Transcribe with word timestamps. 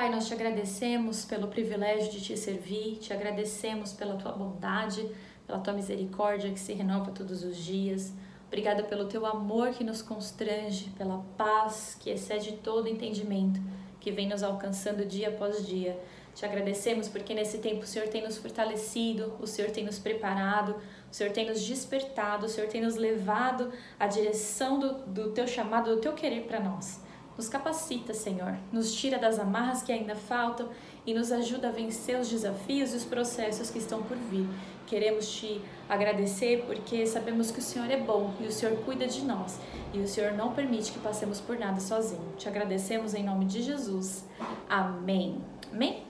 Pai, 0.00 0.08
nós 0.08 0.26
te 0.26 0.32
agradecemos 0.32 1.26
pelo 1.26 1.48
privilégio 1.48 2.10
de 2.10 2.22
te 2.22 2.34
servir, 2.34 2.96
te 2.96 3.12
agradecemos 3.12 3.92
pela 3.92 4.16
tua 4.16 4.32
bondade, 4.32 5.06
pela 5.46 5.58
tua 5.58 5.74
misericórdia 5.74 6.50
que 6.50 6.58
se 6.58 6.72
renova 6.72 7.10
todos 7.10 7.44
os 7.44 7.54
dias. 7.54 8.10
Obrigada 8.46 8.82
pelo 8.84 9.04
teu 9.04 9.26
amor 9.26 9.72
que 9.72 9.84
nos 9.84 10.00
constrange, 10.00 10.88
pela 10.96 11.22
paz 11.36 11.98
que 12.00 12.08
excede 12.08 12.52
todo 12.52 12.88
entendimento, 12.88 13.60
que 14.00 14.10
vem 14.10 14.26
nos 14.26 14.42
alcançando 14.42 15.04
dia 15.04 15.28
após 15.28 15.66
dia. 15.66 16.00
Te 16.34 16.46
agradecemos 16.46 17.06
porque 17.06 17.34
nesse 17.34 17.58
tempo 17.58 17.82
o 17.82 17.86
Senhor 17.86 18.08
tem 18.08 18.24
nos 18.24 18.38
fortalecido, 18.38 19.34
o 19.38 19.46
Senhor 19.46 19.70
tem 19.70 19.84
nos 19.84 19.98
preparado, 19.98 20.76
o 21.12 21.14
Senhor 21.14 21.30
tem 21.30 21.46
nos 21.46 21.62
despertado, 21.62 22.46
o 22.46 22.48
Senhor 22.48 22.70
tem 22.70 22.80
nos 22.80 22.96
levado 22.96 23.70
à 23.98 24.06
direção 24.06 24.78
do, 24.78 24.94
do 25.00 25.32
teu 25.32 25.46
chamado, 25.46 25.94
do 25.94 26.00
teu 26.00 26.14
querer 26.14 26.46
para 26.46 26.58
nós. 26.58 27.09
Nos 27.40 27.48
capacita, 27.48 28.12
Senhor, 28.12 28.54
nos 28.70 28.94
tira 28.94 29.18
das 29.18 29.38
amarras 29.38 29.82
que 29.82 29.90
ainda 29.90 30.14
faltam 30.14 30.68
e 31.06 31.14
nos 31.14 31.32
ajuda 31.32 31.68
a 31.68 31.72
vencer 31.72 32.20
os 32.20 32.28
desafios 32.28 32.92
e 32.92 32.96
os 32.98 33.04
processos 33.06 33.70
que 33.70 33.78
estão 33.78 34.02
por 34.02 34.14
vir. 34.14 34.46
Queremos 34.86 35.26
te 35.26 35.58
agradecer 35.88 36.64
porque 36.66 37.06
sabemos 37.06 37.50
que 37.50 37.58
o 37.58 37.62
Senhor 37.62 37.90
é 37.90 37.96
bom 37.96 38.34
e 38.40 38.46
o 38.46 38.52
Senhor 38.52 38.76
cuida 38.84 39.06
de 39.06 39.24
nós 39.24 39.58
e 39.94 40.00
o 40.00 40.06
Senhor 40.06 40.32
não 40.32 40.52
permite 40.52 40.92
que 40.92 40.98
passemos 40.98 41.40
por 41.40 41.58
nada 41.58 41.80
sozinho. 41.80 42.34
Te 42.36 42.46
agradecemos 42.46 43.14
em 43.14 43.24
nome 43.24 43.46
de 43.46 43.62
Jesus. 43.62 44.26
Amém. 44.68 45.40
Amém? 45.72 46.04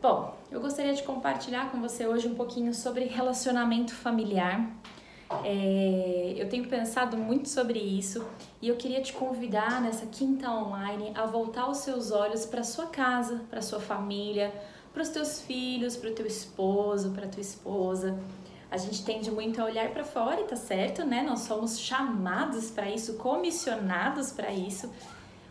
Bom, 0.00 0.34
eu 0.50 0.62
gostaria 0.62 0.94
de 0.94 1.02
compartilhar 1.02 1.70
com 1.70 1.78
você 1.78 2.06
hoje 2.06 2.26
um 2.26 2.34
pouquinho 2.34 2.72
sobre 2.72 3.04
relacionamento 3.04 3.94
familiar. 3.94 4.77
É, 5.44 6.34
eu 6.38 6.48
tenho 6.48 6.66
pensado 6.66 7.16
muito 7.16 7.48
sobre 7.48 7.78
isso 7.78 8.26
e 8.62 8.68
eu 8.68 8.76
queria 8.76 9.02
te 9.02 9.12
convidar 9.12 9.80
nessa 9.82 10.06
quinta 10.06 10.50
online 10.50 11.12
a 11.14 11.26
voltar 11.26 11.68
os 11.68 11.78
seus 11.78 12.10
olhos 12.10 12.46
para 12.46 12.62
sua 12.62 12.86
casa, 12.86 13.42
para 13.50 13.60
sua 13.60 13.78
família, 13.78 14.52
para 14.92 15.02
os 15.02 15.10
teus 15.10 15.40
filhos, 15.40 15.96
para 15.96 16.10
o 16.10 16.14
teu 16.14 16.26
esposo, 16.26 17.10
para 17.10 17.26
tua 17.26 17.42
esposa. 17.42 18.18
A 18.70 18.76
gente 18.76 19.04
tende 19.04 19.30
muito 19.30 19.60
a 19.60 19.64
olhar 19.64 19.90
para 19.90 20.04
fora 20.04 20.42
tá 20.44 20.56
certo, 20.56 21.04
né? 21.04 21.22
Nós 21.22 21.40
somos 21.40 21.78
chamados 21.78 22.70
para 22.70 22.88
isso, 22.88 23.14
comissionados 23.14 24.30
para 24.30 24.50
isso, 24.50 24.90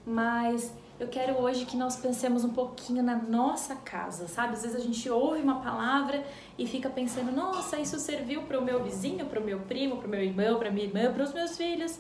mas 0.06 0.72
eu 1.00 1.08
quero 1.08 1.40
hoje 1.40 1.66
que 1.66 1.78
nós 1.78 1.96
pensemos 1.96 2.44
um 2.44 2.50
pouquinho 2.50 3.04
na 3.04 3.16
nossa 3.16 3.76
casa, 3.76 4.28
sabe? 4.28 4.54
Às 4.54 4.64
vezes 4.64 4.76
a 4.76 4.80
gente 4.80 5.08
ouve 5.10 5.42
uma 5.42 5.62
palavra 5.62 6.26
e 6.58 6.66
fica 6.66 6.90
pensando, 6.90 7.32
nossa, 7.32 7.78
isso 7.78 8.00
serviu 8.00 8.44
para 8.44 8.58
o 8.60 8.64
meu 8.64 8.84
vizinho, 8.84 9.28
para 9.28 9.40
o 9.40 9.44
meu 9.44 9.60
primo, 9.60 9.98
para 9.98 10.08
o 10.08 10.10
meu 10.10 10.22
irmão, 10.22 10.58
para 10.58 10.72
minha 10.72 10.88
irmã, 10.88 11.14
para 11.14 11.24
os 11.24 11.34
meus 11.34 11.56
filhos. 11.56 12.00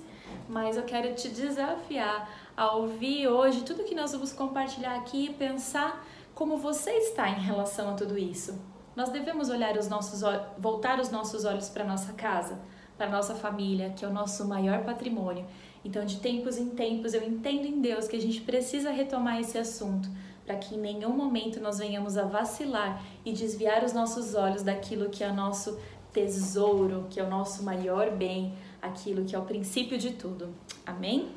Mas 0.49 0.77
eu 0.77 0.83
quero 0.83 1.13
te 1.13 1.29
desafiar 1.29 2.27
a 2.55 2.75
ouvir 2.75 3.27
hoje 3.27 3.61
tudo 3.63 3.83
que 3.83 3.93
nós 3.93 4.13
vamos 4.13 4.33
compartilhar 4.33 4.95
aqui 4.95 5.25
e 5.25 5.33
pensar 5.33 6.03
como 6.33 6.57
você 6.57 6.91
está 6.91 7.29
em 7.29 7.39
relação 7.39 7.91
a 7.91 7.93
tudo 7.93 8.17
isso. 8.17 8.59
Nós 8.95 9.09
devemos 9.09 9.49
olhar 9.49 9.77
os 9.77 9.87
nossos 9.87 10.21
voltar 10.57 10.99
os 10.99 11.11
nossos 11.11 11.45
olhos 11.45 11.69
para 11.69 11.83
nossa 11.83 12.13
casa, 12.13 12.57
para 12.97 13.07
nossa 13.07 13.35
família, 13.35 13.91
que 13.91 14.03
é 14.03 14.07
o 14.07 14.11
nosso 14.11 14.47
maior 14.47 14.83
patrimônio 14.83 15.45
então, 15.87 16.03
de 16.03 16.17
tempos 16.17 16.57
em 16.57 16.67
tempos, 16.71 17.13
eu 17.13 17.23
entendo 17.23 17.65
em 17.65 17.79
Deus 17.79 18.09
que 18.09 18.17
a 18.17 18.19
gente 18.19 18.41
precisa 18.41 18.91
retomar 18.91 19.39
esse 19.39 19.57
assunto 19.57 20.09
para 20.45 20.57
que 20.57 20.75
em 20.75 20.77
nenhum 20.77 21.11
momento 21.11 21.61
nós 21.61 21.77
venhamos 21.77 22.17
a 22.17 22.23
vacilar 22.23 23.01
e 23.23 23.31
desviar 23.31 23.85
os 23.85 23.93
nossos 23.93 24.35
olhos 24.35 24.63
daquilo 24.63 25.09
que 25.09 25.23
é 25.23 25.29
o 25.29 25.33
nosso 25.33 25.79
tesouro, 26.11 27.07
que 27.09 27.21
é 27.21 27.23
o 27.23 27.29
nosso 27.29 27.63
maior 27.63 28.11
bem, 28.11 28.53
aquilo 28.81 29.23
que 29.23 29.33
é 29.33 29.39
o 29.39 29.43
princípio 29.43 29.97
de 29.97 30.11
tudo. 30.11 30.53
Amém? 30.85 31.29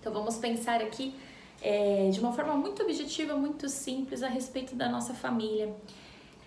Então, 0.00 0.12
vamos 0.12 0.36
pensar 0.38 0.80
aqui 0.80 1.14
é, 1.60 2.10
de 2.10 2.18
uma 2.18 2.32
forma 2.32 2.54
muito 2.56 2.82
objetiva, 2.82 3.36
muito 3.36 3.68
simples 3.68 4.24
a 4.24 4.28
respeito 4.28 4.74
da 4.74 4.88
nossa 4.88 5.14
família. 5.14 5.72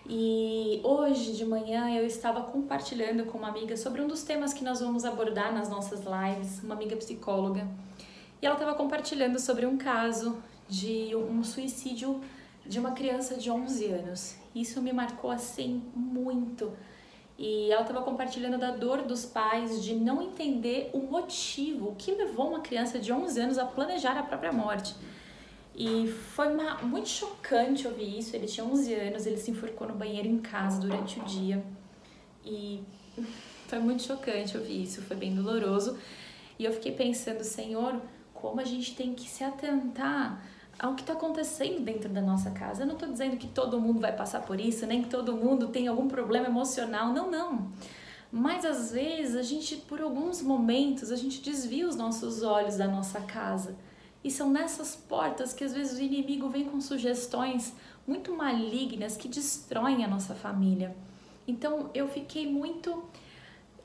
E 0.08 0.81
hoje 0.84 1.34
de 1.34 1.44
manhã 1.44 1.89
eu 1.89 2.06
estava 2.06 2.44
compartilhando 2.44 3.25
com 3.25 3.39
uma 3.39 3.48
amiga 3.48 3.75
sobre 3.75 4.02
um 4.02 4.08
dos 4.08 4.22
temas 4.22 4.53
que 4.53 4.64
nós 4.64 4.80
vamos 4.80 5.04
abordar 5.04 5.52
nas 5.52 5.67
nossas 5.67 6.02
lives, 6.02 6.61
uma 6.64 6.76
amiga 6.76 6.95
psicóloga. 6.95 7.67
E 8.39 8.45
ela 8.45 8.54
estava 8.54 8.76
compartilhando 8.76 9.39
sobre 9.39 9.65
um 9.65 9.77
caso 9.77 10.38
de 10.70 11.15
um 11.15 11.44
suicídio 11.44 12.21
de 12.64 12.80
uma 12.80 12.92
criança 12.92 13.36
de 13.36 13.49
11 13.49 13.86
anos. 13.86 14.36
Isso 14.54 14.80
me 14.80 14.94
marcou 14.94 15.32
assim 15.32 15.82
muito. 15.95 16.71
E 17.36 17.71
ela 17.71 17.82
estava 17.82 18.04
compartilhando 18.04 18.60
da 18.60 18.71
dor 18.71 19.02
dos 19.02 19.26
pais 19.26 19.83
de 19.83 19.95
não 19.95 20.21
entender 20.21 20.92
o 20.94 20.99
motivo, 20.99 21.89
o 21.89 21.95
que 21.95 22.11
levou 22.11 22.49
uma 22.49 22.60
criança 22.60 22.99
de 22.99 23.11
11 23.11 23.39
anos 23.39 23.58
a 23.58 23.65
planejar 23.65 24.17
a 24.17 24.23
própria 24.23 24.54
morte. 24.54 24.95
E 25.77 26.08
foi 26.08 26.47
uma, 26.53 26.77
muito 26.83 27.09
chocante 27.09 27.86
ouvir 27.86 28.19
isso. 28.19 28.33
Ele 28.33 28.47
tinha 28.47 28.65
11 28.65 28.93
anos, 28.93 29.25
ele 29.25 29.37
se 29.37 29.52
enforcou 29.52 29.87
no 29.87 29.93
banheiro 29.93 30.27
em 30.27 30.37
casa 30.37 30.80
durante 30.80 31.19
o 31.19 31.23
dia. 31.25 31.61
E 32.45 32.81
foi 33.67 33.80
muito 33.80 34.03
chocante 34.03 34.58
ouvir 34.58 34.83
isso, 34.83 35.02
foi 35.02 35.17
bem 35.17 35.35
doloroso. 35.35 35.97
E 36.58 36.64
eu 36.64 36.71
fiquei 36.71 36.93
pensando, 36.93 37.43
Senhor, 37.43 38.02
como 38.33 38.61
a 38.61 38.64
gente 38.64 38.95
tem 38.95 39.14
que 39.14 39.30
se 39.30 39.43
atentar 39.43 40.41
ao 40.80 40.95
que 40.95 41.02
está 41.02 41.14
acontecendo 41.14 41.81
dentro 41.81 42.09
da 42.09 42.21
nossa 42.21 42.52
casa. 42.52 42.83
Eu 42.83 42.87
não 42.87 42.95
estou 42.95 43.09
dizendo 43.09 43.35
que 43.35 43.47
todo 43.47 43.80
mundo 43.80 43.99
vai 43.99 44.15
passar 44.15 44.41
por 44.41 44.59
isso, 44.59 44.85
nem 44.85 45.02
que 45.02 45.09
todo 45.09 45.35
mundo 45.35 45.67
tem 45.67 45.87
algum 45.87 46.08
problema 46.08 46.47
emocional. 46.47 47.14
Não, 47.14 47.30
não. 47.30 47.71
Mas 48.31 48.65
às 48.65 48.91
vezes 48.91 49.35
a 49.35 49.41
gente, 49.41 49.75
por 49.75 50.02
alguns 50.02 50.41
momentos, 50.41 51.11
a 51.11 51.15
gente 51.17 51.41
desvia 51.41 51.87
os 51.87 51.95
nossos 51.95 52.43
olhos 52.43 52.77
da 52.77 52.87
nossa 52.87 53.19
casa 53.21 53.75
e 54.25 54.31
são 54.31 54.49
nessas 54.49 54.95
portas 54.95 55.53
que 55.53 55.63
às 55.63 55.71
vezes 55.71 55.99
o 55.99 56.02
inimigo 56.02 56.49
vem 56.49 56.65
com 56.65 56.81
sugestões 56.81 57.71
muito 58.08 58.36
malignas 58.36 59.15
que 59.15 59.27
destroem 59.27 60.03
a 60.03 60.08
nossa 60.08 60.33
família. 60.33 60.95
Então 61.47 61.91
eu 61.93 62.08
fiquei 62.08 62.52
muito 62.52 63.03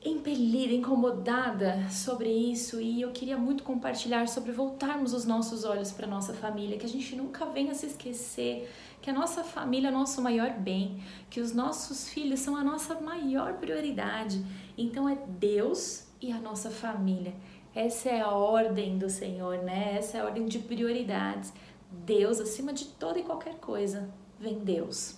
impelida, 0.03 0.73
incomodada 0.73 1.87
sobre 1.91 2.27
isso 2.27 2.81
e 2.81 3.03
eu 3.03 3.11
queria 3.11 3.37
muito 3.37 3.63
compartilhar 3.63 4.27
sobre 4.27 4.51
voltarmos 4.51 5.13
os 5.13 5.25
nossos 5.25 5.63
olhos 5.63 5.91
para 5.91 6.07
nossa 6.07 6.33
família, 6.33 6.75
que 6.75 6.87
a 6.87 6.89
gente 6.89 7.15
nunca 7.15 7.45
venha 7.45 7.75
se 7.75 7.85
esquecer 7.85 8.67
que 8.99 9.11
a 9.11 9.13
nossa 9.13 9.43
família 9.43 9.89
é 9.89 9.91
o 9.91 9.93
nosso 9.93 10.23
maior 10.23 10.53
bem, 10.53 11.03
que 11.29 11.39
os 11.39 11.53
nossos 11.53 12.09
filhos 12.09 12.39
são 12.39 12.55
a 12.55 12.63
nossa 12.63 12.99
maior 12.99 13.53
prioridade. 13.59 14.43
Então 14.75 15.07
é 15.07 15.15
Deus 15.39 16.07
e 16.19 16.31
a 16.31 16.39
nossa 16.39 16.71
família. 16.71 17.35
Essa 17.73 18.09
é 18.09 18.21
a 18.21 18.31
ordem 18.31 18.97
do 18.97 19.09
Senhor, 19.09 19.57
né? 19.59 19.95
Essa 19.97 20.17
é 20.17 20.21
a 20.21 20.25
ordem 20.25 20.45
de 20.45 20.59
prioridades. 20.59 21.53
Deus 21.89 22.39
acima 22.39 22.73
de 22.73 22.85
toda 22.85 23.19
e 23.19 23.23
qualquer 23.23 23.55
coisa, 23.55 24.09
vem 24.39 24.59
Deus. 24.59 25.17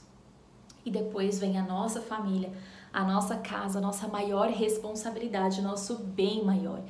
E 0.86 0.92
depois 0.92 1.40
vem 1.40 1.58
a 1.58 1.63
nossa 1.63 2.02
família, 2.02 2.52
a 2.92 3.03
nossa 3.03 3.38
casa, 3.38 3.80
a 3.80 3.81
nossa 3.81 4.08
maior 4.08 4.50
responsabilidade, 4.50 5.62
nosso 5.62 5.97
bem 5.97 6.44
maior. 6.44 6.81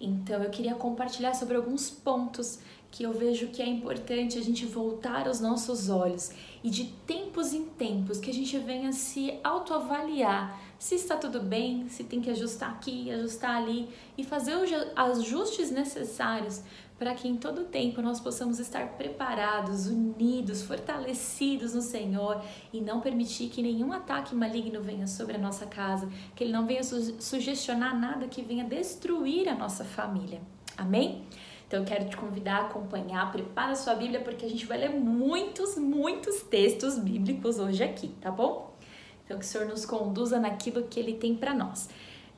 Então 0.00 0.42
eu 0.42 0.50
queria 0.50 0.74
compartilhar 0.74 1.34
sobre 1.34 1.56
alguns 1.56 1.88
pontos 1.90 2.58
que 2.90 3.04
eu 3.04 3.12
vejo 3.12 3.48
que 3.48 3.62
é 3.62 3.66
importante 3.66 4.38
a 4.38 4.42
gente 4.42 4.66
voltar 4.66 5.28
os 5.28 5.40
nossos 5.40 5.88
olhos 5.88 6.30
e 6.62 6.70
de 6.70 6.84
tempos 7.06 7.52
em 7.52 7.64
tempos 7.64 8.18
que 8.18 8.30
a 8.30 8.34
gente 8.34 8.56
venha 8.58 8.92
se 8.92 9.38
autoavaliar 9.42 10.60
se 10.84 10.96
está 10.96 11.16
tudo 11.16 11.40
bem, 11.40 11.88
se 11.88 12.04
tem 12.04 12.20
que 12.20 12.28
ajustar 12.28 12.68
aqui, 12.68 13.10
ajustar 13.10 13.56
ali 13.56 13.88
e 14.18 14.22
fazer 14.22 14.54
os 14.54 14.70
ajustes 14.94 15.70
necessários 15.70 16.62
para 16.98 17.14
que 17.14 17.26
em 17.26 17.36
todo 17.36 17.64
tempo 17.64 18.02
nós 18.02 18.20
possamos 18.20 18.58
estar 18.58 18.88
preparados, 18.88 19.86
unidos, 19.86 20.60
fortalecidos 20.60 21.72
no 21.72 21.80
Senhor 21.80 22.38
e 22.70 22.82
não 22.82 23.00
permitir 23.00 23.48
que 23.48 23.62
nenhum 23.62 23.94
ataque 23.94 24.34
maligno 24.34 24.82
venha 24.82 25.06
sobre 25.06 25.36
a 25.36 25.38
nossa 25.38 25.64
casa, 25.64 26.06
que 26.36 26.44
ele 26.44 26.52
não 26.52 26.66
venha 26.66 26.84
su 26.84 27.18
sugestionar 27.18 27.98
nada 27.98 28.28
que 28.28 28.42
venha 28.42 28.64
destruir 28.64 29.48
a 29.48 29.54
nossa 29.54 29.86
família. 29.86 30.42
Amém? 30.76 31.24
Então 31.66 31.80
eu 31.80 31.86
quero 31.86 32.10
te 32.10 32.16
convidar 32.18 32.56
a 32.56 32.66
acompanhar, 32.66 33.32
prepara 33.32 33.74
sua 33.74 33.94
Bíblia 33.94 34.20
porque 34.20 34.44
a 34.44 34.48
gente 34.50 34.66
vai 34.66 34.76
ler 34.76 34.90
muitos, 34.90 35.78
muitos 35.78 36.42
textos 36.42 36.98
bíblicos 36.98 37.58
hoje 37.58 37.82
aqui, 37.82 38.08
tá 38.20 38.30
bom? 38.30 38.73
Então, 39.24 39.38
que 39.38 39.44
o 39.44 39.48
Senhor 39.48 39.66
nos 39.66 39.86
conduza 39.86 40.38
naquilo 40.38 40.84
que 40.84 41.00
Ele 41.00 41.14
tem 41.14 41.34
para 41.34 41.54
nós. 41.54 41.88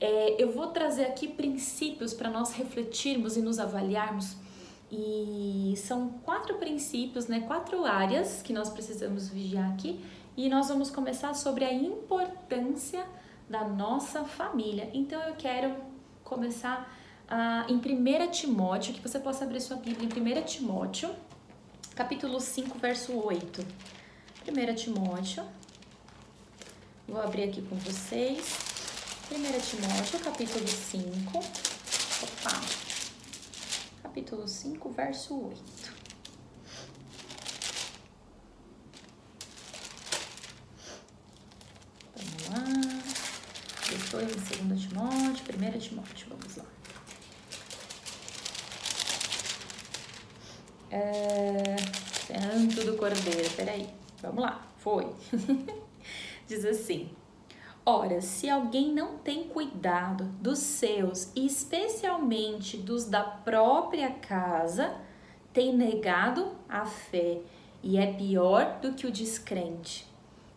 É, 0.00 0.40
eu 0.42 0.52
vou 0.52 0.68
trazer 0.68 1.04
aqui 1.04 1.26
princípios 1.26 2.12
para 2.14 2.30
nós 2.30 2.52
refletirmos 2.52 3.36
e 3.36 3.40
nos 3.40 3.58
avaliarmos. 3.58 4.36
E 4.90 5.74
são 5.76 6.10
quatro 6.22 6.56
princípios, 6.58 7.26
né? 7.26 7.40
Quatro 7.40 7.84
áreas 7.84 8.40
que 8.40 8.52
nós 8.52 8.68
precisamos 8.68 9.28
vigiar 9.28 9.70
aqui. 9.72 10.04
E 10.36 10.48
nós 10.48 10.68
vamos 10.68 10.90
começar 10.90 11.34
sobre 11.34 11.64
a 11.64 11.72
importância 11.72 13.04
da 13.48 13.64
nossa 13.64 14.24
família. 14.24 14.88
Então, 14.92 15.20
eu 15.22 15.34
quero 15.34 15.74
começar 16.22 16.92
ah, 17.28 17.66
em 17.68 17.76
1 17.76 18.30
Timóteo, 18.30 18.94
que 18.94 19.00
você 19.00 19.18
possa 19.18 19.44
abrir 19.44 19.60
sua 19.60 19.76
Bíblia 19.76 20.08
em 20.08 20.40
1 20.40 20.44
Timóteo, 20.44 21.10
capítulo 21.96 22.38
5, 22.38 22.78
verso 22.78 23.12
8. 23.16 23.66
1 24.46 24.74
Timóteo 24.74 25.42
Vou 27.08 27.20
abrir 27.22 27.44
aqui 27.44 27.62
com 27.62 27.76
vocês. 27.76 28.44
1 29.30 29.60
Timóteo, 29.60 30.18
capítulo 30.18 30.66
5. 30.66 31.38
Opa! 31.38 32.60
Capítulo 34.02 34.48
5, 34.48 34.90
verso 34.90 35.46
8. 35.46 35.62
Vamos 42.16 42.48
lá. 42.48 42.64
Depois 43.88 44.26
2 44.26 44.88
Timóteo, 44.88 45.76
1 45.76 45.78
Timóteo, 45.78 46.28
vamos 46.28 46.56
lá. 46.56 46.64
É, 50.90 51.76
santo 52.26 52.84
do 52.84 52.96
Cordeiro, 52.96 53.50
peraí. 53.50 53.88
Vamos 54.20 54.42
lá, 54.42 54.66
foi. 54.78 55.06
foi. 55.30 55.76
Diz 56.46 56.64
assim: 56.64 57.10
Ora, 57.84 58.20
se 58.20 58.48
alguém 58.48 58.92
não 58.92 59.18
tem 59.18 59.44
cuidado 59.44 60.24
dos 60.40 60.58
seus, 60.58 61.30
e 61.36 61.46
especialmente 61.46 62.76
dos 62.76 63.04
da 63.04 63.22
própria 63.22 64.10
casa, 64.10 64.96
tem 65.52 65.72
negado 65.72 66.52
a 66.68 66.84
fé 66.84 67.40
e 67.82 67.96
é 67.96 68.12
pior 68.12 68.80
do 68.80 68.92
que 68.92 69.06
o 69.06 69.12
descrente. 69.12 70.04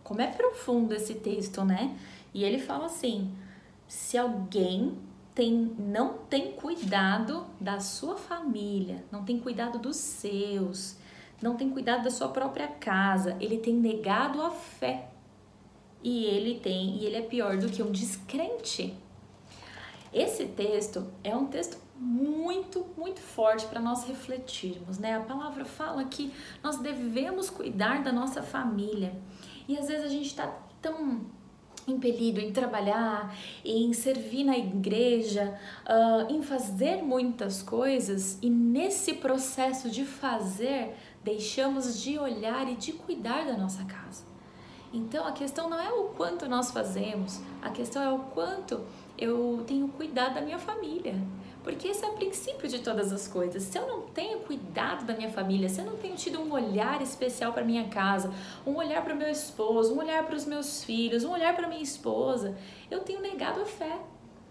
Como 0.03 0.21
é 0.21 0.27
profundo 0.27 0.93
esse 0.93 1.13
texto, 1.15 1.63
né? 1.63 1.95
E 2.33 2.43
ele 2.43 2.57
fala 2.57 2.87
assim: 2.87 3.31
se 3.87 4.17
alguém 4.17 4.97
tem, 5.35 5.75
não 5.77 6.17
tem 6.29 6.53
cuidado 6.53 7.45
da 7.61 7.79
sua 7.79 8.17
família, 8.17 9.03
não 9.11 9.23
tem 9.23 9.39
cuidado 9.39 9.77
dos 9.77 9.97
seus, 9.97 10.97
não 11.41 11.55
tem 11.55 11.69
cuidado 11.69 12.03
da 12.03 12.09
sua 12.09 12.29
própria 12.29 12.67
casa, 12.67 13.37
ele 13.39 13.59
tem 13.59 13.75
negado 13.75 14.41
a 14.41 14.49
fé 14.49 15.09
e 16.03 16.25
ele 16.25 16.59
tem 16.59 16.97
e 16.97 17.05
ele 17.05 17.17
é 17.17 17.21
pior 17.21 17.57
do 17.57 17.69
que 17.69 17.83
um 17.83 17.91
descrente. 17.91 18.95
Esse 20.13 20.45
texto 20.45 21.07
é 21.23 21.35
um 21.35 21.45
texto 21.45 21.77
muito, 21.95 22.85
muito 22.97 23.19
forte 23.19 23.65
para 23.65 23.79
nós 23.79 24.05
refletirmos, 24.05 24.97
né? 24.97 25.17
A 25.17 25.21
palavra 25.21 25.65
fala 25.65 26.05
que 26.05 26.33
nós 26.63 26.77
devemos 26.77 27.49
cuidar 27.49 28.01
da 28.01 28.11
nossa 28.11 28.41
família 28.41 29.13
e 29.67 29.77
às 29.77 29.87
vezes 29.87 30.05
a 30.05 30.09
gente 30.09 30.27
está 30.27 30.47
tão 30.81 31.25
impelido 31.87 32.39
em 32.39 32.51
trabalhar, 32.51 33.35
em 33.65 33.91
servir 33.93 34.43
na 34.43 34.57
igreja, 34.57 35.59
uh, 35.85 36.31
em 36.31 36.41
fazer 36.41 37.03
muitas 37.03 37.61
coisas 37.61 38.37
e 38.41 38.49
nesse 38.49 39.15
processo 39.15 39.89
de 39.89 40.05
fazer 40.05 40.95
deixamos 41.23 42.01
de 42.01 42.17
olhar 42.17 42.69
e 42.71 42.75
de 42.75 42.93
cuidar 42.93 43.45
da 43.45 43.57
nossa 43.57 43.83
casa. 43.85 44.28
Então 44.91 45.27
a 45.27 45.31
questão 45.31 45.69
não 45.69 45.79
é 45.79 45.91
o 45.91 46.05
quanto 46.09 46.47
nós 46.49 46.71
fazemos, 46.71 47.39
a 47.61 47.69
questão 47.69 48.01
é 48.01 48.11
o 48.11 48.19
quanto 48.19 48.81
eu 49.17 49.63
tenho 49.67 49.87
cuidado 49.89 50.35
da 50.35 50.41
minha 50.41 50.57
família. 50.57 51.15
Porque 51.63 51.89
esse 51.89 52.03
é 52.03 52.07
o 52.07 52.13
princípio 52.13 52.67
de 52.67 52.79
todas 52.79 53.11
as 53.11 53.27
coisas. 53.27 53.63
Se 53.63 53.77
eu 53.77 53.85
não 53.85 54.01
tenho 54.01 54.39
cuidado 54.39 55.05
da 55.05 55.13
minha 55.13 55.29
família, 55.29 55.67
se 55.67 55.79
eu 55.81 55.85
não 55.85 55.97
tenho 55.97 56.15
tido 56.15 56.39
um 56.39 56.51
olhar 56.53 57.01
especial 57.01 57.51
para 57.51 57.63
minha 57.63 57.89
casa, 57.89 58.33
um 58.65 58.75
olhar 58.77 59.03
para 59.03 59.13
o 59.13 59.17
meu 59.17 59.29
esposo, 59.29 59.93
um 59.93 59.99
olhar 59.99 60.25
para 60.25 60.35
os 60.35 60.45
meus 60.45 60.83
filhos, 60.83 61.23
um 61.23 61.31
olhar 61.31 61.53
para 61.55 61.67
minha 61.67 61.83
esposa, 61.83 62.57
eu 62.89 63.01
tenho 63.01 63.21
negado 63.21 63.61
a 63.61 63.65
fé. 63.65 63.99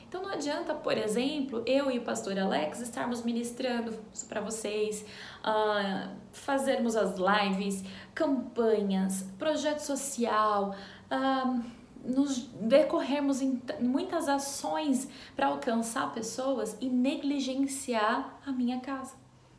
Então 0.08 0.22
não 0.22 0.30
adianta, 0.30 0.74
por 0.74 0.96
exemplo, 0.96 1.62
eu 1.66 1.90
e 1.90 1.98
o 1.98 2.02
pastor 2.02 2.38
Alex 2.38 2.80
estarmos 2.80 3.22
ministrando 3.22 3.92
para 4.26 4.40
vocês, 4.40 5.04
uh, 5.44 6.10
fazermos 6.32 6.96
as 6.96 7.16
lives, 7.18 7.84
campanhas, 8.14 9.22
projeto 9.38 9.80
social, 9.80 10.74
uh, 11.12 11.62
nos 12.02 12.38
decorrermos 12.58 13.42
em 13.42 13.60
muitas 13.80 14.30
ações 14.30 15.08
para 15.36 15.48
alcançar 15.48 16.10
pessoas 16.14 16.74
e 16.80 16.88
negligenciar 16.88 18.40
a 18.46 18.50
minha 18.50 18.80
casa. 18.80 19.17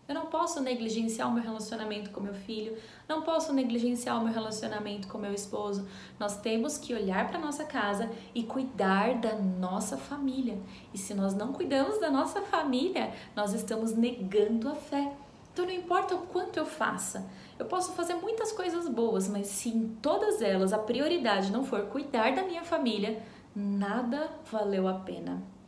Eu 0.10 0.16
não 0.16 0.26
posso 0.26 0.60
negligenciar 0.60 1.30
o 1.30 1.32
meu 1.32 1.44
relacionamento 1.44 2.10
com 2.10 2.20
meu 2.20 2.34
filho, 2.34 2.76
não 3.08 3.22
posso 3.22 3.54
negligenciar 3.54 4.20
o 4.20 4.24
meu 4.24 4.34
relacionamento 4.34 5.08
com 5.08 5.20
meu 5.20 5.32
esposo. 5.32 5.88
Nós 6.20 6.42
temos 6.42 6.80
que 6.80 6.96
olhar 6.96 7.28
para 7.28 7.38
nossa 7.38 7.64
casa 7.64 8.10
e 8.34 8.42
cuidar 8.42 9.20
da 9.20 9.36
nossa 9.36 9.98
família. 9.98 10.58
E 10.92 10.98
se 10.98 11.14
nós 11.14 11.36
não 11.36 11.54
cuidamos 11.54 12.00
da 12.00 12.10
nossa 12.10 12.42
família, 12.42 13.14
nós 13.36 13.54
estamos 13.54 13.96
negando 13.96 14.68
a 14.68 14.74
fé. 14.74 15.14
Então 15.54 15.66
não 15.66 15.74
importa 15.74 16.16
o 16.16 16.26
quanto 16.26 16.58
eu 16.58 16.66
faça, 16.66 17.30
eu 17.60 17.68
posso 17.68 17.94
fazer 17.94 18.16
muitas 18.16 18.52
coisas 18.52 18.90
boas, 18.90 19.28
mas 19.28 19.46
se 19.46 19.70
em 19.70 19.90
todas 20.02 20.42
elas 20.42 20.74
a 20.74 20.80
prioridade 20.80 21.52
não 21.52 21.64
for 21.64 21.82
cuidar 21.86 22.34
da 22.34 22.42
minha 22.42 22.64
família, 22.64 23.22
nada 23.56 24.32
valeu 24.52 24.88
a 24.88 24.94
pena. 24.96 25.59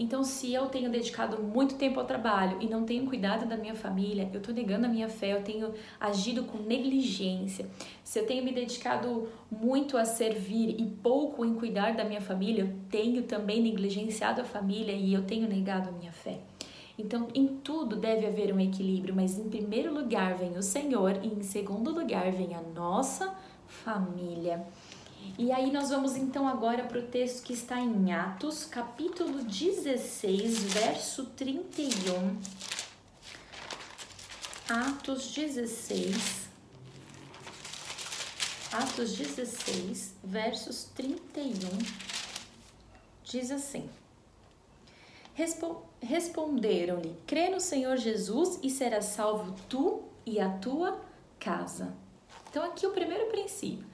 Então, 0.00 0.24
se 0.24 0.54
eu 0.54 0.64
tenho 0.64 0.90
dedicado 0.90 1.42
muito 1.42 1.74
tempo 1.74 2.00
ao 2.00 2.06
trabalho 2.06 2.56
e 2.58 2.66
não 2.66 2.84
tenho 2.84 3.04
cuidado 3.04 3.44
da 3.44 3.54
minha 3.54 3.74
família, 3.74 4.30
eu 4.32 4.38
estou 4.38 4.54
negando 4.54 4.86
a 4.86 4.88
minha 4.88 5.10
fé, 5.10 5.34
eu 5.34 5.42
tenho 5.42 5.74
agido 6.00 6.42
com 6.44 6.56
negligência. 6.56 7.66
Se 8.02 8.18
eu 8.18 8.26
tenho 8.26 8.42
me 8.42 8.50
dedicado 8.50 9.28
muito 9.50 9.98
a 9.98 10.06
servir 10.06 10.80
e 10.80 10.86
pouco 10.86 11.44
em 11.44 11.52
cuidar 11.52 11.94
da 11.94 12.02
minha 12.02 12.22
família, 12.22 12.62
eu 12.62 12.72
tenho 12.88 13.24
também 13.24 13.62
negligenciado 13.62 14.40
a 14.40 14.44
família 14.44 14.92
e 14.92 15.12
eu 15.12 15.22
tenho 15.26 15.46
negado 15.46 15.90
a 15.90 15.92
minha 15.92 16.12
fé. 16.12 16.38
Então, 16.98 17.28
em 17.34 17.46
tudo 17.46 17.94
deve 17.94 18.24
haver 18.24 18.54
um 18.54 18.60
equilíbrio, 18.60 19.14
mas 19.14 19.38
em 19.38 19.50
primeiro 19.50 19.92
lugar 19.92 20.34
vem 20.34 20.56
o 20.56 20.62
Senhor 20.62 21.20
e 21.22 21.26
em 21.26 21.42
segundo 21.42 21.90
lugar 21.90 22.32
vem 22.32 22.54
a 22.54 22.62
nossa 22.62 23.34
família. 23.66 24.64
E 25.38 25.50
aí 25.52 25.72
nós 25.72 25.88
vamos 25.88 26.16
então 26.16 26.46
agora 26.46 26.84
para 26.84 26.98
o 26.98 27.06
texto 27.06 27.42
que 27.42 27.54
está 27.54 27.80
em 27.80 28.12
Atos, 28.12 28.64
capítulo 28.64 29.42
16, 29.42 30.64
verso 30.64 31.24
31. 31.26 32.38
Atos 34.68 35.32
16. 35.32 36.48
Atos 38.72 39.16
16, 39.16 40.14
versos 40.22 40.84
31. 40.94 41.68
Diz 43.24 43.50
assim: 43.50 43.88
Responderam-lhe: 46.00 47.16
Crê 47.26 47.48
no 47.48 47.60
Senhor 47.60 47.96
Jesus 47.96 48.58
e 48.62 48.68
serás 48.68 49.06
salvo 49.06 49.56
tu 49.68 50.02
e 50.26 50.38
a 50.38 50.50
tua 50.50 51.00
casa. 51.38 51.94
Então, 52.50 52.62
aqui 52.62 52.86
o 52.86 52.92
primeiro 52.92 53.26
princípio 53.26 53.89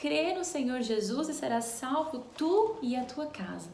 crê 0.00 0.32
no 0.32 0.44
Senhor 0.44 0.80
Jesus 0.80 1.28
e 1.28 1.34
serás 1.34 1.64
salvo 1.64 2.24
tu 2.36 2.76
e 2.80 2.94
a 2.94 3.04
tua 3.04 3.26
casa. 3.26 3.68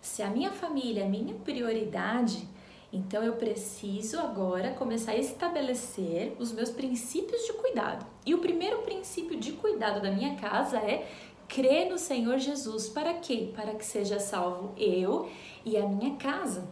Se 0.00 0.22
a 0.22 0.30
minha 0.30 0.50
família 0.50 1.02
é 1.02 1.08
minha 1.08 1.34
prioridade, 1.34 2.48
então 2.90 3.22
eu 3.22 3.34
preciso 3.34 4.18
agora 4.18 4.72
começar 4.72 5.12
a 5.12 5.18
estabelecer 5.18 6.34
os 6.38 6.50
meus 6.50 6.70
princípios 6.70 7.42
de 7.44 7.52
cuidado. 7.52 8.06
E 8.24 8.34
o 8.34 8.38
primeiro 8.38 8.78
princípio 8.82 9.38
de 9.38 9.52
cuidado 9.52 10.00
da 10.00 10.10
minha 10.10 10.34
casa 10.36 10.78
é 10.78 11.06
crer 11.46 11.90
no 11.90 11.98
Senhor 11.98 12.38
Jesus. 12.38 12.88
Para 12.88 13.12
quê? 13.12 13.52
Para 13.54 13.74
que 13.74 13.84
seja 13.84 14.18
salvo 14.18 14.72
eu 14.78 15.28
e 15.62 15.76
a 15.76 15.86
minha 15.86 16.16
casa. 16.16 16.66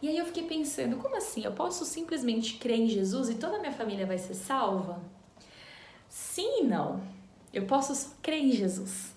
E 0.00 0.08
aí 0.08 0.16
eu 0.16 0.24
fiquei 0.24 0.44
pensando, 0.44 0.96
como 0.96 1.16
assim? 1.16 1.44
Eu 1.44 1.52
posso 1.52 1.84
simplesmente 1.84 2.54
crer 2.54 2.78
em 2.78 2.88
Jesus 2.88 3.28
e 3.28 3.34
toda 3.34 3.56
a 3.56 3.60
minha 3.60 3.72
família 3.72 4.06
vai 4.06 4.16
ser 4.16 4.34
salva? 4.34 5.02
Sim 6.08 6.60
e 6.60 6.64
não. 6.64 7.15
Eu 7.56 7.64
posso 7.64 7.94
só 7.94 8.10
crer 8.20 8.44
em 8.44 8.52
Jesus. 8.52 9.14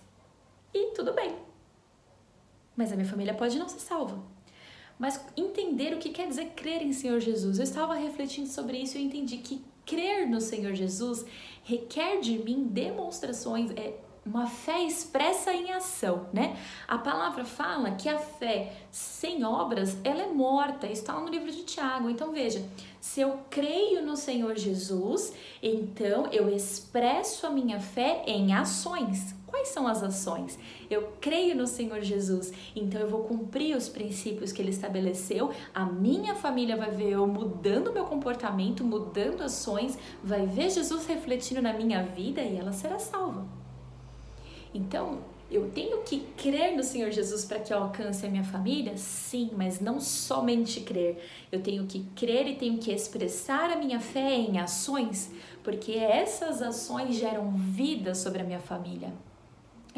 E 0.73 0.93
tudo 0.93 1.11
bem. 1.11 1.35
Mas 2.73 2.89
a 2.89 2.95
minha 2.95 3.05
família 3.07 3.33
pode 3.33 3.59
não 3.59 3.67
ser 3.67 3.79
salva. 3.79 4.17
Mas 4.97 5.19
entender 5.35 5.93
o 5.93 5.97
que 5.97 6.09
quer 6.09 6.25
dizer 6.25 6.53
crer 6.55 6.81
em 6.81 6.93
Senhor 6.93 7.19
Jesus. 7.19 7.57
Eu 7.57 7.65
estava 7.65 7.95
refletindo 7.95 8.47
sobre 8.47 8.77
isso 8.77 8.97
e 8.97 9.01
eu 9.01 9.05
entendi 9.05 9.39
que 9.39 9.61
crer 9.85 10.25
no 10.25 10.39
Senhor 10.39 10.73
Jesus 10.73 11.25
requer 11.65 12.21
de 12.21 12.39
mim 12.39 12.63
demonstrações, 12.63 13.71
é, 13.71 13.99
uma 14.29 14.45
fé 14.45 14.83
expressa 14.83 15.51
em 15.51 15.71
ação, 15.71 16.27
né? 16.31 16.55
A 16.87 16.99
palavra 16.99 17.43
fala 17.43 17.91
que 17.91 18.07
a 18.07 18.19
fé 18.19 18.73
sem 18.91 19.43
obras, 19.43 19.97
ela 20.03 20.21
é 20.21 20.27
morta, 20.27 20.85
está 20.85 21.13
lá 21.13 21.21
no 21.21 21.29
livro 21.29 21.51
de 21.51 21.63
Tiago. 21.63 22.09
Então 22.09 22.31
veja, 22.31 22.63
se 23.01 23.21
eu 23.21 23.39
creio 23.49 24.05
no 24.05 24.15
Senhor 24.15 24.55
Jesus, 24.55 25.33
então 25.63 26.27
eu 26.31 26.47
expresso 26.47 27.47
a 27.47 27.49
minha 27.49 27.79
fé 27.79 28.23
em 28.27 28.53
ações. 28.53 29.33
Quais 29.47 29.69
são 29.69 29.87
as 29.87 30.03
ações? 30.03 30.59
Eu 30.91 31.13
creio 31.19 31.55
no 31.55 31.65
Senhor 31.65 32.01
Jesus, 32.01 32.53
então 32.75 33.01
eu 33.01 33.09
vou 33.09 33.23
cumprir 33.23 33.75
os 33.75 33.89
princípios 33.89 34.51
que 34.51 34.61
ele 34.61 34.69
estabeleceu. 34.69 35.51
A 35.73 35.85
minha 35.85 36.35
família 36.35 36.77
vai 36.77 36.91
ver 36.91 37.13
eu 37.13 37.25
mudando 37.25 37.91
meu 37.91 38.05
comportamento, 38.05 38.83
mudando 38.83 39.41
ações, 39.41 39.97
vai 40.23 40.45
ver 40.45 40.69
Jesus 40.69 41.07
refletindo 41.07 41.63
na 41.63 41.73
minha 41.73 42.03
vida 42.03 42.41
e 42.41 42.57
ela 42.57 42.71
será 42.71 42.99
salva. 42.99 43.58
Então, 44.73 45.19
eu 45.51 45.71
tenho 45.71 46.03
que 46.03 46.19
crer 46.37 46.75
no 46.75 46.83
Senhor 46.83 47.09
Jesus 47.11 47.43
para 47.43 47.59
que 47.59 47.73
eu 47.73 47.77
alcance 47.79 48.23
a 48.25 48.29
minha 48.29 48.43
família? 48.43 48.95
Sim, 48.97 49.49
mas 49.57 49.79
não 49.79 49.99
somente 49.99 50.81
crer. 50.81 51.17
Eu 51.51 51.61
tenho 51.61 51.87
que 51.87 52.05
crer 52.15 52.47
e 52.47 52.55
tenho 52.55 52.77
que 52.77 52.91
expressar 52.91 53.71
a 53.71 53.75
minha 53.75 53.99
fé 53.99 54.35
em 54.35 54.59
ações, 54.59 55.31
porque 55.63 55.93
essas 55.93 56.61
ações 56.61 57.15
geram 57.15 57.51
vida 57.51 58.13
sobre 58.13 58.41
a 58.41 58.45
minha 58.45 58.59
família. 58.59 59.11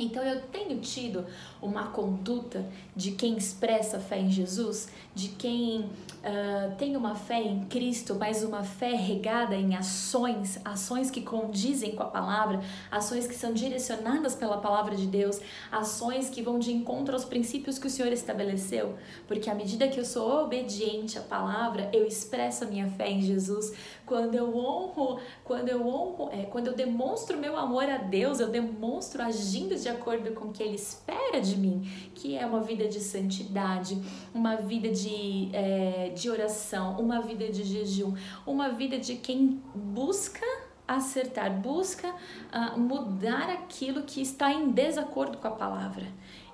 Então 0.01 0.23
eu 0.23 0.41
tenho 0.41 0.79
tido 0.79 1.25
uma 1.61 1.87
conduta 1.87 2.65
de 2.95 3.11
quem 3.11 3.37
expressa 3.37 3.99
fé 3.99 4.19
em 4.19 4.31
Jesus, 4.31 4.89
de 5.13 5.29
quem 5.29 5.81
uh, 5.81 6.75
tem 6.77 6.97
uma 6.97 7.13
fé 7.13 7.41
em 7.41 7.65
Cristo, 7.65 8.15
mas 8.15 8.43
uma 8.43 8.63
fé 8.63 8.95
regada 8.95 9.55
em 9.55 9.75
ações, 9.75 10.59
ações 10.65 11.11
que 11.11 11.21
condizem 11.21 11.95
com 11.95 12.01
a 12.01 12.07
palavra, 12.07 12.61
ações 12.89 13.27
que 13.27 13.35
são 13.35 13.53
direcionadas 13.53 14.33
pela 14.33 14.57
palavra 14.57 14.95
de 14.95 15.05
Deus, 15.05 15.39
ações 15.71 16.29
que 16.29 16.41
vão 16.41 16.57
de 16.57 16.71
encontro 16.71 17.13
aos 17.13 17.25
princípios 17.25 17.77
que 17.77 17.85
o 17.85 17.89
Senhor 17.89 18.11
estabeleceu, 18.11 18.95
porque 19.27 19.49
à 19.49 19.53
medida 19.53 19.87
que 19.87 19.99
eu 19.99 20.05
sou 20.05 20.43
obediente 20.43 21.19
à 21.19 21.21
palavra, 21.21 21.89
eu 21.93 22.07
expresso 22.07 22.63
a 22.63 22.67
minha 22.67 22.89
fé 22.89 23.11
em 23.11 23.21
Jesus. 23.21 23.71
Quando 24.05 24.35
eu 24.35 24.57
honro, 24.57 25.19
quando 25.43 25.69
eu 25.69 25.87
honro, 25.87 26.29
é, 26.31 26.43
quando 26.43 26.67
eu 26.67 26.73
demonstro 26.73 27.37
meu 27.37 27.55
amor 27.55 27.83
a 27.83 27.97
Deus, 27.97 28.39
eu 28.39 28.49
demonstro 28.49 29.21
agindo 29.21 29.75
de 29.75 29.90
acordo 29.91 30.31
com 30.31 30.49
o 30.49 30.51
que 30.51 30.63
Ele 30.63 30.75
espera 30.75 31.39
de 31.39 31.57
mim, 31.57 31.81
que 32.15 32.37
é 32.37 32.45
uma 32.45 32.61
vida 32.61 32.87
de 32.87 32.99
santidade, 32.99 34.01
uma 34.33 34.55
vida 34.55 34.89
de, 34.89 35.49
é, 35.53 36.09
de 36.09 36.29
oração, 36.29 36.99
uma 36.99 37.21
vida 37.21 37.49
de 37.49 37.63
jejum, 37.63 38.13
uma 38.45 38.69
vida 38.69 38.97
de 38.97 39.15
quem 39.15 39.61
busca 39.75 40.45
acertar, 40.87 41.51
busca 41.51 42.09
uh, 42.09 42.77
mudar 42.77 43.49
aquilo 43.49 44.03
que 44.03 44.21
está 44.21 44.51
em 44.51 44.71
desacordo 44.71 45.37
com 45.37 45.47
a 45.47 45.51
palavra. 45.51 46.05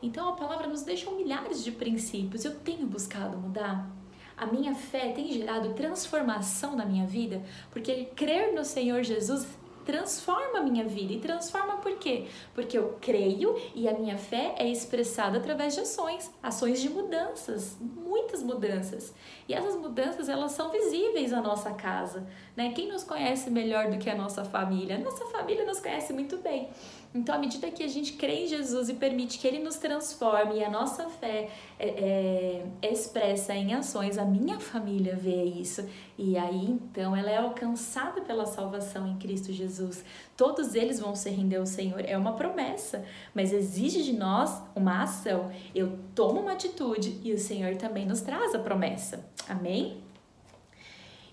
Então 0.02 0.30
a 0.30 0.34
palavra 0.34 0.68
nos 0.68 0.84
deixa 0.84 1.10
milhares 1.12 1.64
de 1.64 1.72
princípios. 1.72 2.46
Eu 2.46 2.56
tenho 2.60 2.86
buscado 2.86 3.38
mudar. 3.38 3.90
A 4.36 4.46
minha 4.46 4.76
fé 4.76 5.12
tem 5.12 5.32
gerado 5.32 5.74
transformação 5.74 6.76
na 6.76 6.86
minha 6.86 7.08
vida, 7.08 7.42
porque 7.72 8.06
crer 8.16 8.54
no 8.54 8.64
Senhor 8.64 9.02
Jesus 9.02 9.48
transforma 9.88 10.60
a 10.60 10.62
minha 10.62 10.84
vida. 10.84 11.14
E 11.14 11.20
transforma 11.20 11.78
por 11.78 11.98
quê? 11.98 12.26
Porque 12.54 12.78
eu 12.78 12.98
creio 13.00 13.56
e 13.74 13.88
a 13.88 13.94
minha 13.94 14.18
fé 14.18 14.54
é 14.58 14.68
expressada 14.70 15.38
através 15.38 15.74
de 15.74 15.80
ações, 15.80 16.30
ações 16.44 16.82
de 16.82 16.90
mudanças, 16.90 17.78
muitas 17.80 18.44
mudanças. 18.44 19.14
E 19.48 19.54
essas 19.54 19.78
mudanças, 19.78 20.28
elas 20.28 20.52
são 20.52 20.70
visíveis 20.70 21.32
à 21.32 21.42
nossa 21.42 21.72
casa, 21.72 22.28
né? 22.54 22.74
Quem 22.74 22.92
nos 22.92 23.06
conhece 23.06 23.50
melhor 23.50 23.90
do 23.90 23.98
que 23.98 24.10
a 24.10 24.16
nossa 24.16 24.44
família? 24.44 24.98
Nossa 24.98 25.26
família 25.28 25.66
nos 25.66 25.80
conhece 25.80 26.12
muito 26.12 26.38
bem. 26.38 26.70
Então, 27.16 27.34
à 27.34 27.38
medida 27.38 27.72
que 27.72 27.82
a 27.82 27.88
gente 27.88 28.14
crê 28.14 28.44
em 28.44 28.48
Jesus 28.48 28.90
e 28.90 28.94
permite 28.94 29.40
que 29.40 29.48
Ele 29.48 29.60
nos 29.60 29.78
transforme 29.78 30.60
e 30.60 30.64
a 30.64 30.70
nossa 30.70 31.10
fé 31.10 31.50
é, 31.80 31.88
é, 31.88 32.66
é 32.82 32.92
expressa 32.92 33.56
em 33.56 33.74
ações, 33.74 34.18
a 34.18 34.26
minha 34.26 34.60
família 34.60 35.16
vê 35.16 35.44
isso. 35.44 35.88
E 36.18 36.36
aí, 36.36 36.66
então, 36.66 37.16
ela 37.16 37.30
é 37.30 37.38
alcançada 37.38 38.22
pela 38.22 38.48
salvação 38.48 39.08
em 39.08 39.18
Cristo 39.18 39.54
Jesus. 39.54 40.04
Todos 40.36 40.74
eles 40.74 41.00
vão 41.00 41.16
se 41.16 41.30
render 41.30 41.58
ao 41.58 41.66
Senhor. 41.66 42.04
É 42.04 42.18
uma 42.18 42.34
promessa, 42.34 43.06
mas 43.36 43.54
exige 43.54 44.02
de 44.04 44.14
nós 44.14 44.60
uma 44.76 45.04
ação. 45.04 45.52
Eu 45.76 46.00
tomo 46.16 46.42
uma 46.42 46.54
atitude 46.54 47.20
e 47.24 47.32
o 47.34 47.38
Senhor 47.38 47.76
também 47.76 48.06
nos 48.06 48.22
traz 48.22 48.56
a 48.56 48.60
promessa. 48.60 49.24
Amém? 49.48 50.02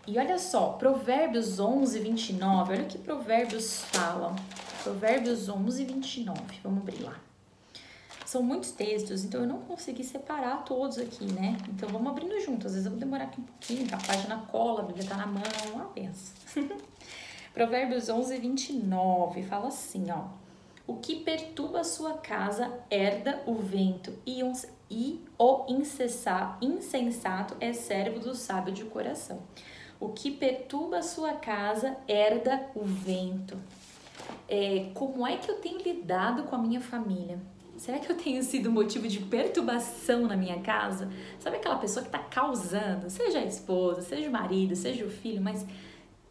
E 0.07 0.19
olha 0.19 0.39
só, 0.39 0.73
Provérbios 0.73 1.59
11, 1.59 1.99
29, 2.01 2.75
olha 2.75 2.83
o 2.83 2.87
que 2.87 2.99
Provérbios 2.99 3.85
falam. 3.85 4.37
Provérbios 4.83 5.49
11, 5.49 5.83
29. 5.83 6.39
Vamos 6.63 6.81
abrir 6.81 7.03
lá. 7.03 7.19
São 8.35 8.43
muitos 8.43 8.73
textos, 8.73 9.25
então 9.25 9.43
eu 9.43 9.47
não 9.47 9.61
consegui 9.61 10.03
separar 10.03 10.65
todos 10.65 10.99
aqui, 10.99 11.25
né? 11.25 11.57
Então 11.69 11.89
vamos 11.89 12.09
abrindo 12.09 12.37
junto. 12.41 12.67
Às 12.67 12.73
vezes 12.73 12.85
eu 12.85 12.91
vou 12.91 12.99
demorar 12.99 13.27
aqui 13.27 13.41
um 13.41 13.45
pouquinho, 13.45 13.87
a 13.95 13.97
página 13.97 14.39
cola, 14.51 14.81
a 14.81 14.83
Bíblia 14.87 15.07
tá 15.09 15.17
na 15.17 15.25
mão, 15.25 15.41
uma 15.73 15.85
benção. 15.85 16.35
Provérbios 17.55 18.09
11, 18.09 18.37
29 18.39 19.45
fala 19.45 19.69
assim, 19.69 20.11
ó. 20.11 20.25
O 20.85 20.97
que 20.97 21.21
perturba 21.21 21.79
a 21.79 21.85
sua 21.85 22.15
casa 22.15 22.77
herda 22.91 23.41
o 23.47 23.55
vento, 23.55 24.13
e, 24.27 24.43
um, 24.43 24.53
e 24.91 25.25
o 25.39 25.67
insensato 25.69 27.57
é 27.61 27.73
servo 27.73 28.19
do 28.19 28.35
sábio 28.35 28.75
de 28.75 28.85
coração. 28.87 29.45
O 30.01 30.09
que 30.09 30.33
perturba 30.33 30.99
a 30.99 31.03
sua 31.03 31.35
casa 31.35 31.97
herda 32.09 32.69
o 32.75 32.85
vento 32.85 33.57
é, 34.49 34.91
como 34.95 35.27
é 35.27 35.37
que 35.37 35.51
eu 35.51 35.61
tenho 35.61 35.79
lidado 35.79 36.45
com 36.45 36.55
a 36.55 36.59
minha 36.59 36.81
família? 36.81 37.39
Será 37.77 37.99
que 37.99 38.11
eu 38.11 38.17
tenho 38.17 38.43
sido 38.43 38.71
motivo 38.71 39.09
de 39.09 39.19
perturbação 39.19 40.27
na 40.27 40.37
minha 40.37 40.61
casa? 40.61 41.11
Sabe 41.41 41.57
aquela 41.57 41.77
pessoa 41.77 42.03
que 42.03 42.09
está 42.09 42.21
causando, 42.21 43.11
seja 43.11 43.39
a 43.39 43.45
esposa, 43.45 44.01
seja 44.01 44.29
o 44.29 44.33
marido, 44.33 44.77
seja 44.77 45.05
o 45.05 45.11
filho, 45.11 45.43
mas 45.43 45.67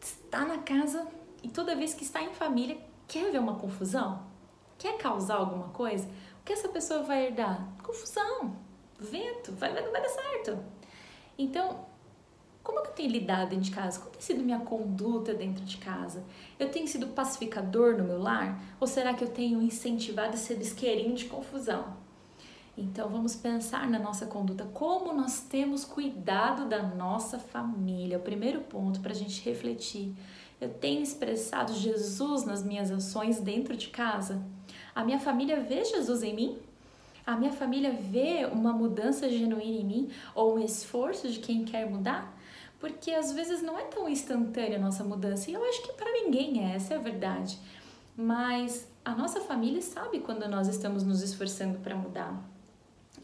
está 0.00 0.44
na 0.44 0.58
casa 0.58 1.06
e 1.42 1.48
toda 1.48 1.76
vez 1.76 1.94
que 1.94 2.02
está 2.02 2.22
em 2.22 2.32
família 2.32 2.78
quer 3.06 3.30
ver 3.30 3.38
uma 3.38 3.56
confusão? 3.56 4.22
Quer 4.78 4.96
causar 4.96 5.36
alguma 5.36 5.68
coisa? 5.68 6.08
O 6.40 6.44
que 6.44 6.52
essa 6.52 6.68
pessoa 6.68 7.02
vai 7.02 7.26
herdar? 7.26 7.66
Confusão, 7.82 8.56
vento, 8.98 9.52
vai, 9.52 9.72
não 9.72 9.92
vai 9.92 10.02
dar 10.02 10.08
certo. 10.08 10.58
Então, 11.38 11.86
como 12.64 12.82
que 12.82 12.88
eu 12.88 12.92
tenho 12.94 13.10
lidado 13.10 13.50
dentro 13.50 13.66
de 13.66 13.70
casa? 13.70 14.00
Como 14.00 14.10
tem 14.10 14.22
sido 14.22 14.42
minha 14.42 14.58
conduta 14.58 15.34
dentro 15.34 15.62
de 15.64 15.76
casa? 15.76 16.24
Eu 16.58 16.70
tenho 16.70 16.88
sido 16.88 17.08
pacificador 17.08 17.96
no 17.96 18.04
meu 18.04 18.18
lar? 18.18 18.58
Ou 18.80 18.86
será 18.86 19.12
que 19.12 19.22
eu 19.22 19.28
tenho 19.28 19.60
incentivado 19.60 20.34
esse 20.34 20.54
isqueirinho 20.54 21.14
de 21.14 21.26
confusão? 21.26 21.94
Então 22.76 23.08
vamos 23.08 23.36
pensar 23.36 23.88
na 23.88 23.98
nossa 23.98 24.26
conduta, 24.26 24.64
como 24.72 25.12
nós 25.12 25.40
temos 25.40 25.84
cuidado 25.84 26.66
da 26.66 26.82
nossa 26.82 27.38
família. 27.38 28.16
O 28.16 28.22
primeiro 28.22 28.62
ponto 28.62 28.98
para 29.00 29.12
a 29.12 29.14
gente 29.14 29.44
refletir. 29.44 30.14
Eu 30.60 30.70
tenho 30.70 31.02
expressado 31.02 31.74
Jesus 31.74 32.44
nas 32.44 32.64
minhas 32.64 32.90
ações 32.90 33.40
dentro 33.40 33.76
de 33.76 33.88
casa? 33.88 34.42
A 34.94 35.04
minha 35.04 35.20
família 35.20 35.60
vê 35.60 35.84
Jesus 35.84 36.22
em 36.22 36.34
mim? 36.34 36.58
A 37.26 37.36
minha 37.36 37.52
família 37.52 37.92
vê 37.92 38.48
uma 38.50 38.72
mudança 38.72 39.28
genuína 39.28 39.80
em 39.80 39.84
mim 39.84 40.10
ou 40.34 40.56
um 40.56 40.58
esforço 40.58 41.28
de 41.28 41.38
quem 41.38 41.64
quer 41.64 41.88
mudar? 41.88 42.33
Porque 42.84 43.12
às 43.12 43.32
vezes 43.32 43.62
não 43.62 43.78
é 43.78 43.84
tão 43.84 44.06
instantânea 44.06 44.76
a 44.76 44.78
nossa 44.78 45.02
mudança, 45.02 45.50
e 45.50 45.54
eu 45.54 45.64
acho 45.64 45.82
que 45.84 45.94
para 45.94 46.12
ninguém 46.12 46.70
é, 46.70 46.76
essa 46.76 46.92
é 46.92 46.98
a 46.98 47.00
verdade. 47.00 47.58
Mas 48.14 48.86
a 49.02 49.14
nossa 49.14 49.40
família 49.40 49.80
sabe 49.80 50.20
quando 50.20 50.46
nós 50.46 50.68
estamos 50.68 51.02
nos 51.02 51.22
esforçando 51.22 51.78
para 51.78 51.96
mudar. 51.96 52.38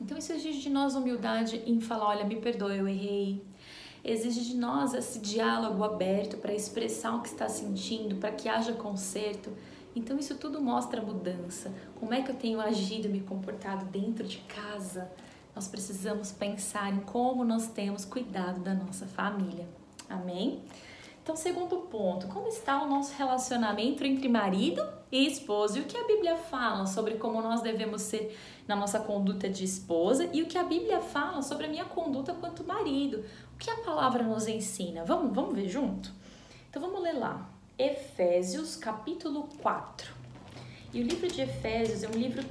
Então 0.01 0.17
isso 0.17 0.33
exige 0.33 0.63
de 0.63 0.71
nós 0.71 0.95
humildade 0.95 1.63
em 1.67 1.79
falar, 1.79 2.07
olha, 2.09 2.25
me 2.25 2.37
perdoe, 2.37 2.79
eu 2.79 2.89
errei. 2.89 3.45
Exige 4.03 4.41
de 4.47 4.57
nós 4.57 4.95
esse 4.95 5.19
diálogo 5.19 5.85
aberto 5.85 6.39
para 6.39 6.55
expressar 6.55 7.15
o 7.17 7.21
que 7.21 7.29
está 7.29 7.47
sentindo, 7.47 8.17
para 8.17 8.33
que 8.33 8.49
haja 8.49 8.73
conserto. 8.73 9.53
Então 9.95 10.19
isso 10.19 10.37
tudo 10.37 10.59
mostra 10.63 11.03
mudança. 11.03 11.71
Como 11.97 12.15
é 12.15 12.23
que 12.23 12.31
eu 12.31 12.35
tenho 12.35 12.63
agido, 12.63 13.11
me 13.11 13.21
comportado 13.21 13.85
dentro 13.85 14.27
de 14.27 14.39
casa? 14.39 15.13
Nós 15.55 15.69
precisamos 15.69 16.33
pensar 16.33 16.93
em 16.93 17.01
como 17.01 17.45
nós 17.45 17.69
temos 17.69 18.05
cuidado 18.05 18.61
da 18.61 18.75
nossa 18.75 19.07
família. 19.07 19.69
Amém? 20.09 20.63
Então, 21.23 21.37
segundo 21.37 21.77
ponto, 21.77 22.27
como 22.29 22.49
está 22.49 22.83
o 22.83 22.89
nosso 22.89 23.15
relacionamento 23.17 24.05
entre 24.05 24.29
marido 24.29 24.83
e 25.13 25.27
esposa? 25.27 25.79
E 25.79 25.83
o 25.83 25.85
que 25.85 25.97
a 25.97 26.05
Bíblia 26.05 26.37
fala 26.37 26.87
sobre 26.87 27.15
como 27.15 27.41
nós 27.43 27.61
devemos 27.61 28.03
ser 28.03 28.37
na 28.67 28.75
nossa 28.75 28.99
conduta 28.99 29.49
de 29.49 29.65
esposa 29.65 30.29
e 30.33 30.43
o 30.43 30.47
que 30.47 30.59
a 30.59 30.65
Bíblia 30.65 31.01
fala 31.01 31.43
sobre 31.43 31.67
a 31.67 31.69
minha 31.69 31.85
conduta 31.85 32.35
quanto 32.35 32.65
marido? 32.65 33.25
O 33.55 33.59
que 33.59 33.71
a 33.71 33.77
palavra 33.77 34.23
nos 34.23 34.49
ensina? 34.49 35.05
Vamos, 35.05 35.35
vamos 35.35 35.55
ver 35.55 35.69
junto? 35.69 36.11
Então, 36.69 36.81
vamos 36.81 37.03
ler 37.03 37.13
lá. 37.13 37.49
Efésios, 37.79 38.75
capítulo 38.77 39.49
4. 39.61 40.13
E 40.93 41.01
o 41.01 41.05
livro 41.05 41.29
de 41.29 41.43
Efésios 41.43 42.03
é 42.03 42.09
um 42.09 42.19
livro 42.19 42.43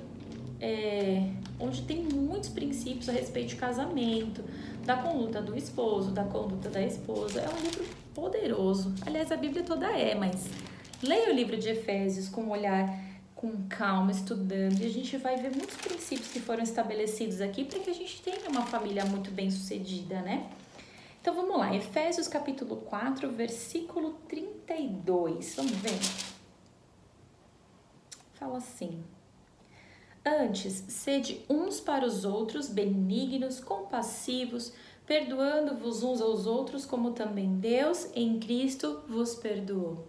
é, 0.61 1.23
onde 1.59 1.81
tem 1.83 2.03
muitos 2.03 2.49
princípios 2.49 3.07
a 3.09 3.11
respeito 3.11 3.49
de 3.49 3.55
casamento, 3.55 4.43
da 4.85 4.97
conduta 4.97 5.41
do 5.41 5.55
esposo, 5.57 6.11
da 6.11 6.23
conduta 6.23 6.69
da 6.69 6.81
esposa. 6.81 7.41
É 7.41 7.49
um 7.49 7.61
livro 7.61 7.85
poderoso. 8.13 8.93
Aliás, 9.05 9.31
a 9.31 9.37
Bíblia 9.37 9.63
toda 9.63 9.87
é, 9.87 10.15
mas 10.15 10.49
leia 11.01 11.31
o 11.31 11.35
livro 11.35 11.57
de 11.57 11.69
Efésios 11.69 12.27
com 12.27 12.43
um 12.43 12.51
olhar 12.51 13.09
com 13.35 13.69
calma, 13.69 14.11
estudando, 14.11 14.81
e 14.81 14.85
a 14.85 14.89
gente 14.89 15.15
vai 15.15 15.37
ver 15.37 15.55
muitos 15.55 15.77
princípios 15.77 16.27
que 16.27 16.41
foram 16.41 16.61
estabelecidos 16.61 17.39
aqui 17.39 17.63
para 17.63 17.79
que 17.79 17.89
a 17.89 17.93
gente 17.93 18.21
tenha 18.21 18.49
uma 18.49 18.65
família 18.65 19.05
muito 19.05 19.31
bem 19.31 19.49
sucedida, 19.49 20.21
né? 20.21 20.49
Então 21.21 21.33
vamos 21.33 21.57
lá, 21.57 21.73
Efésios 21.73 22.27
capítulo 22.27 22.77
4, 22.77 23.29
versículo 23.31 24.15
32. 24.27 25.55
Vamos 25.55 25.71
ver? 25.71 25.99
Fala 28.33 28.57
assim: 28.57 29.01
Antes, 30.29 30.83
sede 30.87 31.43
uns 31.49 31.79
para 31.79 32.05
os 32.05 32.23
outros 32.23 32.69
benignos, 32.69 33.59
compassivos, 33.59 34.71
perdoando-vos 35.07 36.03
uns 36.03 36.21
aos 36.21 36.45
outros, 36.45 36.85
como 36.85 37.13
também 37.13 37.55
Deus 37.55 38.07
em 38.13 38.39
Cristo 38.39 39.01
vos 39.07 39.33
perdoou. 39.33 40.07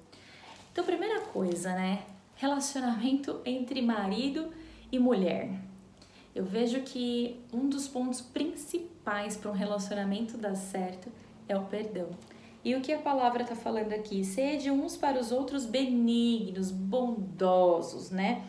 Então, 0.71 0.85
primeira 0.85 1.21
coisa, 1.21 1.73
né? 1.73 2.03
Relacionamento 2.37 3.41
entre 3.47 3.81
marido 3.81 4.53
e 4.93 4.99
mulher. 4.99 5.59
Eu 6.35 6.45
vejo 6.45 6.83
que 6.83 7.41
um 7.50 7.71
dos 7.71 7.89
pontos 7.89 8.21
principais 8.21 9.39
para 9.39 9.50
um 9.50 9.55
relacionamento 9.55 10.37
dar 10.37 10.55
certo 10.55 11.11
é 11.49 11.57
o 11.57 11.65
perdão. 11.65 12.11
E 12.62 12.75
o 12.75 12.83
que 12.83 12.93
a 12.93 12.99
palavra 12.99 13.43
está 13.43 13.57
falando 13.57 13.95
aqui? 13.95 14.23
Sede 14.23 14.71
uns 14.71 14.99
para 14.99 15.19
os 15.19 15.33
outros 15.33 15.65
benignos, 15.65 16.71
bondosos, 16.71 18.11
né? 18.11 18.45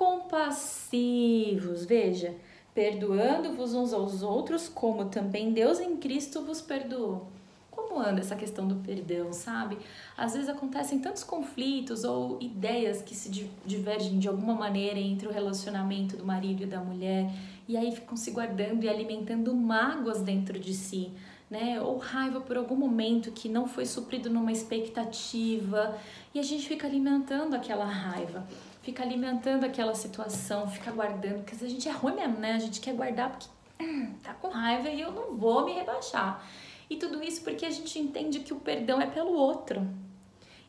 Compassivos. 0.00 1.84
Veja, 1.84 2.34
perdoando-vos 2.74 3.74
uns 3.74 3.92
aos 3.92 4.22
outros, 4.22 4.66
como 4.66 5.04
também 5.04 5.52
Deus 5.52 5.78
em 5.78 5.98
Cristo 5.98 6.40
vos 6.40 6.62
perdoou. 6.62 7.28
Como 7.70 8.00
anda 8.00 8.20
essa 8.20 8.34
questão 8.34 8.66
do 8.66 8.76
perdão, 8.76 9.30
sabe? 9.30 9.76
Às 10.16 10.32
vezes 10.32 10.48
acontecem 10.48 11.00
tantos 11.00 11.22
conflitos 11.22 12.02
ou 12.02 12.38
ideias 12.40 13.02
que 13.02 13.14
se 13.14 13.28
divergem 13.66 14.18
de 14.18 14.26
alguma 14.26 14.54
maneira 14.54 14.98
entre 14.98 15.28
o 15.28 15.32
relacionamento 15.32 16.16
do 16.16 16.24
marido 16.24 16.62
e 16.62 16.66
da 16.66 16.80
mulher, 16.80 17.30
e 17.68 17.76
aí 17.76 17.94
ficam 17.94 18.16
se 18.16 18.30
guardando 18.30 18.84
e 18.84 18.88
alimentando 18.88 19.54
mágoas 19.54 20.22
dentro 20.22 20.58
de 20.58 20.72
si 20.72 21.12
né? 21.50 21.80
Ou 21.80 21.98
raiva 21.98 22.40
por 22.40 22.56
algum 22.56 22.76
momento 22.76 23.32
que 23.32 23.48
não 23.48 23.66
foi 23.66 23.84
suprido 23.84 24.30
numa 24.30 24.52
expectativa 24.52 25.98
e 26.32 26.38
a 26.38 26.42
gente 26.42 26.68
fica 26.68 26.86
alimentando 26.86 27.56
aquela 27.56 27.84
raiva, 27.84 28.46
fica 28.82 29.02
alimentando 29.02 29.64
aquela 29.64 29.94
situação, 29.94 30.68
fica 30.68 30.90
guardando, 30.90 31.44
porque 31.44 31.64
a 31.64 31.68
gente 31.68 31.88
é 31.88 31.92
ruim 31.92 32.14
mesmo, 32.14 32.38
né? 32.38 32.52
A 32.52 32.58
gente 32.58 32.80
quer 32.80 32.94
guardar 32.94 33.30
porque 33.30 33.48
hum, 33.80 34.14
tá 34.22 34.34
com 34.34 34.48
raiva 34.48 34.88
e 34.88 35.00
eu 35.00 35.12
não 35.12 35.36
vou 35.36 35.64
me 35.64 35.72
rebaixar. 35.72 36.44
E 36.88 36.96
tudo 36.96 37.22
isso 37.22 37.42
porque 37.42 37.64
a 37.64 37.70
gente 37.70 37.98
entende 37.98 38.40
que 38.40 38.52
o 38.52 38.60
perdão 38.60 39.00
é 39.00 39.06
pelo 39.06 39.32
outro. 39.32 39.86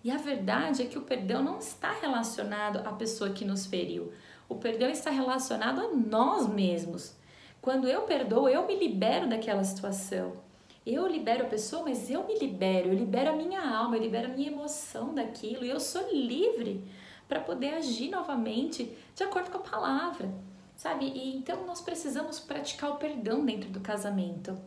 E 0.04 0.12
a 0.12 0.18
verdade 0.18 0.82
é 0.82 0.86
que 0.86 0.98
o 0.98 1.04
perdão 1.04 1.44
não 1.44 1.60
está 1.60 1.92
relacionado 1.94 2.78
à 2.88 2.92
pessoa 2.92 3.32
que 3.32 3.46
nos 3.46 3.66
feriu. 3.66 4.12
O 4.50 4.56
perdão 4.56 4.90
está 4.90 5.10
relacionado 5.10 5.80
a 5.80 5.90
nós 5.90 6.48
mesmos. 6.48 7.16
Quando 7.62 7.88
eu 7.88 8.02
perdoo, 8.02 8.50
eu 8.50 8.66
me 8.66 8.76
libero 8.76 9.30
daquela 9.30 9.64
situação. 9.64 10.34
Eu 10.84 11.08
libero 11.08 11.44
a 11.44 11.48
pessoa, 11.48 11.84
mas 11.84 12.10
eu 12.10 12.26
me 12.26 12.38
libero, 12.40 12.88
eu 12.88 12.96
libero 12.96 13.30
a 13.30 13.36
minha 13.36 13.62
alma, 13.62 13.96
eu 13.96 14.02
libero 14.02 14.32
a 14.32 14.36
minha 14.36 14.52
emoção 14.52 15.14
daquilo 15.14 15.64
e 15.64 15.70
eu 15.70 15.80
sou 15.80 16.12
livre 16.12 16.84
para 17.32 17.40
poder 17.40 17.76
agir 17.76 18.10
novamente 18.10 18.94
de 19.16 19.24
acordo 19.24 19.50
com 19.50 19.60
a 19.60 19.62
palavra, 19.62 20.30
sabe? 20.76 21.06
E 21.06 21.38
então 21.38 21.66
nós 21.66 21.80
precisamos 21.80 22.42
praticar 22.42 22.92
o 22.92 22.98
perdão 22.98 23.46
dentro 23.46 23.70
do 23.70 23.80
casamento. 23.80 24.60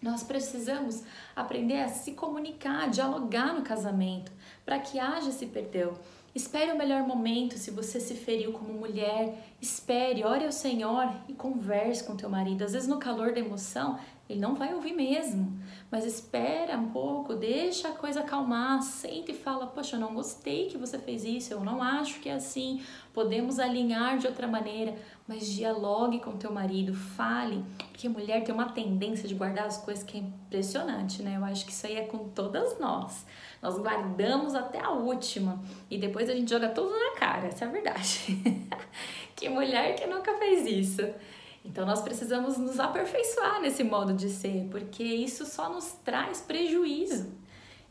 Nós 0.00 0.22
precisamos 0.22 1.02
aprender 1.36 1.78
a 1.82 1.88
se 1.88 2.12
comunicar, 2.12 2.88
dialogar 2.88 3.52
no 3.52 3.60
casamento, 3.60 4.32
para 4.64 4.78
que 4.78 4.98
haja 4.98 5.28
esse 5.28 5.44
perdão. 5.44 5.92
Espere 6.34 6.72
o 6.72 6.78
melhor 6.78 7.02
momento 7.02 7.58
se 7.58 7.70
você 7.70 8.00
se 8.00 8.14
feriu 8.14 8.54
como 8.54 8.72
mulher. 8.72 9.52
Espere, 9.60 10.24
ore 10.24 10.46
ao 10.46 10.52
Senhor 10.52 11.06
e 11.28 11.34
converse 11.34 12.02
com 12.02 12.16
teu 12.16 12.30
marido. 12.30 12.64
Às 12.64 12.72
vezes 12.72 12.88
no 12.88 12.98
calor 12.98 13.34
da 13.34 13.40
emoção, 13.40 13.98
ele 14.30 14.40
não 14.40 14.54
vai 14.54 14.72
ouvir 14.72 14.92
mesmo. 14.92 15.58
Mas 15.90 16.04
espera 16.04 16.78
um 16.78 16.90
pouco, 16.90 17.34
deixa 17.34 17.88
a 17.88 17.92
coisa 17.92 18.20
acalmar, 18.20 18.80
sente 18.80 19.32
e 19.32 19.34
fala: 19.34 19.66
Poxa, 19.66 19.96
eu 19.96 20.00
não 20.00 20.14
gostei 20.14 20.68
que 20.68 20.78
você 20.78 20.98
fez 20.98 21.24
isso, 21.24 21.52
eu 21.52 21.60
não 21.60 21.82
acho 21.82 22.20
que 22.20 22.28
é 22.28 22.34
assim. 22.34 22.80
Podemos 23.12 23.58
alinhar 23.58 24.18
de 24.18 24.28
outra 24.28 24.46
maneira, 24.46 24.94
mas 25.26 25.48
dialogue 25.48 26.20
com 26.20 26.36
teu 26.36 26.52
marido, 26.52 26.94
fale, 26.94 27.64
porque 27.90 28.08
mulher 28.08 28.44
tem 28.44 28.54
uma 28.54 28.70
tendência 28.70 29.28
de 29.28 29.34
guardar 29.34 29.66
as 29.66 29.78
coisas 29.78 30.04
que 30.04 30.16
é 30.16 30.20
impressionante, 30.20 31.22
né? 31.22 31.36
Eu 31.36 31.44
acho 31.44 31.66
que 31.66 31.72
isso 31.72 31.86
aí 31.86 31.96
é 31.96 32.04
com 32.04 32.28
todas 32.28 32.78
nós. 32.78 33.26
Nós 33.60 33.76
guardamos 33.78 34.54
até 34.54 34.78
a 34.78 34.90
última 34.90 35.60
e 35.90 35.98
depois 35.98 36.30
a 36.30 36.34
gente 36.34 36.48
joga 36.48 36.68
tudo 36.68 36.90
na 36.90 37.18
cara, 37.18 37.48
essa 37.48 37.64
é 37.64 37.68
a 37.68 37.70
verdade. 37.70 38.40
que 39.34 39.48
mulher 39.48 39.96
que 39.96 40.06
nunca 40.06 40.38
fez 40.38 40.64
isso? 40.66 41.02
Então 41.64 41.84
nós 41.84 42.00
precisamos 42.00 42.56
nos 42.56 42.80
aperfeiçoar 42.80 43.60
nesse 43.60 43.84
modo 43.84 44.12
de 44.12 44.28
ser, 44.28 44.68
porque 44.70 45.02
isso 45.02 45.44
só 45.44 45.70
nos 45.70 45.92
traz 46.04 46.40
prejuízo. 46.40 47.32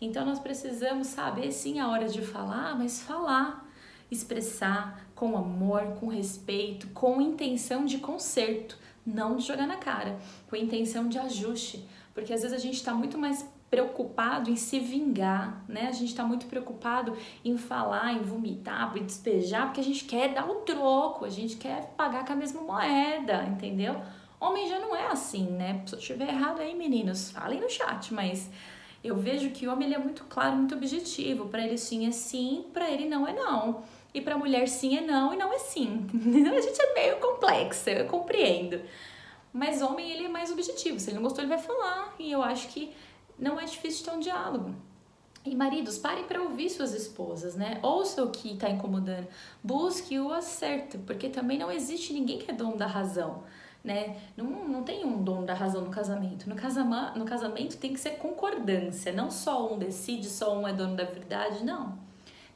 Então 0.02 0.26
nós 0.26 0.40
precisamos 0.40 1.08
saber 1.08 1.52
sim 1.52 1.80
a 1.80 1.90
hora 1.90 2.08
de 2.08 2.22
falar, 2.22 2.78
mas 2.78 3.02
falar, 3.02 3.70
expressar 4.10 5.06
com 5.14 5.38
amor, 5.38 5.96
com 6.00 6.08
respeito, 6.08 6.88
com 6.90 7.22
intenção 7.22 7.86
de 7.86 8.00
conserto, 8.00 8.78
não 9.06 9.36
de 9.36 9.46
jogar 9.46 9.68
na 9.68 9.78
cara, 9.78 10.18
com 10.50 10.56
intenção 10.56 11.08
de 11.08 11.20
ajuste, 11.20 11.86
porque 12.14 12.34
às 12.34 12.42
vezes 12.42 12.56
a 12.58 12.62
gente 12.62 12.76
está 12.76 12.94
muito 12.94 13.18
mais 13.18 13.46
preocupado 13.70 14.50
em 14.50 14.56
se 14.56 14.80
vingar, 14.80 15.64
né? 15.68 15.88
A 15.88 15.92
gente 15.92 16.10
está 16.10 16.24
muito 16.24 16.48
preocupado 16.48 17.16
em 17.46 17.58
falar, 17.58 18.14
em 18.14 18.22
vomitar, 18.22 18.96
em 18.98 19.06
despejar, 19.06 19.68
porque 19.68 19.82
a 19.82 19.84
gente 19.84 20.06
quer 20.06 20.34
dar 20.34 20.50
o 20.50 20.56
troco, 20.56 21.24
a 21.26 21.30
gente 21.30 21.56
quer 21.56 21.94
pagar 21.96 22.26
com 22.26 22.34
a 22.34 22.36
mesma 22.36 22.62
moeda, 22.62 23.44
entendeu? 23.44 24.02
Homem 24.40 24.68
já 24.68 24.80
não 24.80 24.96
é 24.96 25.08
assim, 25.08 25.46
né? 25.52 25.84
Se 25.86 25.94
eu 25.94 26.00
estiver 26.00 26.30
errado 26.30 26.62
aí, 26.62 26.74
meninos, 26.74 27.30
falem 27.30 27.60
no 27.60 27.70
chat, 27.70 28.14
mas 28.14 28.50
eu 29.04 29.16
vejo 29.16 29.52
que 29.52 29.68
o 29.68 29.72
homem 29.72 29.88
ele 29.88 29.96
é 29.96 30.00
muito 30.00 30.24
claro, 30.26 30.56
muito 30.56 30.76
objetivo. 30.76 31.48
Para 31.48 31.64
ele 31.64 31.78
sim 31.78 32.08
é 32.08 32.12
sim, 32.12 32.66
para 32.74 32.90
ele 32.90 33.08
não 33.08 33.28
é 33.28 33.34
não. 33.34 33.84
E 34.14 34.20
para 34.20 34.38
mulher 34.38 34.68
sim 34.68 34.98
é 34.98 35.02
não 35.02 35.34
e 35.34 35.38
não 35.38 35.54
é 35.54 35.60
sim. 35.60 36.08
a 36.14 36.62
gente 36.62 36.82
é 36.82 36.94
meio 36.94 37.18
complexa, 37.18 37.92
eu 37.92 38.06
compreendo. 38.08 38.82
Mas 39.54 39.82
homem 39.82 40.12
ele 40.12 40.26
é 40.26 40.30
mais 40.30 40.52
objetivo. 40.52 41.00
Se 41.00 41.10
ele 41.10 41.16
não 41.16 41.24
gostou, 41.24 41.44
ele 41.44 41.54
vai 41.54 41.62
falar. 41.62 42.16
E 42.20 42.32
eu 42.32 42.42
acho 42.42 42.68
que 42.70 42.92
não 43.40 43.60
é 43.60 43.66
difícil 43.66 44.06
ter 44.06 44.12
um 44.12 44.20
diálogo. 44.20 44.76
E 45.46 45.56
maridos, 45.56 45.98
parem 45.98 46.26
para 46.26 46.42
ouvir 46.42 46.70
suas 46.70 46.94
esposas, 46.94 47.56
né? 47.56 47.80
Ouça 47.82 48.24
o 48.24 48.30
que 48.30 48.54
está 48.54 48.70
incomodando, 48.70 49.28
busque 49.64 50.20
o 50.20 50.34
acerto, 50.34 51.00
porque 51.00 51.30
também 51.30 51.58
não 51.58 51.72
existe 51.72 52.12
ninguém 52.14 52.40
que 52.40 52.52
é 52.52 52.54
dono 52.54 52.76
da 52.76 52.86
razão, 52.86 53.44
né? 53.82 54.18
Não, 54.36 54.68
não 54.68 54.84
tem 54.84 55.06
um 55.06 55.24
dono 55.24 55.46
da 55.46 55.54
razão 55.54 55.82
no 55.82 55.90
casamento. 55.90 56.50
No, 56.50 56.56
casama, 56.56 57.14
no 57.16 57.24
casamento 57.24 57.78
tem 57.78 57.94
que 57.94 58.00
ser 58.00 58.18
concordância, 58.18 59.14
não 59.14 59.32
só 59.32 59.74
um 59.74 59.80
decide, 59.80 60.28
só 60.28 60.58
um 60.58 60.68
é 60.68 60.74
dono 60.74 60.98
da 60.98 61.06
verdade, 61.06 61.64
não. 61.64 61.98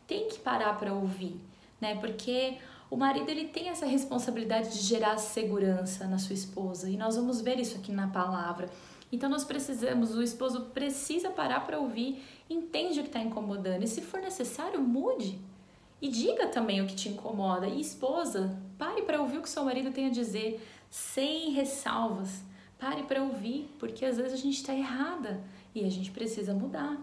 Tem 0.06 0.28
que 0.28 0.38
parar 0.40 0.78
para 0.78 0.94
ouvir, 0.94 1.40
né? 1.80 1.96
Porque 1.96 2.58
o 2.92 2.98
marido 2.98 3.30
ele 3.30 3.48
tem 3.48 3.70
essa 3.70 3.86
responsabilidade 3.86 4.74
de 4.74 4.80
gerar 4.80 5.18
segurança 5.18 6.06
na 6.06 6.20
sua 6.20 6.34
esposa 6.34 6.90
e 6.90 6.98
nós 6.98 7.16
vamos 7.16 7.40
ver 7.40 7.60
isso 7.60 7.78
aqui 7.78 7.94
na 7.94 8.10
palavra. 8.10 8.70
Então 9.14 9.30
nós 9.30 9.44
precisamos, 9.44 10.16
o 10.16 10.24
esposo 10.24 10.62
precisa 10.74 11.30
parar 11.30 11.60
para 11.68 11.78
ouvir, 11.78 12.24
entende 12.50 13.00
o 13.00 13.04
que 13.04 13.10
está 13.10 13.20
incomodando 13.20 13.84
e 13.84 13.88
se 13.88 14.02
for 14.02 14.20
necessário, 14.20 14.82
mude. 14.82 15.40
E 16.02 16.08
diga 16.10 16.48
também 16.48 16.82
o 16.82 16.88
que 16.88 16.96
te 16.96 17.10
incomoda. 17.10 17.68
E 17.68 17.80
esposa, 17.80 18.60
pare 18.76 19.04
para 19.04 19.22
ouvir 19.22 19.38
o 19.38 19.44
que 19.44 19.50
seu 19.50 19.64
marido 19.64 19.92
tem 19.92 20.08
a 20.08 20.10
dizer, 20.10 20.60
sem 20.90 21.52
ressalvas. 21.52 22.42
Pare 22.80 23.04
para 23.04 23.22
ouvir, 23.22 23.70
porque 23.78 24.04
às 24.04 24.18
vezes 24.18 24.34
a 24.34 24.38
gente 24.38 24.56
está 24.56 24.74
errada 24.74 25.44
e 25.76 25.86
a 25.86 25.90
gente 25.92 26.10
precisa 26.10 26.52
mudar. 26.52 27.00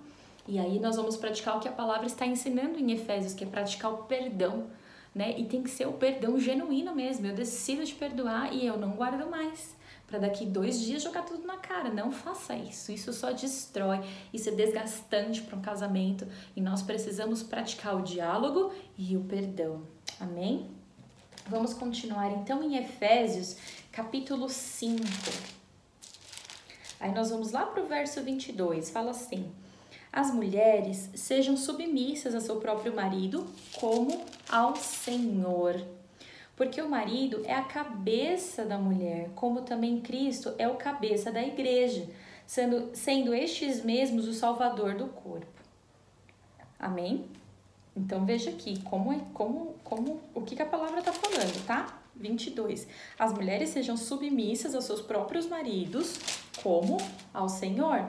E 0.49 0.59
aí 0.59 0.81
nós 0.81 0.97
vamos 0.97 1.17
praticar 1.17 1.59
o 1.59 1.61
que 1.61 1.69
a 1.69 1.73
palavra 1.73 2.07
está 2.09 2.27
ensinando 2.27 2.77
em 2.77 2.91
Efésios, 2.91 3.35
que 3.35 3.45
é 3.45 3.47
praticar 3.47 3.93
o 3.93 3.99
perdão, 3.99 4.67
né? 5.15 5.39
E 5.39 5.45
tem 5.45 5.63
que 5.63 5.71
ser 5.71 5.87
o 5.87 5.93
perdão 5.93 6.41
genuíno 6.41 6.93
mesmo. 6.93 7.29
Eu 7.29 7.37
decido 7.37 7.85
te 7.85 7.95
perdoar 7.95 8.53
e 8.53 8.67
eu 8.67 8.77
não 8.77 8.97
guardo 8.97 9.31
mais 9.31 9.79
para 10.11 10.19
daqui 10.19 10.45
dois 10.45 10.81
dias 10.81 11.05
jogar 11.05 11.23
tudo 11.23 11.47
na 11.47 11.57
cara. 11.57 11.89
Não 11.89 12.11
faça 12.11 12.57
isso. 12.57 12.91
Isso 12.91 13.13
só 13.13 13.31
destrói. 13.31 14.01
Isso 14.35 14.49
é 14.49 14.53
desgastante 14.53 15.41
para 15.41 15.57
um 15.57 15.63
casamento. 15.63 16.27
E 16.57 16.61
nós 16.61 16.83
precisamos 16.83 17.45
praticar 17.45 17.97
o 17.97 18.03
diálogo 18.03 18.75
e 18.99 19.17
o 19.17 19.23
perdão. 19.23 19.83
Amém? 20.19 20.69
Vamos 21.47 21.73
continuar 21.73 22.33
então 22.33 22.61
em 22.63 22.77
Efésios, 22.77 23.57
capítulo 23.93 24.49
5. 24.49 25.01
Aí 26.99 27.15
nós 27.15 27.31
vamos 27.31 27.53
lá 27.53 27.65
para 27.65 27.83
o 27.83 27.87
verso 27.87 28.21
22. 28.21 28.91
Fala 28.91 29.13
assim: 29.13 29.51
As 30.13 30.35
mulheres 30.35 31.09
sejam 31.15 31.57
submissas 31.57 32.35
a 32.35 32.41
seu 32.41 32.57
próprio 32.57 32.95
marido, 32.95 33.47
como 33.79 34.25
ao 34.49 34.75
Senhor 34.75 35.81
porque 36.61 36.83
o 36.83 36.91
marido 36.91 37.41
é 37.47 37.55
a 37.55 37.63
cabeça 37.63 38.67
da 38.67 38.77
mulher, 38.77 39.31
como 39.35 39.63
também 39.63 39.99
Cristo 39.99 40.53
é 40.59 40.69
o 40.69 40.75
cabeça 40.75 41.33
da 41.33 41.43
igreja, 41.43 42.07
sendo, 42.47 42.91
sendo 42.93 43.33
estes 43.33 43.83
mesmos 43.83 44.29
o 44.29 44.35
salvador 44.35 44.93
do 44.93 45.07
corpo. 45.07 45.47
Amém? 46.79 47.25
Então 47.97 48.27
veja 48.27 48.51
aqui 48.51 48.79
como 48.83 49.11
é 49.11 49.21
como 49.33 49.75
como 49.83 50.21
o 50.35 50.43
que, 50.43 50.55
que 50.55 50.61
a 50.61 50.67
palavra 50.67 50.99
está 50.99 51.15
falando, 51.15 51.65
tá? 51.65 51.99
22. 52.15 52.87
As 53.19 53.33
mulheres 53.33 53.71
sejam 53.71 53.97
submissas 53.97 54.75
aos 54.75 54.85
seus 54.85 55.01
próprios 55.01 55.47
maridos, 55.47 56.19
como 56.63 56.99
ao 57.33 57.49
Senhor. 57.49 58.05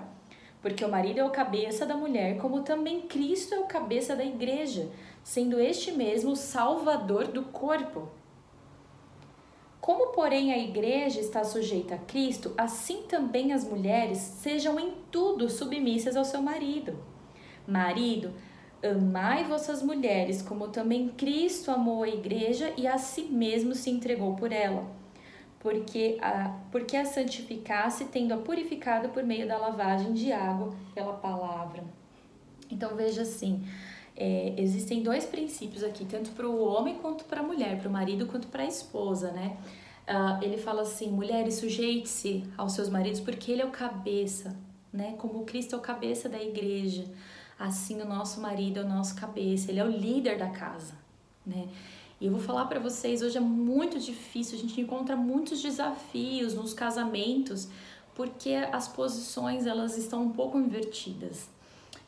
Porque 0.61 0.83
o 0.83 0.91
marido 0.91 1.21
é 1.21 1.23
o 1.23 1.29
cabeça 1.29 1.85
da 1.85 1.95
mulher, 1.95 2.37
como 2.37 2.63
também 2.63 3.03
Cristo 3.03 3.55
é 3.55 3.59
o 3.59 3.65
cabeça 3.65 4.13
da 4.13 4.25
igreja, 4.25 4.91
sendo 5.23 5.57
este 5.57 5.93
mesmo 5.93 6.31
o 6.31 6.35
salvador 6.35 7.29
do 7.29 7.43
corpo. 7.43 8.19
Como, 9.81 10.11
porém, 10.11 10.53
a 10.53 10.59
igreja 10.59 11.19
está 11.19 11.43
sujeita 11.43 11.95
a 11.95 11.97
Cristo, 11.97 12.53
assim 12.55 13.01
também 13.09 13.51
as 13.51 13.67
mulheres 13.67 14.19
sejam 14.19 14.79
em 14.79 14.93
tudo 15.09 15.49
submissas 15.49 16.15
ao 16.15 16.23
seu 16.23 16.39
marido. 16.39 16.95
Marido, 17.67 18.31
amai 18.83 19.43
vossas 19.43 19.81
mulheres, 19.81 20.43
como 20.43 20.67
também 20.67 21.09
Cristo 21.09 21.71
amou 21.71 22.03
a 22.03 22.07
igreja 22.07 22.71
e 22.77 22.85
a 22.85 22.99
si 22.99 23.23
mesmo 23.23 23.73
se 23.73 23.89
entregou 23.89 24.35
por 24.35 24.51
ela, 24.51 24.85
porque 25.59 26.19
a, 26.21 26.59
porque 26.71 26.95
a 26.95 27.03
santificasse, 27.03 28.05
tendo 28.05 28.35
a 28.35 28.37
purificado 28.37 29.09
por 29.09 29.23
meio 29.23 29.47
da 29.47 29.57
lavagem 29.57 30.13
de 30.13 30.31
água 30.31 30.75
pela 30.93 31.13
palavra. 31.13 31.83
Então 32.69 32.95
veja 32.95 33.23
assim, 33.23 33.63
é, 34.15 34.53
existem 34.57 35.01
dois 35.01 35.25
princípios 35.25 35.83
aqui, 35.83 36.05
tanto 36.05 36.31
para 36.31 36.47
o 36.47 36.63
homem 36.63 36.95
quanto 36.95 37.23
para 37.25 37.39
a 37.39 37.43
mulher, 37.43 37.79
para 37.79 37.89
o 37.89 37.91
marido 37.91 38.25
quanto 38.25 38.47
para 38.47 38.63
a 38.63 38.67
esposa, 38.67 39.31
né? 39.31 39.57
Uh, 40.07 40.43
ele 40.43 40.57
fala 40.57 40.81
assim: 40.81 41.09
mulheres, 41.09 41.55
sujeite-se 41.55 42.43
aos 42.57 42.73
seus 42.73 42.89
maridos, 42.89 43.19
porque 43.19 43.51
ele 43.51 43.61
é 43.61 43.65
o 43.65 43.71
cabeça, 43.71 44.55
né? 44.91 45.15
Como 45.17 45.45
Cristo 45.45 45.75
é 45.75 45.77
o 45.77 45.81
cabeça 45.81 46.27
da 46.27 46.41
igreja, 46.41 47.05
assim 47.57 48.01
o 48.01 48.05
nosso 48.05 48.41
marido 48.41 48.79
é 48.79 48.83
o 48.83 48.87
nosso 48.87 49.15
cabeça, 49.15 49.71
ele 49.71 49.79
é 49.79 49.85
o 49.85 49.89
líder 49.89 50.37
da 50.37 50.49
casa, 50.49 50.93
né? 51.45 51.67
E 52.19 52.25
eu 52.27 52.31
vou 52.31 52.41
falar 52.41 52.65
para 52.65 52.79
vocês, 52.79 53.23
hoje 53.23 53.37
é 53.37 53.41
muito 53.41 53.99
difícil, 53.99 54.57
a 54.57 54.61
gente 54.61 54.79
encontra 54.79 55.15
muitos 55.15 55.61
desafios 55.61 56.53
nos 56.53 56.73
casamentos, 56.73 57.67
porque 58.13 58.53
as 58.71 58.87
posições 58.87 59.65
elas 59.65 59.97
estão 59.97 60.23
um 60.23 60.31
pouco 60.31 60.59
invertidas. 60.59 61.49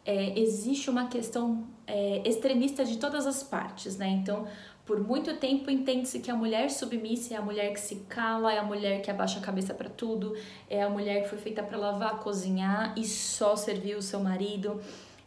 É, 0.06 0.38
existe 0.38 0.90
uma 0.90 1.08
questão 1.08 1.66
é, 1.88 2.22
extremista 2.28 2.84
de 2.84 2.98
todas 2.98 3.26
as 3.26 3.42
partes, 3.42 3.98
né? 3.98 4.08
Então, 4.10 4.48
por 4.86 5.00
muito 5.00 5.38
tempo 5.38 5.72
entende-se 5.72 6.20
que 6.20 6.30
a 6.30 6.36
mulher 6.36 6.70
submissa 6.70 7.36
é 7.36 7.38
a 7.38 7.42
mulher 7.42 7.72
que 7.72 7.80
se 7.80 7.96
cala, 8.10 8.54
é 8.54 8.60
a 8.60 8.64
mulher 8.64 9.02
que 9.02 9.10
abaixa 9.10 9.40
a 9.40 9.42
cabeça 9.42 9.74
para 9.74 9.90
tudo, 9.90 10.36
é 10.70 10.84
a 10.84 10.90
mulher 10.90 11.24
que 11.24 11.30
foi 11.30 11.38
feita 11.38 11.64
para 11.64 11.78
lavar, 11.78 12.20
cozinhar 12.20 12.94
e 12.98 13.06
só 13.06 13.56
servir 13.56 13.96
o 13.96 14.02
seu 14.02 14.20
marido. 14.20 14.82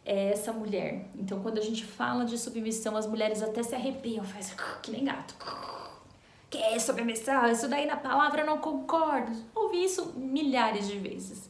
É 0.05 0.31
essa 0.31 0.53
mulher. 0.53 1.09
Então, 1.15 1.41
quando 1.41 1.57
a 1.57 1.61
gente 1.61 1.83
fala 1.83 2.23
de 2.23 2.37
submissão, 2.37 2.95
as 2.95 3.07
mulheres 3.07 3.41
até 3.41 3.61
se 3.61 3.75
arrepiam, 3.75 4.23
fazem 4.23 4.55
que 4.81 4.91
nem 4.91 5.03
gato. 5.03 5.35
Que 6.49 6.59
é 6.59 6.79
submissão? 6.79 7.51
Isso 7.51 7.67
daí 7.67 7.85
na 7.85 7.97
palavra 7.97 8.41
eu 8.41 8.45
não 8.45 8.59
concordo. 8.59 9.35
Ouvi 9.53 9.83
isso 9.83 10.13
milhares 10.15 10.87
de 10.87 10.97
vezes. 10.97 11.49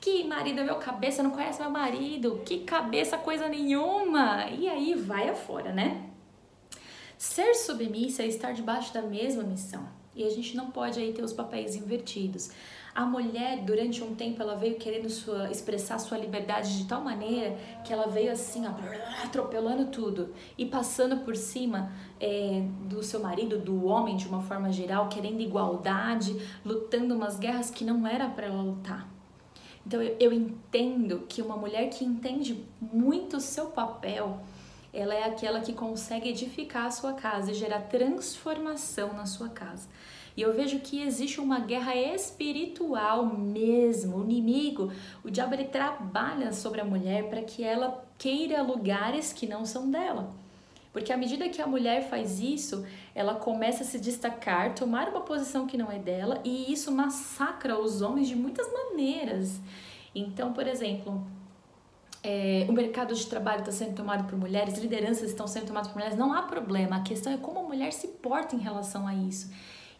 Que 0.00 0.24
marido 0.24 0.60
é 0.60 0.64
meu 0.64 0.76
cabeça, 0.76 1.22
não 1.22 1.30
conhece 1.30 1.60
meu 1.60 1.70
marido. 1.70 2.40
Que 2.44 2.60
cabeça, 2.60 3.18
coisa 3.18 3.48
nenhuma. 3.48 4.46
E 4.48 4.66
aí 4.66 4.94
vai 4.94 5.28
afora, 5.28 5.72
né? 5.72 6.06
Ser 7.18 7.54
submissa 7.54 8.22
é 8.22 8.26
estar 8.26 8.52
debaixo 8.52 8.94
da 8.94 9.02
mesma 9.02 9.42
missão. 9.42 9.86
E 10.16 10.24
a 10.24 10.30
gente 10.30 10.56
não 10.56 10.70
pode 10.70 10.98
aí 10.98 11.12
ter 11.12 11.22
os 11.22 11.34
papéis 11.34 11.76
invertidos. 11.76 12.50
A 12.94 13.04
mulher, 13.04 13.62
durante 13.62 14.02
um 14.02 14.14
tempo, 14.14 14.42
ela 14.42 14.56
veio 14.56 14.76
querendo 14.76 15.08
sua, 15.08 15.50
expressar 15.50 15.98
sua 15.98 16.16
liberdade 16.18 16.78
de 16.78 16.86
tal 16.86 17.02
maneira 17.02 17.56
que 17.84 17.92
ela 17.92 18.08
veio 18.08 18.32
assim, 18.32 18.66
ó, 18.66 18.72
atropelando 19.22 19.86
tudo 19.86 20.34
e 20.58 20.66
passando 20.66 21.18
por 21.18 21.36
cima 21.36 21.92
é, 22.18 22.64
do 22.88 23.02
seu 23.02 23.20
marido, 23.20 23.58
do 23.58 23.84
homem 23.84 24.16
de 24.16 24.26
uma 24.26 24.42
forma 24.42 24.72
geral, 24.72 25.08
querendo 25.08 25.40
igualdade, 25.40 26.34
lutando 26.64 27.14
umas 27.14 27.38
guerras 27.38 27.70
que 27.70 27.84
não 27.84 28.06
era 28.06 28.28
para 28.28 28.46
ela 28.46 28.62
lutar. 28.62 29.19
Então 29.90 30.00
eu, 30.00 30.16
eu 30.20 30.32
entendo 30.32 31.24
que 31.28 31.42
uma 31.42 31.56
mulher 31.56 31.90
que 31.90 32.04
entende 32.04 32.64
muito 32.80 33.38
o 33.38 33.40
seu 33.40 33.66
papel, 33.66 34.38
ela 34.92 35.12
é 35.12 35.24
aquela 35.24 35.62
que 35.62 35.72
consegue 35.72 36.28
edificar 36.28 36.86
a 36.86 36.92
sua 36.92 37.14
casa 37.14 37.50
e 37.50 37.54
gerar 37.54 37.80
transformação 37.80 39.12
na 39.14 39.26
sua 39.26 39.48
casa. 39.48 39.88
E 40.36 40.42
eu 40.42 40.52
vejo 40.52 40.78
que 40.78 41.02
existe 41.02 41.40
uma 41.40 41.58
guerra 41.58 41.96
espiritual 41.96 43.26
mesmo. 43.26 44.18
O 44.18 44.22
inimigo, 44.22 44.92
o 45.24 45.28
diabo, 45.28 45.54
ele 45.54 45.64
trabalha 45.64 46.52
sobre 46.52 46.80
a 46.80 46.84
mulher 46.84 47.28
para 47.28 47.42
que 47.42 47.64
ela 47.64 48.04
queira 48.16 48.62
lugares 48.62 49.32
que 49.32 49.44
não 49.44 49.66
são 49.66 49.90
dela. 49.90 50.32
Porque 50.92 51.12
à 51.12 51.16
medida 51.16 51.48
que 51.48 51.62
a 51.62 51.66
mulher 51.66 52.08
faz 52.08 52.40
isso, 52.40 52.84
ela 53.14 53.34
começa 53.34 53.82
a 53.82 53.86
se 53.86 53.98
destacar, 53.98 54.74
tomar 54.74 55.08
uma 55.08 55.20
posição 55.20 55.66
que 55.66 55.76
não 55.76 55.90
é 55.90 55.98
dela, 55.98 56.40
e 56.44 56.72
isso 56.72 56.90
massacra 56.90 57.78
os 57.78 58.02
homens 58.02 58.28
de 58.28 58.34
muitas 58.34 58.66
maneiras. 58.72 59.60
Então, 60.14 60.52
por 60.52 60.66
exemplo, 60.66 61.24
é, 62.22 62.66
o 62.68 62.72
mercado 62.72 63.14
de 63.14 63.24
trabalho 63.26 63.60
está 63.60 63.72
sendo 63.72 63.94
tomado 63.94 64.24
por 64.24 64.36
mulheres, 64.36 64.78
lideranças 64.78 65.30
estão 65.30 65.46
sendo 65.46 65.66
tomadas 65.66 65.88
por 65.88 65.96
mulheres, 65.96 66.18
não 66.18 66.32
há 66.32 66.42
problema. 66.42 66.96
A 66.96 67.02
questão 67.02 67.32
é 67.32 67.36
como 67.36 67.60
a 67.60 67.62
mulher 67.62 67.92
se 67.92 68.08
porta 68.08 68.56
em 68.56 68.58
relação 68.58 69.06
a 69.06 69.14
isso. 69.14 69.50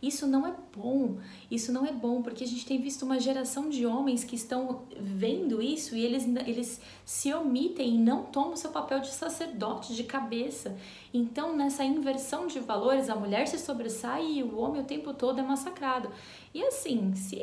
Isso 0.02 0.26
não 0.26 0.46
é 0.46 0.54
bom, 0.74 1.18
isso 1.50 1.70
não 1.72 1.84
é 1.84 1.92
bom, 1.92 2.22
porque 2.22 2.42
a 2.42 2.46
gente 2.46 2.64
tem 2.64 2.80
visto 2.80 3.02
uma 3.02 3.20
geração 3.20 3.68
de 3.68 3.84
homens 3.84 4.24
que 4.24 4.34
estão 4.34 4.82
vendo 4.98 5.60
isso 5.60 5.94
e 5.94 6.02
eles, 6.02 6.24
eles 6.46 6.80
se 7.04 7.32
omitem 7.34 7.96
e 7.96 7.98
não 7.98 8.24
tomam 8.24 8.56
seu 8.56 8.70
papel 8.70 9.00
de 9.00 9.10
sacerdote, 9.10 9.94
de 9.94 10.04
cabeça. 10.04 10.74
Então, 11.12 11.54
nessa 11.54 11.84
inversão 11.84 12.46
de 12.46 12.60
valores, 12.60 13.10
a 13.10 13.14
mulher 13.14 13.46
se 13.46 13.58
sobressai 13.58 14.24
e 14.24 14.42
o 14.42 14.58
homem 14.58 14.80
o 14.80 14.84
tempo 14.84 15.12
todo 15.12 15.38
é 15.38 15.42
massacrado. 15.42 16.10
E 16.54 16.64
assim, 16.64 17.14
se 17.14 17.42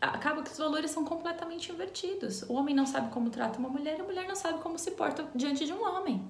acaba 0.00 0.42
que 0.42 0.50
os 0.50 0.58
valores 0.58 0.90
são 0.90 1.04
completamente 1.04 1.72
invertidos. 1.72 2.42
O 2.42 2.54
homem 2.54 2.74
não 2.74 2.86
sabe 2.86 3.10
como 3.12 3.30
trata 3.30 3.58
uma 3.58 3.68
mulher, 3.68 4.00
a 4.00 4.04
mulher 4.04 4.26
não 4.26 4.36
sabe 4.36 4.60
como 4.60 4.78
se 4.78 4.92
porta 4.92 5.28
diante 5.34 5.64
de 5.64 5.72
um 5.72 5.82
homem. 5.82 6.24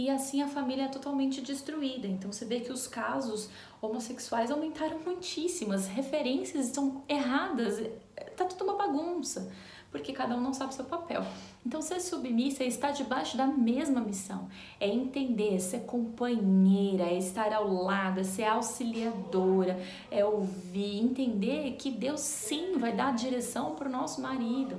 E 0.00 0.08
assim 0.08 0.40
a 0.40 0.48
família 0.48 0.84
é 0.84 0.88
totalmente 0.88 1.42
destruída. 1.42 2.06
Então 2.06 2.32
você 2.32 2.46
vê 2.46 2.60
que 2.60 2.72
os 2.72 2.86
casos 2.86 3.50
homossexuais 3.82 4.50
aumentaram 4.50 4.98
muitíssimo, 4.98 5.74
as 5.74 5.88
referências 5.88 6.68
estão 6.68 7.04
erradas, 7.06 7.86
tá 8.34 8.46
tudo 8.46 8.64
uma 8.64 8.76
bagunça 8.76 9.52
porque 9.90 10.12
cada 10.12 10.36
um 10.36 10.40
não 10.40 10.54
sabe 10.54 10.72
seu 10.72 10.84
papel. 10.84 11.22
Então, 11.66 11.82
ser 11.82 12.00
submissa 12.00 12.62
é 12.62 12.66
estar 12.68 12.92
debaixo 12.92 13.36
da 13.36 13.44
mesma 13.44 14.00
missão, 14.00 14.48
é 14.78 14.88
entender, 14.88 15.56
é 15.56 15.58
ser 15.58 15.80
companheira, 15.80 17.02
é 17.02 17.18
estar 17.18 17.52
ao 17.52 17.68
lado, 17.68 18.20
é 18.20 18.22
ser 18.22 18.44
auxiliadora, 18.44 19.78
é 20.08 20.24
ouvir, 20.24 21.00
entender 21.00 21.72
que 21.72 21.90
Deus 21.90 22.20
sim 22.20 22.78
vai 22.78 22.92
dar 22.92 23.12
direção 23.16 23.74
para 23.74 23.88
o 23.88 23.92
nosso 23.92 24.22
marido. 24.22 24.78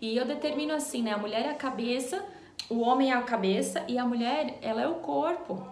E 0.00 0.16
eu 0.16 0.26
determino 0.26 0.74
assim, 0.74 1.00
né? 1.00 1.12
A 1.12 1.18
mulher 1.18 1.46
é 1.46 1.50
a 1.50 1.54
cabeça, 1.54 2.20
o 2.68 2.80
homem 2.80 3.10
é 3.10 3.14
a 3.14 3.22
cabeça 3.22 3.84
e 3.88 3.98
a 3.98 4.04
mulher, 4.04 4.58
ela 4.60 4.82
é 4.82 4.88
o 4.88 4.96
corpo. 4.96 5.66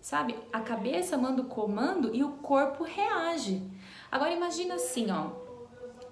Sabe? 0.00 0.36
A 0.52 0.60
cabeça 0.60 1.16
manda 1.16 1.42
o 1.42 1.46
comando 1.46 2.14
e 2.14 2.24
o 2.24 2.30
corpo 2.32 2.84
reage. 2.84 3.62
Agora 4.10 4.32
imagina 4.32 4.74
assim, 4.74 5.10
ó, 5.10 5.30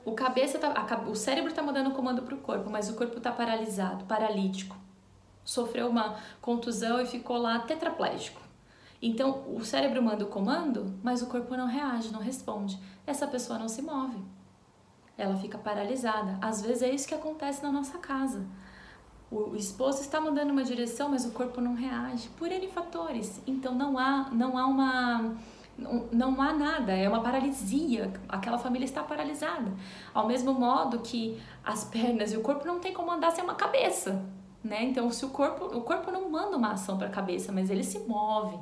o 0.04 0.12
cabeça 0.12 0.58
tá, 0.58 0.72
a, 0.72 1.08
o 1.08 1.14
cérebro 1.14 1.50
está 1.50 1.62
mandando 1.62 1.90
o 1.90 1.94
comando 1.94 2.22
para 2.22 2.34
o 2.34 2.38
corpo, 2.38 2.70
mas 2.70 2.88
o 2.88 2.94
corpo 2.94 3.18
está 3.18 3.32
paralisado, 3.32 4.04
paralítico. 4.04 4.76
Sofreu 5.44 5.88
uma 5.88 6.16
contusão 6.40 7.00
e 7.00 7.06
ficou 7.06 7.36
lá 7.38 7.58
tetraplégico. 7.60 8.40
Então, 9.00 9.44
o 9.54 9.64
cérebro 9.64 10.02
manda 10.02 10.24
o 10.24 10.28
comando, 10.28 10.98
mas 11.02 11.22
o 11.22 11.26
corpo 11.26 11.56
não 11.56 11.66
reage, 11.66 12.12
não 12.12 12.20
responde. 12.20 12.78
Essa 13.06 13.26
pessoa 13.26 13.58
não 13.58 13.68
se 13.68 13.80
move. 13.80 14.18
Ela 15.16 15.36
fica 15.36 15.56
paralisada. 15.56 16.38
Às 16.40 16.62
vezes 16.62 16.82
é 16.82 16.90
isso 16.90 17.06
que 17.06 17.14
acontece 17.14 17.62
na 17.62 17.70
nossa 17.70 17.98
casa. 17.98 18.46
O 19.30 19.54
esposo 19.54 20.00
está 20.00 20.20
mandando 20.20 20.52
uma 20.52 20.64
direção, 20.64 21.10
mas 21.10 21.26
o 21.26 21.32
corpo 21.32 21.60
não 21.60 21.74
reage 21.74 22.28
por 22.30 22.50
N 22.50 22.66
fatores. 22.68 23.42
Então 23.46 23.74
não 23.74 23.98
há, 23.98 24.30
não 24.32 24.56
há 24.56 24.66
uma 24.66 25.36
não, 25.78 26.08
não 26.10 26.42
há 26.42 26.52
nada, 26.52 26.92
é 26.92 27.08
uma 27.08 27.22
paralisia, 27.22 28.12
aquela 28.28 28.58
família 28.58 28.84
está 28.84 29.02
paralisada. 29.02 29.72
Ao 30.12 30.26
mesmo 30.26 30.52
modo 30.52 30.98
que 30.98 31.40
as 31.64 31.84
pernas 31.84 32.32
e 32.32 32.36
o 32.36 32.40
corpo 32.40 32.66
não 32.66 32.80
tem 32.80 32.92
como 32.92 33.12
andar 33.12 33.30
sem 33.30 33.44
uma 33.44 33.54
cabeça, 33.54 34.24
né? 34.62 34.82
Então, 34.82 35.10
se 35.10 35.24
o 35.24 35.28
corpo, 35.28 35.66
o 35.66 35.82
corpo 35.82 36.10
não 36.10 36.28
manda 36.28 36.56
uma 36.56 36.72
ação 36.72 36.98
para 36.98 37.06
a 37.06 37.10
cabeça, 37.10 37.52
mas 37.52 37.70
ele 37.70 37.84
se 37.84 38.00
move. 38.00 38.58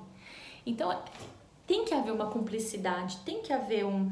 Então, 0.66 0.94
tem 1.66 1.84
que 1.84 1.94
haver 1.94 2.12
uma 2.12 2.26
cumplicidade, 2.26 3.18
tem 3.24 3.40
que 3.40 3.52
haver 3.52 3.86
um, 3.86 4.10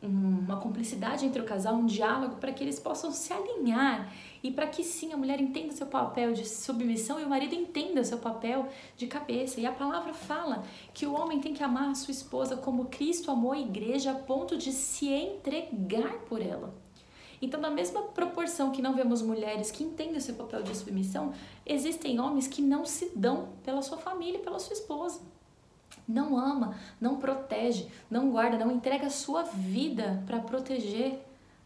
uma 0.00 0.56
cumplicidade 0.56 1.26
entre 1.26 1.42
o 1.42 1.44
casal, 1.44 1.74
um 1.74 1.86
diálogo 1.86 2.36
para 2.36 2.52
que 2.52 2.62
eles 2.62 2.78
possam 2.78 3.10
se 3.10 3.32
alinhar 3.32 4.12
e 4.44 4.50
para 4.50 4.66
que 4.66 4.84
sim 4.84 5.14
a 5.14 5.16
mulher 5.16 5.40
entenda 5.40 5.72
seu 5.72 5.86
papel 5.86 6.34
de 6.34 6.46
submissão 6.46 7.18
e 7.18 7.24
o 7.24 7.28
marido 7.28 7.54
entenda 7.54 8.04
seu 8.04 8.18
papel 8.18 8.68
de 8.94 9.06
cabeça. 9.06 9.58
E 9.58 9.64
a 9.64 9.72
palavra 9.72 10.12
fala 10.12 10.62
que 10.92 11.06
o 11.06 11.14
homem 11.14 11.40
tem 11.40 11.54
que 11.54 11.62
amar 11.62 11.88
a 11.88 11.94
sua 11.94 12.12
esposa 12.12 12.54
como 12.58 12.84
Cristo 12.84 13.30
amou 13.30 13.52
a 13.52 13.58
igreja 13.58 14.12
a 14.12 14.14
ponto 14.14 14.58
de 14.58 14.70
se 14.70 15.08
entregar 15.08 16.18
por 16.28 16.42
ela. 16.42 16.74
Então, 17.40 17.58
na 17.58 17.70
mesma 17.70 18.02
proporção 18.02 18.70
que 18.70 18.82
não 18.82 18.94
vemos 18.94 19.22
mulheres 19.22 19.70
que 19.70 19.82
entendem 19.82 20.20
seu 20.20 20.34
papel 20.34 20.62
de 20.62 20.76
submissão, 20.76 21.32
existem 21.64 22.20
homens 22.20 22.46
que 22.46 22.60
não 22.60 22.84
se 22.84 23.12
dão 23.16 23.48
pela 23.64 23.80
sua 23.80 23.96
família 23.96 24.38
e 24.38 24.42
pela 24.42 24.58
sua 24.58 24.74
esposa 24.74 25.22
não 26.06 26.38
ama, 26.38 26.76
não 27.00 27.16
protege, 27.16 27.88
não 28.10 28.30
guarda, 28.30 28.62
não 28.62 28.70
entrega 28.70 29.06
a 29.06 29.10
sua 29.10 29.42
vida 29.42 30.22
para 30.26 30.38
proteger 30.38 31.18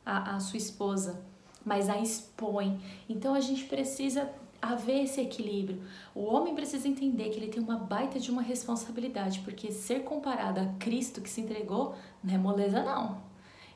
a, 0.05 0.37
a, 0.37 0.41
sua 0.41 0.57
esposa, 0.57 1.21
mas 1.69 1.91
a 1.91 1.99
expõe. 1.99 2.81
Então 3.09 3.35
a 3.35 3.41
gente 3.41 3.65
precisa 3.65 4.29
haver 4.61 5.05
esse 5.05 5.21
equilíbrio. 5.21 5.83
O 6.15 6.25
homem 6.25 6.55
precisa 6.55 6.89
entender 6.89 7.29
que 7.29 7.39
ele 7.39 7.49
tem 7.49 7.63
uma 7.63 7.77
baita 7.77 8.19
de 8.19 8.31
uma 8.31 8.43
responsabilidade, 8.43 9.41
porque 9.41 9.71
ser 9.71 10.03
comparado 10.03 10.61
a 10.61 10.67
Cristo 10.79 11.21
que 11.21 11.31
se 11.31 11.43
entregou 11.43 11.95
não 12.25 12.35
é 12.35 12.39
moleza 12.39 12.83
não. 12.83 13.29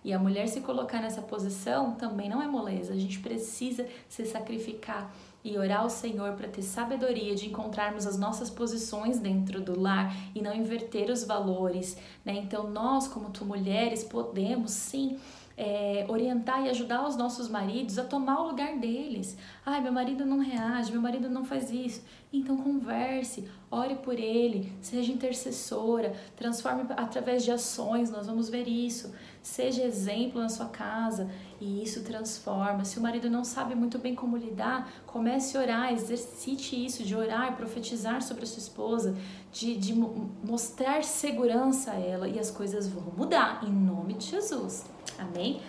E 0.04 0.12
a 0.12 0.18
mulher 0.18 0.48
se 0.48 0.62
colocar 0.62 1.00
nessa 1.00 1.22
posição 1.22 1.92
também 1.94 2.28
não 2.28 2.42
é 2.42 2.48
moleza. 2.48 2.92
A 2.92 2.96
gente 2.96 3.20
precisa 3.20 3.86
se 4.08 4.24
sacrificar 4.24 5.14
e 5.44 5.56
orar 5.56 5.82
ao 5.82 5.90
Senhor 5.90 6.32
para 6.32 6.48
ter 6.48 6.62
sabedoria 6.62 7.34
de 7.34 7.46
encontrarmos 7.46 8.06
as 8.06 8.18
nossas 8.18 8.50
posições 8.50 9.18
dentro 9.18 9.60
do 9.60 9.78
lar 9.78 10.14
e 10.34 10.40
não 10.40 10.54
inverter 10.54 11.10
os 11.10 11.22
valores, 11.24 11.96
né? 12.24 12.34
Então 12.34 12.68
nós, 12.68 13.06
como 13.06 13.30
tu 13.30 13.44
mulheres, 13.44 14.02
podemos 14.02 14.72
sim 14.72 15.18
é, 15.56 16.04
orientar 16.08 16.64
e 16.64 16.70
ajudar 16.70 17.06
os 17.06 17.16
nossos 17.16 17.48
maridos 17.48 17.98
a 17.98 18.04
tomar 18.04 18.40
o 18.40 18.48
lugar 18.48 18.78
deles. 18.78 19.36
Ai, 19.64 19.80
meu 19.80 19.92
marido 19.92 20.24
não 20.24 20.38
reage, 20.38 20.92
meu 20.92 21.00
marido 21.00 21.28
não 21.28 21.44
faz 21.44 21.70
isso. 21.70 22.02
Então 22.32 22.56
converse, 22.56 23.48
ore 23.70 23.96
por 23.96 24.18
ele, 24.18 24.72
seja 24.80 25.12
intercessora, 25.12 26.14
transforme 26.36 26.84
através 26.96 27.44
de 27.44 27.50
ações, 27.50 28.10
nós 28.10 28.26
vamos 28.26 28.48
ver 28.48 28.66
isso. 28.66 29.12
Seja 29.42 29.82
exemplo 29.82 30.40
na 30.40 30.48
sua 30.48 30.66
casa 30.66 31.28
e 31.62 31.80
isso 31.80 32.02
transforma. 32.02 32.84
Se 32.84 32.98
o 32.98 33.00
marido 33.00 33.30
não 33.30 33.44
sabe 33.44 33.72
muito 33.76 33.96
bem 33.96 34.16
como 34.16 34.36
lidar, 34.36 34.90
comece 35.06 35.56
a 35.56 35.60
orar, 35.60 35.92
exercite 35.92 36.74
isso 36.84 37.04
de 37.04 37.14
orar, 37.14 37.56
profetizar 37.56 38.20
sobre 38.20 38.42
a 38.42 38.46
sua 38.46 38.58
esposa, 38.58 39.16
de, 39.52 39.76
de 39.76 39.94
mostrar 39.94 41.04
segurança 41.04 41.92
a 41.92 42.00
ela 42.00 42.28
e 42.28 42.36
as 42.36 42.50
coisas 42.50 42.88
vão 42.88 43.12
mudar 43.16 43.62
em 43.62 43.70
nome 43.70 44.14
de 44.14 44.26
Jesus. 44.26 44.84
Amém? 45.16 45.62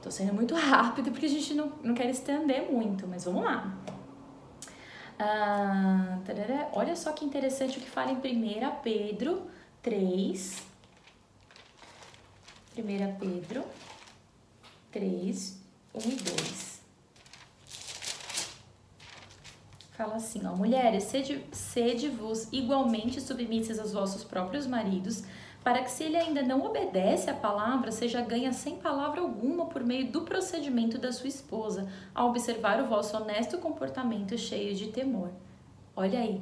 Tô 0.00 0.08
sendo 0.08 0.32
muito 0.32 0.54
rápido 0.56 1.10
porque 1.10 1.26
a 1.26 1.30
gente 1.30 1.52
não, 1.52 1.72
não 1.82 1.94
quer 1.94 2.08
estender 2.08 2.70
muito, 2.70 3.04
mas 3.08 3.24
vamos 3.24 3.42
lá. 3.42 3.76
Ah, 5.18 6.18
olha 6.74 6.94
só 6.94 7.10
que 7.10 7.24
interessante 7.24 7.78
o 7.78 7.80
que 7.80 7.90
fala 7.90 8.12
em 8.12 8.18
1 8.18 8.70
Pedro 8.84 9.42
3. 9.82 10.62
1 12.78 13.16
Pedro 13.18 13.64
3, 14.90 15.60
1 15.94 16.00
e 16.00 16.14
2. 16.16 16.78
Fala 19.92 20.14
assim, 20.14 20.46
ó, 20.46 20.54
mulheres, 20.54 21.04
sede-vos 21.04 21.58
sede 21.58 22.12
igualmente 22.52 23.20
submissas 23.20 23.80
aos 23.80 23.92
vossos 23.92 24.22
próprios 24.22 24.66
maridos, 24.66 25.24
para 25.64 25.82
que 25.82 25.90
se 25.90 26.04
ele 26.04 26.16
ainda 26.16 26.40
não 26.40 26.64
obedece 26.64 27.28
à 27.28 27.34
palavra, 27.34 27.90
seja 27.90 28.22
ganha 28.22 28.52
sem 28.52 28.76
palavra 28.76 29.20
alguma 29.20 29.66
por 29.66 29.82
meio 29.82 30.10
do 30.10 30.22
procedimento 30.22 30.98
da 30.98 31.10
sua 31.10 31.28
esposa, 31.28 31.90
a 32.14 32.24
observar 32.24 32.80
o 32.80 32.86
vosso 32.86 33.16
honesto 33.16 33.58
comportamento 33.58 34.38
cheio 34.38 34.74
de 34.74 34.86
temor. 34.86 35.30
Olha 35.96 36.20
aí, 36.20 36.40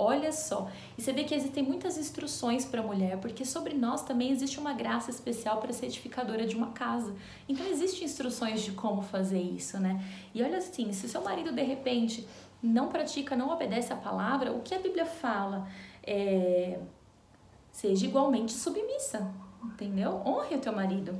olha 0.00 0.32
só. 0.32 0.68
E 0.96 1.02
você 1.02 1.12
vê 1.12 1.24
que 1.24 1.34
existem 1.34 1.62
muitas 1.62 1.98
instruções 1.98 2.64
para 2.64 2.80
a 2.80 2.84
mulher, 2.84 3.18
porque 3.18 3.44
sobre 3.44 3.74
nós 3.74 4.02
também 4.02 4.30
existe 4.30 4.58
uma 4.58 4.72
graça 4.72 5.10
especial 5.10 5.58
para 5.58 5.72
ser 5.72 5.86
edificadora 5.86 6.46
de 6.46 6.56
uma 6.56 6.70
casa. 6.70 7.14
Então 7.48 7.66
existem 7.66 8.04
instruções 8.04 8.62
de 8.62 8.72
como 8.72 9.02
fazer 9.02 9.40
isso, 9.40 9.78
né? 9.78 10.02
E 10.34 10.42
olha 10.42 10.58
assim, 10.58 10.92
se 10.92 11.08
seu 11.08 11.22
marido 11.22 11.52
de 11.52 11.62
repente 11.62 12.26
não 12.62 12.88
pratica, 12.88 13.36
não 13.36 13.50
obedece 13.50 13.92
à 13.92 13.96
palavra, 13.96 14.52
o 14.52 14.60
que 14.60 14.74
a 14.74 14.78
Bíblia 14.78 15.06
fala? 15.06 15.68
É 16.02 16.78
seja 17.72 18.06
igualmente 18.06 18.52
submissa, 18.52 19.32
entendeu? 19.64 20.22
Honre 20.26 20.56
o 20.56 20.60
teu 20.60 20.72
marido, 20.72 21.16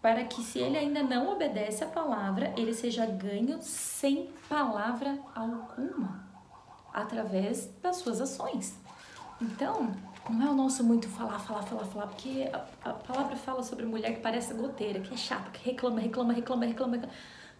para 0.00 0.24
que 0.24 0.42
se 0.42 0.58
ele 0.58 0.78
ainda 0.78 1.02
não 1.02 1.32
obedece 1.32 1.84
a 1.84 1.86
palavra, 1.88 2.52
ele 2.56 2.72
seja 2.72 3.04
ganho 3.06 3.60
sem 3.60 4.30
palavra 4.48 5.18
alguma, 5.34 6.29
através 6.92 7.68
das 7.82 7.96
suas 7.96 8.20
ações. 8.20 8.74
Então, 9.40 9.94
não 10.28 10.46
é 10.46 10.50
o 10.50 10.54
nosso 10.54 10.84
muito 10.84 11.08
falar, 11.08 11.38
falar, 11.38 11.62
falar, 11.62 11.84
falar, 11.84 12.06
porque 12.08 12.50
a, 12.52 12.90
a 12.90 12.92
palavra 12.92 13.36
fala 13.36 13.62
sobre 13.62 13.86
mulher 13.86 14.14
que 14.14 14.20
parece 14.20 14.52
goteira, 14.54 15.00
que 15.00 15.14
é 15.14 15.16
chata, 15.16 15.50
que 15.50 15.70
reclama, 15.70 16.00
reclama, 16.00 16.32
reclama, 16.32 16.66
reclama. 16.66 17.00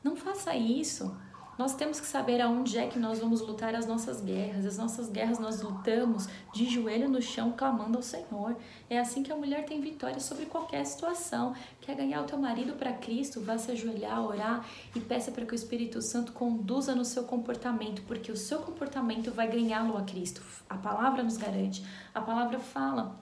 Não 0.05 0.15
faça 0.17 0.55
isso. 0.55 1.17
Nós 1.61 1.75
temos 1.75 2.01
que 2.01 2.07
saber 2.07 2.41
aonde 2.41 2.79
é 2.79 2.87
que 2.87 2.99
nós 2.99 3.19
vamos 3.19 3.43
lutar 3.43 3.75
as 3.75 3.87
nossas 3.87 4.23
guerras. 4.23 4.65
As 4.65 4.79
nossas 4.79 5.11
guerras 5.11 5.39
nós 5.39 5.61
lutamos 5.61 6.27
de 6.55 6.65
joelho 6.65 7.07
no 7.07 7.21
chão, 7.21 7.53
clamando 7.55 7.99
ao 7.99 8.03
Senhor. 8.03 8.57
É 8.89 8.99
assim 8.99 9.23
que 9.23 9.31
a 9.31 9.37
mulher 9.37 9.67
tem 9.67 9.79
vitória 9.79 10.21
sobre 10.21 10.47
qualquer 10.47 10.87
situação. 10.87 11.55
Quer 11.83 11.97
ganhar 11.97 12.23
o 12.23 12.25
teu 12.25 12.39
marido 12.39 12.73
para 12.79 12.95
Cristo? 12.95 13.43
Vá 13.43 13.59
se 13.59 13.71
ajoelhar, 13.73 14.25
orar 14.25 14.67
e 14.97 15.01
peça 15.01 15.31
para 15.31 15.45
que 15.45 15.53
o 15.53 15.55
Espírito 15.55 16.01
Santo 16.01 16.33
conduza 16.33 16.95
no 16.95 17.05
seu 17.05 17.25
comportamento, 17.25 18.01
porque 18.07 18.33
o 18.33 18.37
seu 18.39 18.61
comportamento 18.61 19.31
vai 19.31 19.47
ganhá-lo 19.47 19.99
a 19.99 20.03
Cristo. 20.03 20.41
A 20.67 20.79
palavra 20.79 21.23
nos 21.23 21.37
garante. 21.37 21.85
A 22.15 22.23
palavra 22.23 22.59
fala 22.59 23.21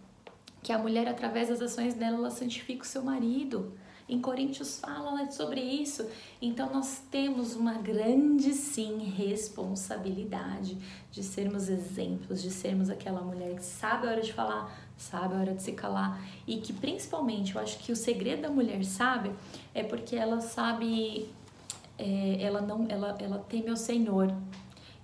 que 0.62 0.72
a 0.72 0.79
mulher, 0.79 1.09
através 1.09 1.48
das 1.48 1.61
ações 1.61 1.94
dela, 1.94 2.18
ela 2.18 2.31
santifica 2.31 2.85
o 2.85 2.87
seu 2.87 3.03
marido. 3.03 3.77
Em 4.09 4.21
Coríntios 4.21 4.79
fala 4.79 5.12
né, 5.12 5.31
sobre 5.31 5.61
isso. 5.61 6.09
Então 6.40 6.73
nós 6.73 7.03
temos 7.11 7.55
uma 7.55 7.75
grande 7.75 8.55
sim 8.55 8.99
responsabilidade 9.16 10.79
de 11.12 11.23
sermos 11.23 11.68
exemplos, 11.68 12.40
de 12.40 12.51
sermos 12.51 12.88
aquela 12.88 13.21
mulher 13.21 13.55
que 13.55 13.64
sabe 13.64 14.07
a 14.07 14.11
hora 14.11 14.23
de 14.23 14.33
falar, 14.33 14.75
sabe 14.97 15.35
a 15.35 15.38
hora 15.38 15.55
de 15.55 15.62
se 15.62 15.73
calar 15.73 16.21
e 16.47 16.57
que 16.57 16.73
principalmente 16.73 17.55
eu 17.55 17.61
acho 17.61 17.79
que 17.79 17.92
o 17.92 17.97
segredo 17.97 18.42
da 18.42 18.51
mulher 18.51 18.83
sabe 18.85 19.31
é 19.75 19.83
porque 19.83 20.16
ela 20.16 20.40
sabe 20.40 21.29
é, 21.99 22.38
ela 22.40 22.61
não 22.61 22.87
ela 22.88 23.16
ela 23.21 23.38
teme 23.38 23.68
ao 23.68 23.77
Senhor 23.77 24.35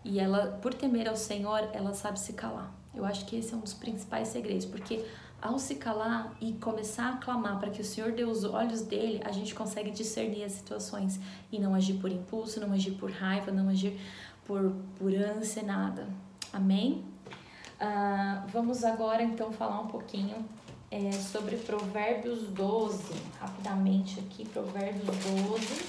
e 0.04 0.18
ela 0.18 0.58
por 0.62 0.72
temer 0.72 1.08
ao 1.08 1.16
Senhor 1.16 1.68
ela 1.72 1.92
sabe 1.92 2.18
se 2.18 2.32
calar. 2.32 2.72
Eu 2.94 3.04
acho 3.04 3.24
que 3.26 3.36
esse 3.36 3.52
é 3.52 3.56
um 3.56 3.60
dos 3.60 3.74
principais 3.74 4.28
segredos, 4.28 4.64
porque 4.64 5.04
ao 5.44 5.58
se 5.58 5.74
calar 5.74 6.34
e 6.40 6.54
começar 6.54 7.10
a 7.10 7.16
clamar 7.18 7.60
para 7.60 7.70
que 7.70 7.82
o 7.82 7.84
Senhor 7.84 8.12
dê 8.12 8.24
os 8.24 8.44
olhos 8.44 8.80
dele, 8.80 9.20
a 9.26 9.30
gente 9.30 9.54
consegue 9.54 9.90
discernir 9.90 10.42
as 10.42 10.52
situações 10.52 11.20
e 11.52 11.58
não 11.58 11.74
agir 11.74 11.98
por 12.00 12.10
impulso, 12.10 12.58
não 12.58 12.72
agir 12.72 12.92
por 12.92 13.10
raiva, 13.10 13.52
não 13.52 13.68
agir 13.68 14.00
por, 14.46 14.74
por 14.98 15.14
ânsia, 15.14 15.62
nada. 15.62 16.08
Amém? 16.50 17.04
Uh, 17.74 18.48
vamos 18.48 18.84
agora 18.84 19.22
então 19.22 19.52
falar 19.52 19.80
um 19.82 19.88
pouquinho 19.88 20.48
é, 20.90 21.12
sobre 21.12 21.56
Provérbios 21.56 22.48
12, 22.48 23.12
rapidamente 23.38 24.20
aqui, 24.20 24.48
Provérbios 24.48 25.04
12. 25.04 25.84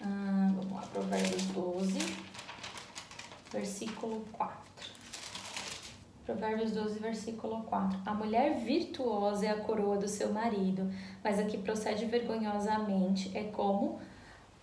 Uh, 0.00 0.54
vamos 0.56 0.72
lá, 0.72 0.80
Provérbios 0.90 1.42
12, 1.44 1.98
versículo 3.52 4.24
4. 4.32 4.69
Provérbios 6.30 6.70
12, 6.70 7.00
versículo 7.00 7.64
4. 7.64 8.02
A 8.06 8.14
mulher 8.14 8.56
virtuosa 8.60 9.46
é 9.46 9.50
a 9.50 9.56
coroa 9.56 9.96
do 9.96 10.06
seu 10.06 10.32
marido, 10.32 10.88
mas 11.24 11.40
a 11.40 11.42
que 11.42 11.58
procede 11.58 12.06
vergonhosamente 12.06 13.36
é 13.36 13.42
como 13.42 13.98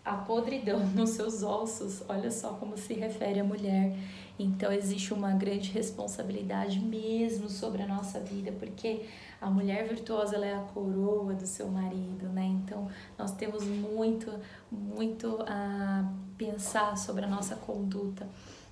a 0.05 0.15
podridão 0.15 0.79
nos 0.95 1.09
seus 1.09 1.43
ossos. 1.43 2.01
Olha 2.07 2.31
só 2.31 2.53
como 2.53 2.77
se 2.77 2.93
refere 2.93 3.41
a 3.41 3.43
mulher. 3.43 3.97
Então 4.39 4.71
existe 4.71 5.13
uma 5.13 5.33
grande 5.33 5.69
responsabilidade 5.71 6.79
mesmo 6.79 7.49
sobre 7.49 7.81
a 7.81 7.87
nossa 7.87 8.21
vida, 8.21 8.53
porque 8.53 9.05
a 9.41 9.49
mulher 9.49 9.89
virtuosa 9.89 10.37
ela 10.37 10.45
é 10.45 10.55
a 10.55 10.61
coroa 10.73 11.33
do 11.33 11.45
seu 11.45 11.67
marido, 11.67 12.29
né? 12.29 12.45
Então 12.45 12.87
nós 13.17 13.33
temos 13.33 13.65
muito, 13.65 14.31
muito 14.71 15.43
a 15.45 16.09
pensar 16.37 16.97
sobre 16.97 17.25
a 17.25 17.27
nossa 17.27 17.57
conduta. 17.57 18.25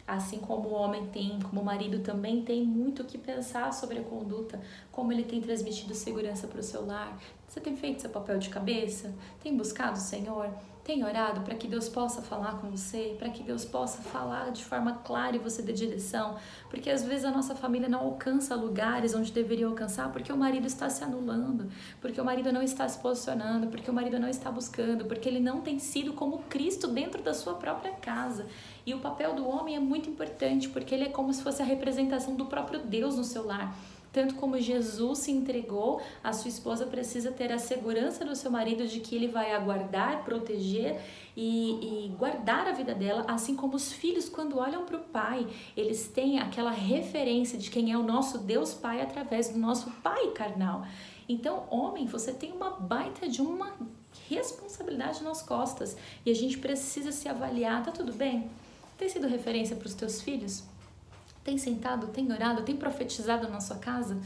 Assim 0.07 0.37
como 0.37 0.69
o 0.69 0.73
homem 0.73 1.07
tem, 1.07 1.39
como 1.39 1.61
o 1.61 1.65
marido 1.65 1.99
também 1.99 2.43
tem 2.43 2.63
muito 2.63 3.01
o 3.01 3.05
que 3.05 3.17
pensar 3.17 3.73
sobre 3.73 3.97
a 3.99 4.03
conduta, 4.03 4.61
como 4.91 5.11
ele 5.11 5.23
tem 5.23 5.41
transmitido 5.41 5.95
segurança 5.95 6.47
para 6.47 6.59
o 6.59 6.63
seu 6.63 6.85
lar. 6.85 7.17
Você 7.47 7.59
tem 7.59 7.75
feito 7.75 8.01
seu 8.01 8.11
papel 8.11 8.37
de 8.37 8.49
cabeça? 8.49 9.15
Tem 9.41 9.55
buscado 9.57 9.97
o 9.97 10.01
Senhor? 10.01 10.53
Tem 10.85 11.03
orado 11.03 11.41
para 11.41 11.55
que 11.55 11.67
Deus 11.67 11.89
possa 11.89 12.21
falar 12.21 12.59
com 12.61 12.69
você, 12.69 13.15
para 13.17 13.27
que 13.31 13.41
Deus 13.41 13.65
possa 13.65 14.03
falar 14.03 14.51
de 14.51 14.63
forma 14.63 14.93
clara 15.03 15.35
e 15.35 15.39
você 15.39 15.63
dê 15.63 15.73
direção? 15.73 16.37
Porque 16.69 16.91
às 16.91 17.03
vezes 17.03 17.25
a 17.25 17.31
nossa 17.31 17.55
família 17.55 17.89
não 17.89 18.01
alcança 18.01 18.53
lugares 18.53 19.15
onde 19.15 19.31
deveria 19.31 19.65
alcançar 19.65 20.11
porque 20.11 20.31
o 20.31 20.37
marido 20.37 20.67
está 20.67 20.87
se 20.87 21.03
anulando, 21.03 21.71
porque 21.99 22.21
o 22.21 22.23
marido 22.23 22.53
não 22.53 22.61
está 22.61 22.87
se 22.87 22.99
posicionando, 22.99 23.65
porque 23.65 23.89
o 23.89 23.93
marido 23.95 24.19
não 24.19 24.29
está 24.29 24.51
buscando, 24.51 25.05
porque 25.05 25.27
ele 25.27 25.39
não 25.39 25.59
tem 25.61 25.79
sido 25.79 26.13
como 26.13 26.43
Cristo 26.43 26.87
dentro 26.87 27.23
da 27.23 27.33
sua 27.33 27.55
própria 27.55 27.93
casa. 27.93 28.45
E 28.85 28.93
o 28.93 28.99
papel 28.99 29.33
do 29.33 29.49
homem 29.49 29.75
é 29.75 29.79
muito 29.79 30.07
importante 30.07 30.69
porque 30.69 30.93
ele 30.93 31.05
é 31.05 31.09
como 31.09 31.33
se 31.33 31.41
fosse 31.41 31.63
a 31.63 31.65
representação 31.65 32.35
do 32.35 32.45
próprio 32.45 32.79
Deus 32.79 33.17
no 33.17 33.23
seu 33.23 33.43
lar. 33.43 33.75
Tanto 34.15 34.35
como 34.35 34.57
Jesus 34.57 35.19
se 35.19 35.31
entregou, 35.31 36.01
a 36.23 36.31
sua 36.31 36.47
esposa 36.47 36.85
precisa 36.85 37.33
ter 37.33 37.51
a 37.51 37.59
segurança 37.59 38.23
do 38.23 38.33
seu 38.33 38.49
marido 38.49 38.87
de 38.87 39.01
que 39.01 39.13
ele 39.13 39.27
vai 39.27 39.51
aguardar, 39.51 40.23
proteger 40.23 41.01
e, 41.35 42.05
e 42.05 42.15
guardar 42.17 42.65
a 42.65 42.71
vida 42.71 42.95
dela, 42.95 43.25
assim 43.27 43.57
como 43.57 43.75
os 43.75 43.91
filhos, 43.91 44.29
quando 44.29 44.57
olham 44.57 44.85
para 44.85 44.95
o 44.95 45.01
pai, 45.01 45.45
eles 45.75 46.07
têm 46.07 46.39
aquela 46.39 46.71
referência 46.71 47.59
de 47.59 47.69
quem 47.69 47.91
é 47.91 47.97
o 47.97 48.03
nosso 48.03 48.37
Deus 48.37 48.73
Pai 48.73 49.01
através 49.01 49.49
do 49.49 49.59
nosso 49.59 49.91
pai 50.01 50.31
carnal. 50.31 50.87
Então, 51.27 51.65
homem, 51.69 52.05
você 52.05 52.31
tem 52.31 52.53
uma 52.53 52.69
baita 52.69 53.27
de 53.27 53.41
uma 53.41 53.73
responsabilidade 54.29 55.25
nas 55.25 55.41
costas 55.41 55.97
e 56.25 56.31
a 56.31 56.33
gente 56.33 56.57
precisa 56.57 57.11
se 57.11 57.27
avaliar, 57.27 57.83
tá 57.83 57.91
tudo 57.91 58.13
bem? 58.13 58.49
Tem 58.97 59.09
sido 59.09 59.27
referência 59.27 59.75
para 59.75 59.87
os 59.87 59.93
teus 59.93 60.21
filhos? 60.21 60.63
Tem 61.45 61.57
sentado, 61.57 62.07
tem 62.07 62.29
orado, 62.29 62.63
tem 62.63 62.75
profetizado 62.75 63.47
na 63.47 63.61
sua 63.61 63.77
casa? 63.77 64.19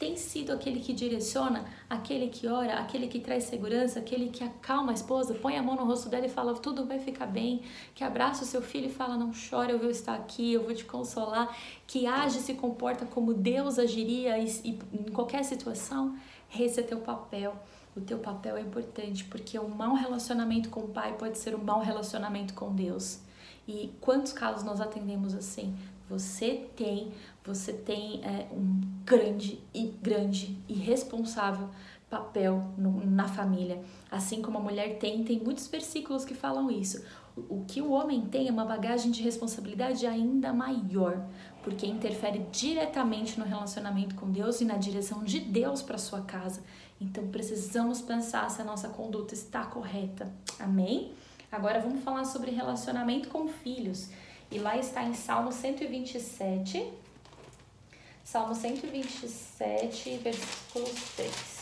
tem 0.00 0.16
sido 0.16 0.50
aquele 0.50 0.80
que 0.80 0.94
direciona, 0.94 1.62
aquele 1.88 2.28
que 2.28 2.48
ora, 2.48 2.78
aquele 2.78 3.06
que 3.06 3.20
traz 3.20 3.44
segurança, 3.44 3.98
aquele 3.98 4.30
que 4.30 4.42
acalma 4.42 4.92
a 4.92 4.94
esposa, 4.94 5.34
põe 5.34 5.58
a 5.58 5.62
mão 5.62 5.76
no 5.76 5.84
rosto 5.84 6.08
dela 6.08 6.24
e 6.24 6.28
fala 6.30 6.54
tudo 6.54 6.86
vai 6.86 6.98
ficar 6.98 7.26
bem, 7.26 7.60
que 7.94 8.02
abraça 8.02 8.42
o 8.42 8.46
seu 8.46 8.62
filho 8.62 8.86
e 8.86 8.90
fala 8.90 9.18
não 9.18 9.30
chore, 9.30 9.72
eu 9.72 9.78
vou 9.78 9.90
estar 9.90 10.14
aqui, 10.14 10.54
eu 10.54 10.64
vou 10.64 10.74
te 10.74 10.86
consolar, 10.86 11.54
que 11.86 12.06
age 12.06 12.38
e 12.38 12.40
se 12.40 12.54
comporta 12.54 13.04
como 13.04 13.34
Deus 13.34 13.78
agiria 13.78 14.38
em 14.38 14.78
qualquer 15.12 15.44
situação, 15.44 16.16
esse 16.58 16.80
é 16.80 16.82
teu 16.82 17.00
papel. 17.00 17.54
O 17.94 18.00
teu 18.00 18.18
papel 18.18 18.56
é 18.56 18.62
importante 18.62 19.24
porque 19.24 19.58
um 19.58 19.68
mau 19.68 19.94
relacionamento 19.94 20.70
com 20.70 20.80
o 20.80 20.88
pai 20.88 21.14
pode 21.18 21.36
ser 21.36 21.54
um 21.54 21.62
mau 21.62 21.80
relacionamento 21.80 22.54
com 22.54 22.74
Deus. 22.74 23.20
E 23.68 23.92
quantos 24.00 24.32
casos 24.32 24.64
nós 24.64 24.80
atendemos 24.80 25.34
assim? 25.34 25.76
Você 26.10 26.68
tem, 26.76 27.12
você 27.44 27.72
tem 27.72 28.20
é, 28.24 28.48
um 28.52 28.80
grande 29.04 29.60
e 29.72 29.86
grande 30.02 30.58
e 30.68 30.74
responsável 30.74 31.70
papel 32.10 32.74
no, 32.76 33.06
na 33.06 33.28
família. 33.28 33.80
Assim 34.10 34.42
como 34.42 34.58
a 34.58 34.60
mulher 34.60 34.98
tem, 34.98 35.22
tem 35.22 35.38
muitos 35.38 35.68
versículos 35.68 36.24
que 36.24 36.34
falam 36.34 36.68
isso. 36.68 37.04
O, 37.36 37.60
o 37.60 37.64
que 37.64 37.80
o 37.80 37.92
homem 37.92 38.22
tem 38.22 38.48
é 38.48 38.50
uma 38.50 38.64
bagagem 38.64 39.12
de 39.12 39.22
responsabilidade 39.22 40.04
ainda 40.04 40.52
maior, 40.52 41.24
porque 41.62 41.86
interfere 41.86 42.44
diretamente 42.50 43.38
no 43.38 43.46
relacionamento 43.46 44.16
com 44.16 44.28
Deus 44.32 44.60
e 44.60 44.64
na 44.64 44.76
direção 44.76 45.22
de 45.22 45.38
Deus 45.38 45.80
para 45.80 45.96
sua 45.96 46.22
casa. 46.22 46.60
Então 47.00 47.28
precisamos 47.28 48.02
pensar 48.02 48.50
se 48.50 48.60
a 48.60 48.64
nossa 48.64 48.88
conduta 48.88 49.32
está 49.32 49.64
correta. 49.64 50.30
Amém? 50.58 51.12
Agora 51.52 51.80
vamos 51.80 52.02
falar 52.02 52.24
sobre 52.24 52.50
relacionamento 52.50 53.28
com 53.28 53.46
filhos. 53.46 54.10
E 54.50 54.58
lá 54.58 54.76
está 54.76 55.04
em 55.04 55.14
Salmo 55.14 55.52
127. 55.52 56.92
Salmo 58.24 58.54
127, 58.54 60.18
versículo 60.18 60.88
3. 61.16 61.60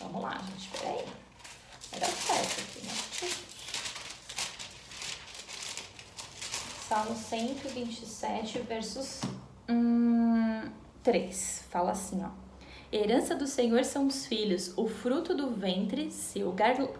Vamos 0.00 0.22
lá, 0.22 0.38
gente, 0.38 0.68
peraí. 0.70 1.04
Vai 1.90 2.00
dar 2.00 2.06
certo 2.06 2.60
aqui, 2.60 2.86
né? 2.86 2.92
Salmo 6.88 7.16
127, 7.16 8.58
versos 8.60 9.20
hum, 9.68 10.70
3. 11.02 11.64
Fala 11.70 11.92
assim, 11.92 12.24
ó. 12.24 12.45
Herança 12.92 13.34
do 13.34 13.48
Senhor 13.48 13.84
são 13.84 14.06
os 14.06 14.26
filhos, 14.26 14.72
o 14.76 14.86
fruto 14.86 15.34
do 15.34 15.50
ventre, 15.50 16.10
seu, 16.10 16.54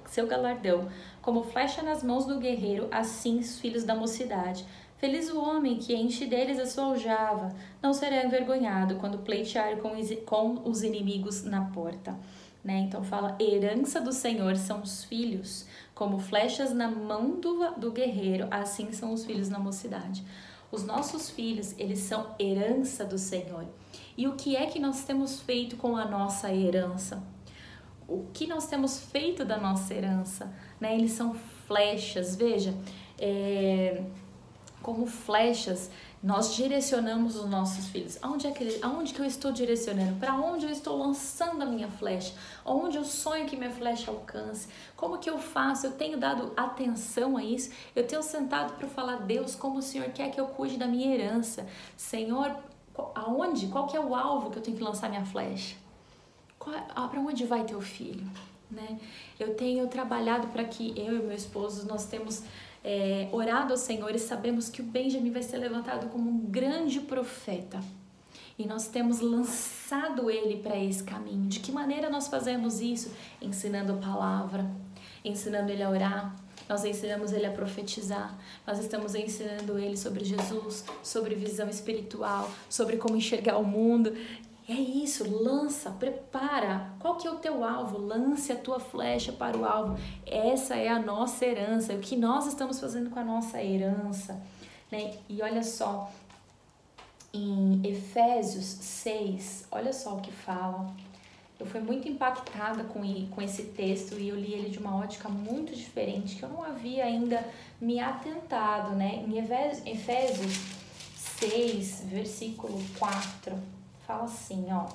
seu 0.07 0.27
galardão. 0.27 0.88
Como 1.22 1.44
flecha 1.44 1.81
nas 1.81 2.03
mãos 2.03 2.27
do 2.27 2.40
guerreiro, 2.40 2.88
assim 2.90 3.38
os 3.38 3.61
filhos 3.61 3.85
da 3.85 3.94
mocidade. 3.94 4.66
Feliz 4.99 5.31
o 5.31 5.38
homem 5.38 5.77
que 5.77 5.94
enche 5.94 6.27
deles 6.27 6.59
a 6.59 6.66
sua 6.66 6.85
aljava, 6.85 7.55
não 7.83 7.92
será 7.92 8.25
envergonhado 8.25 8.96
quando 8.96 9.18
pleitear 9.18 9.77
com, 9.77 9.90
com 10.25 10.68
os 10.68 10.83
inimigos 10.83 11.44
na 11.44 11.66
porta. 11.66 12.16
Né? 12.64 12.79
Então 12.79 13.05
fala, 13.05 13.37
herança 13.38 14.01
do 14.01 14.12
Senhor 14.12 14.57
são 14.57 14.81
os 14.81 15.05
filhos, 15.05 15.66
como 15.94 16.18
flechas 16.18 16.72
na 16.72 16.90
mão 16.90 17.38
do, 17.38 17.70
do 17.79 17.92
guerreiro, 17.92 18.49
assim 18.51 18.90
são 18.90 19.12
os 19.12 19.25
filhos 19.25 19.49
na 19.49 19.59
mocidade. 19.59 20.25
Os 20.72 20.85
nossos 20.85 21.31
filhos, 21.31 21.79
eles 21.79 22.01
são 22.01 22.35
herança 22.40 23.05
do 23.05 23.18
Senhor. 23.18 23.66
E 24.16 24.26
o 24.26 24.35
que 24.35 24.57
é 24.57 24.66
que 24.66 24.79
nós 24.79 25.05
temos 25.05 25.40
feito 25.40 25.76
com 25.76 25.96
a 25.96 26.05
nossa 26.05 26.52
herança? 26.52 27.22
o 28.09 28.26
que 28.33 28.46
nós 28.46 28.66
temos 28.66 28.98
feito 28.98 29.44
da 29.44 29.57
nossa 29.57 29.92
herança, 29.92 30.52
né? 30.81 30.94
Eles 30.94 31.12
são 31.12 31.35
flechas, 31.66 32.37
veja, 32.37 32.74
é, 33.18 34.02
como 34.83 35.07
flechas 35.07 35.90
nós 36.22 36.57
direcionamos 36.57 37.37
os 37.37 37.48
nossos 37.48 37.87
filhos. 37.88 38.18
Aonde 38.22 38.46
é 38.46 38.50
que, 38.50 38.79
aonde 38.83 39.12
que 39.12 39.20
eu 39.20 39.24
estou 39.24 39.52
direcionando? 39.52 40.18
Para 40.18 40.35
onde 40.35 40.64
eu 40.64 40.70
estou 40.70 40.96
lançando 40.96 41.62
a 41.62 41.66
minha 41.66 41.88
flecha? 41.88 42.35
Onde 42.64 42.96
eu 42.96 43.05
sonho 43.05 43.46
que 43.46 43.57
minha 43.57 43.70
flecha 43.70 44.11
alcance? 44.11 44.66
Como 44.96 45.18
que 45.18 45.31
eu 45.31 45.38
faço? 45.38 45.87
Eu 45.87 45.92
tenho 45.92 46.18
dado 46.18 46.52
atenção 46.57 47.37
a 47.37 47.44
isso? 47.44 47.70
Eu 47.94 48.07
tenho 48.07 48.22
sentado 48.22 48.76
para 48.76 48.88
falar, 48.88 49.16
Deus, 49.16 49.55
como 49.55 49.79
o 49.79 49.83
Senhor 49.83 50.09
quer 50.11 50.31
que 50.31 50.40
eu 50.40 50.46
cuide 50.46 50.76
da 50.76 50.87
minha 50.87 51.14
herança? 51.14 51.66
Senhor, 51.96 52.57
aonde? 53.14 53.66
Qual 53.68 53.87
que 53.87 53.96
é 53.96 54.00
o 54.00 54.14
alvo 54.14 54.50
que 54.50 54.59
eu 54.59 54.62
tenho 54.62 54.76
que 54.76 54.82
lançar 54.82 55.09
minha 55.09 55.24
flecha? 55.24 55.76
Ah, 56.94 57.06
para 57.09 57.20
onde 57.20 57.44
vai 57.44 57.64
teu 57.64 57.80
filho? 57.80 58.26
Né? 58.70 58.98
Eu 59.38 59.54
tenho 59.54 59.87
trabalhado 59.87 60.48
para 60.48 60.64
que 60.64 60.92
eu 60.96 61.16
e 61.16 61.22
meu 61.22 61.37
esposo 61.37 61.87
nós 61.87 62.06
temos 62.06 62.42
é, 62.82 63.28
orado 63.32 63.72
ao 63.72 63.76
Senhor 63.76 64.14
e 64.14 64.18
sabemos 64.18 64.68
que 64.68 64.80
o 64.80 64.85
Benjamin 64.85 65.30
vai 65.30 65.42
ser 65.42 65.59
levantado 65.59 66.09
como 66.09 66.28
um 66.28 66.38
grande 66.38 67.00
profeta. 67.00 67.80
E 68.59 68.66
nós 68.66 68.88
temos 68.88 69.20
lançado 69.20 70.30
ele 70.30 70.56
para 70.62 70.76
esse 70.76 71.04
caminho. 71.04 71.46
De 71.46 71.61
que 71.61 71.70
maneira 71.70 72.09
nós 72.09 72.26
fazemos 72.26 72.80
isso? 72.80 73.12
Ensinando 73.40 73.92
a 73.92 73.96
palavra, 73.96 74.68
ensinando 75.24 75.70
ele 75.70 75.82
a 75.82 75.90
orar, 75.90 76.35
nós 76.69 76.85
ensinamos 76.85 77.33
ele 77.33 77.47
a 77.47 77.53
profetizar, 77.53 78.37
nós 78.66 78.79
estamos 78.79 79.14
ensinando 79.14 79.79
ele 79.79 79.97
sobre 79.97 80.25
Jesus, 80.25 80.85
sobre 81.03 81.35
visão 81.35 81.69
espiritual, 81.69 82.51
sobre 82.69 82.97
como 82.97 83.16
enxergar 83.16 83.59
o 83.59 83.64
mundo. 83.64 84.12
É 84.69 84.75
isso, 84.75 85.29
lança, 85.31 85.90
prepara. 85.92 86.90
Qual 86.99 87.16
que 87.16 87.29
é 87.29 87.31
o 87.31 87.37
teu 87.37 87.62
alvo? 87.62 87.99
Lance 87.99 88.51
a 88.51 88.57
tua 88.57 88.81
flecha 88.81 89.31
para 89.31 89.57
o 89.57 89.64
alvo. 89.64 89.97
Essa 90.27 90.75
é 90.75 90.88
a 90.88 90.99
nossa 90.99 91.47
herança, 91.47 91.95
o 91.95 92.01
que 92.01 92.16
nós 92.16 92.47
estamos 92.49 92.81
fazendo 92.81 93.11
com 93.11 93.21
a 93.21 93.25
nossa 93.25 93.62
herança. 93.62 94.42
Né? 94.90 95.14
E 95.29 95.40
olha 95.40 95.62
só, 95.62 96.11
em 97.33 97.81
Efésios 97.85 98.64
6, 98.64 99.69
olha 99.71 99.92
só 99.92 100.16
o 100.16 100.21
que 100.21 100.33
fala. 100.33 100.92
Eu 101.59 101.64
fui 101.64 101.81
muito 101.81 102.07
impactada 102.07 102.85
com, 102.85 103.01
com 103.29 103.42
esse 103.42 103.64
texto 103.64 104.19
e 104.19 104.29
eu 104.29 104.37
li 104.37 104.53
ele 104.53 104.69
de 104.69 104.79
uma 104.79 104.97
ótica 104.97 105.29
muito 105.29 105.75
diferente, 105.75 106.37
que 106.37 106.42
eu 106.42 106.51
não 106.51 106.62
havia 106.62 107.05
ainda 107.05 107.42
me 107.81 107.99
atentado, 107.99 108.95
né? 108.95 109.25
Em 109.27 109.38
Efésios 109.38 110.53
6, 111.38 112.05
versículo 112.09 112.79
4 112.99 113.77
fala 114.07 114.25
assim, 114.25 114.66
ó. 114.71 114.87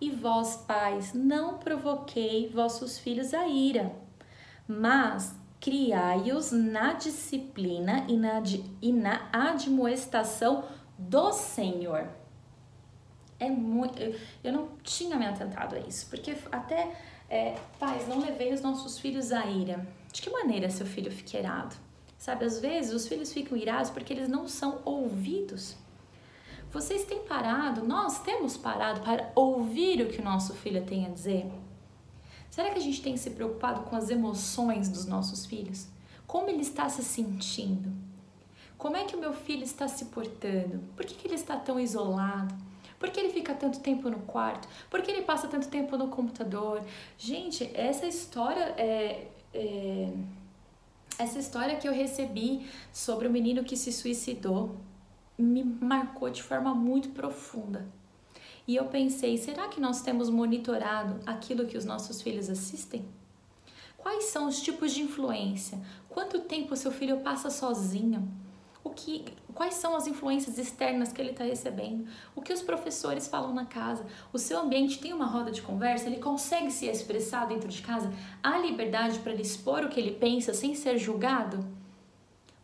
E 0.00 0.10
vós, 0.10 0.56
pais, 0.56 1.14
não 1.14 1.58
provoquei 1.58 2.48
vossos 2.48 2.98
filhos 2.98 3.32
a 3.32 3.46
ira, 3.46 3.94
mas 4.66 5.36
criai-os 5.60 6.50
na 6.50 6.94
disciplina 6.94 8.04
e 8.08 8.16
na, 8.16 8.42
e 8.80 8.92
na 8.92 9.28
admoestação 9.32 10.64
do 10.98 11.32
Senhor. 11.32 12.08
É 13.42 13.50
muito. 13.50 13.98
Eu, 14.44 14.52
não 14.52 14.68
tinha 14.84 15.16
me 15.16 15.26
atentado 15.26 15.74
a 15.74 15.80
isso, 15.80 16.06
porque 16.08 16.36
até, 16.52 16.96
é, 17.28 17.58
pais, 17.76 18.06
não 18.06 18.20
levei 18.20 18.52
os 18.52 18.60
nossos 18.60 19.00
filhos 19.00 19.32
à 19.32 19.44
ira. 19.46 19.84
De 20.12 20.22
que 20.22 20.30
maneira 20.30 20.70
seu 20.70 20.86
filho 20.86 21.10
fica 21.10 21.38
irado? 21.38 21.74
Sabe, 22.16 22.44
às 22.44 22.60
vezes 22.60 22.94
os 22.94 23.08
filhos 23.08 23.32
ficam 23.32 23.58
irados 23.58 23.90
porque 23.90 24.12
eles 24.12 24.28
não 24.28 24.46
são 24.46 24.80
ouvidos. 24.84 25.74
Vocês 26.70 27.04
têm 27.04 27.24
parado, 27.24 27.84
nós 27.84 28.22
temos 28.22 28.56
parado 28.56 29.00
para 29.00 29.32
ouvir 29.34 30.00
o 30.02 30.08
que 30.08 30.20
o 30.20 30.24
nosso 30.24 30.54
filho 30.54 30.86
tem 30.86 31.04
a 31.04 31.08
dizer? 31.08 31.50
Será 32.48 32.70
que 32.70 32.78
a 32.78 32.82
gente 32.82 33.02
tem 33.02 33.16
se 33.16 33.30
preocupado 33.30 33.82
com 33.82 33.96
as 33.96 34.08
emoções 34.08 34.88
dos 34.88 35.04
nossos 35.04 35.44
filhos? 35.44 35.88
Como 36.28 36.48
ele 36.48 36.62
está 36.62 36.88
se 36.88 37.02
sentindo? 37.02 37.92
Como 38.78 38.96
é 38.96 39.04
que 39.04 39.16
o 39.16 39.20
meu 39.20 39.32
filho 39.32 39.64
está 39.64 39.88
se 39.88 40.04
portando? 40.06 40.80
Por 40.94 41.04
que, 41.04 41.14
que 41.14 41.26
ele 41.26 41.34
está 41.34 41.56
tão 41.56 41.80
isolado? 41.80 42.54
Por 43.02 43.10
que 43.10 43.18
ele 43.18 43.30
fica 43.30 43.52
tanto 43.52 43.80
tempo 43.80 44.08
no 44.08 44.20
quarto? 44.20 44.68
Por 44.88 45.02
que 45.02 45.10
ele 45.10 45.22
passa 45.22 45.48
tanto 45.48 45.66
tempo 45.66 45.96
no 45.96 46.06
computador? 46.06 46.80
Gente, 47.18 47.68
essa 47.74 48.06
história 48.06 48.62
é, 48.78 49.26
é 49.52 50.12
essa 51.18 51.40
história 51.40 51.74
que 51.78 51.88
eu 51.88 51.92
recebi 51.92 52.64
sobre 52.92 53.26
o 53.26 53.30
menino 53.32 53.64
que 53.64 53.76
se 53.76 53.92
suicidou 53.92 54.76
me 55.36 55.64
marcou 55.64 56.30
de 56.30 56.44
forma 56.44 56.72
muito 56.76 57.08
profunda. 57.08 57.84
E 58.68 58.76
eu 58.76 58.84
pensei, 58.84 59.36
será 59.36 59.66
que 59.66 59.80
nós 59.80 60.02
temos 60.02 60.30
monitorado 60.30 61.18
aquilo 61.26 61.66
que 61.66 61.76
os 61.76 61.84
nossos 61.84 62.22
filhos 62.22 62.48
assistem? 62.48 63.04
Quais 63.98 64.26
são 64.26 64.46
os 64.46 64.62
tipos 64.62 64.92
de 64.92 65.02
influência? 65.02 65.76
Quanto 66.08 66.38
tempo 66.42 66.76
seu 66.76 66.92
filho 66.92 67.18
passa 67.18 67.50
sozinho? 67.50 68.30
O 68.84 68.90
que, 68.90 69.24
quais 69.54 69.74
são 69.74 69.96
as 69.96 70.06
influências 70.06 70.58
externas 70.58 71.12
que 71.12 71.20
ele 71.20 71.30
está 71.30 71.44
recebendo? 71.44 72.06
O 72.34 72.42
que 72.42 72.52
os 72.52 72.62
professores 72.62 73.28
falam 73.28 73.54
na 73.54 73.64
casa? 73.64 74.04
O 74.32 74.38
seu 74.38 74.58
ambiente 74.58 74.98
tem 74.98 75.12
uma 75.12 75.26
roda 75.26 75.52
de 75.52 75.62
conversa? 75.62 76.06
Ele 76.06 76.18
consegue 76.18 76.70
se 76.70 76.86
expressar 76.86 77.46
dentro 77.46 77.68
de 77.68 77.80
casa? 77.80 78.12
Há 78.42 78.58
liberdade 78.58 79.20
para 79.20 79.32
ele 79.32 79.42
expor 79.42 79.84
o 79.84 79.88
que 79.88 80.00
ele 80.00 80.12
pensa 80.12 80.52
sem 80.52 80.74
ser 80.74 80.98
julgado? 80.98 81.64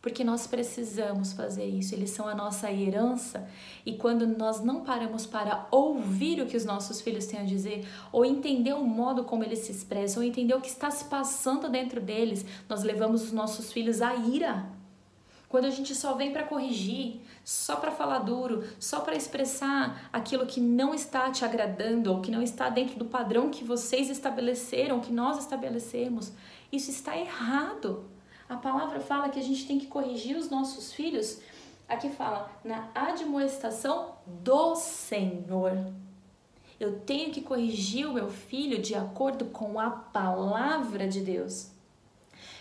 porque 0.01 0.23
nós 0.23 0.47
precisamos 0.47 1.33
fazer 1.33 1.65
isso, 1.65 1.93
eles 1.93 2.09
são 2.11 2.27
a 2.27 2.33
nossa 2.33 2.71
herança 2.71 3.47
e 3.85 3.93
quando 3.93 4.25
nós 4.25 4.63
não 4.63 4.81
paramos 4.81 5.25
para 5.25 5.67
ouvir 5.71 6.41
o 6.41 6.45
que 6.45 6.55
os 6.55 6.63
nossos 6.63 7.01
filhos 7.01 7.25
têm 7.25 7.39
a 7.39 7.43
dizer, 7.43 7.85
ou 8.11 8.23
entender 8.23 8.73
o 8.73 8.83
modo 8.83 9.25
como 9.25 9.43
eles 9.43 9.59
se 9.59 9.71
expressam, 9.71 10.23
ou 10.23 10.27
entender 10.27 10.53
o 10.53 10.61
que 10.61 10.69
está 10.69 10.89
se 10.89 11.05
passando 11.05 11.69
dentro 11.69 11.99
deles, 11.99 12.45
nós 12.67 12.83
levamos 12.83 13.23
os 13.23 13.33
nossos 13.33 13.73
filhos 13.73 14.01
à 14.01 14.15
ira. 14.15 14.78
Quando 15.49 15.65
a 15.65 15.71
gente 15.71 15.95
só 15.95 16.13
vem 16.13 16.31
para 16.31 16.43
corrigir, 16.43 17.21
só 17.43 17.77
para 17.77 17.89
falar 17.89 18.19
duro, 18.19 18.63
só 18.79 18.99
para 18.99 19.15
expressar 19.15 20.07
aquilo 20.13 20.45
que 20.45 20.61
não 20.61 20.93
está 20.93 21.31
te 21.31 21.43
agradando 21.43 22.13
ou 22.13 22.21
que 22.21 22.29
não 22.29 22.43
está 22.43 22.69
dentro 22.69 22.99
do 22.99 23.05
padrão 23.05 23.49
que 23.49 23.63
vocês 23.63 24.11
estabeleceram, 24.11 24.99
que 24.99 25.11
nós 25.11 25.39
estabelecemos, 25.39 26.31
isso 26.71 26.91
está 26.91 27.17
errado. 27.17 28.05
A 28.47 28.57
palavra 28.57 28.99
fala 28.99 29.29
que 29.29 29.39
a 29.39 29.43
gente 29.43 29.65
tem 29.65 29.79
que 29.79 29.87
corrigir 29.87 30.37
os 30.37 30.51
nossos 30.51 30.93
filhos. 30.93 31.39
Aqui 31.87 32.11
fala 32.11 32.51
na 32.63 32.87
admoestação 32.93 34.13
do 34.27 34.75
Senhor. 34.75 35.73
Eu 36.79 36.99
tenho 36.99 37.31
que 37.31 37.41
corrigir 37.41 38.07
o 38.07 38.13
meu 38.13 38.29
filho 38.29 38.79
de 38.79 38.93
acordo 38.93 39.45
com 39.45 39.79
a 39.79 39.89
palavra 39.89 41.07
de 41.07 41.21
Deus. 41.21 41.71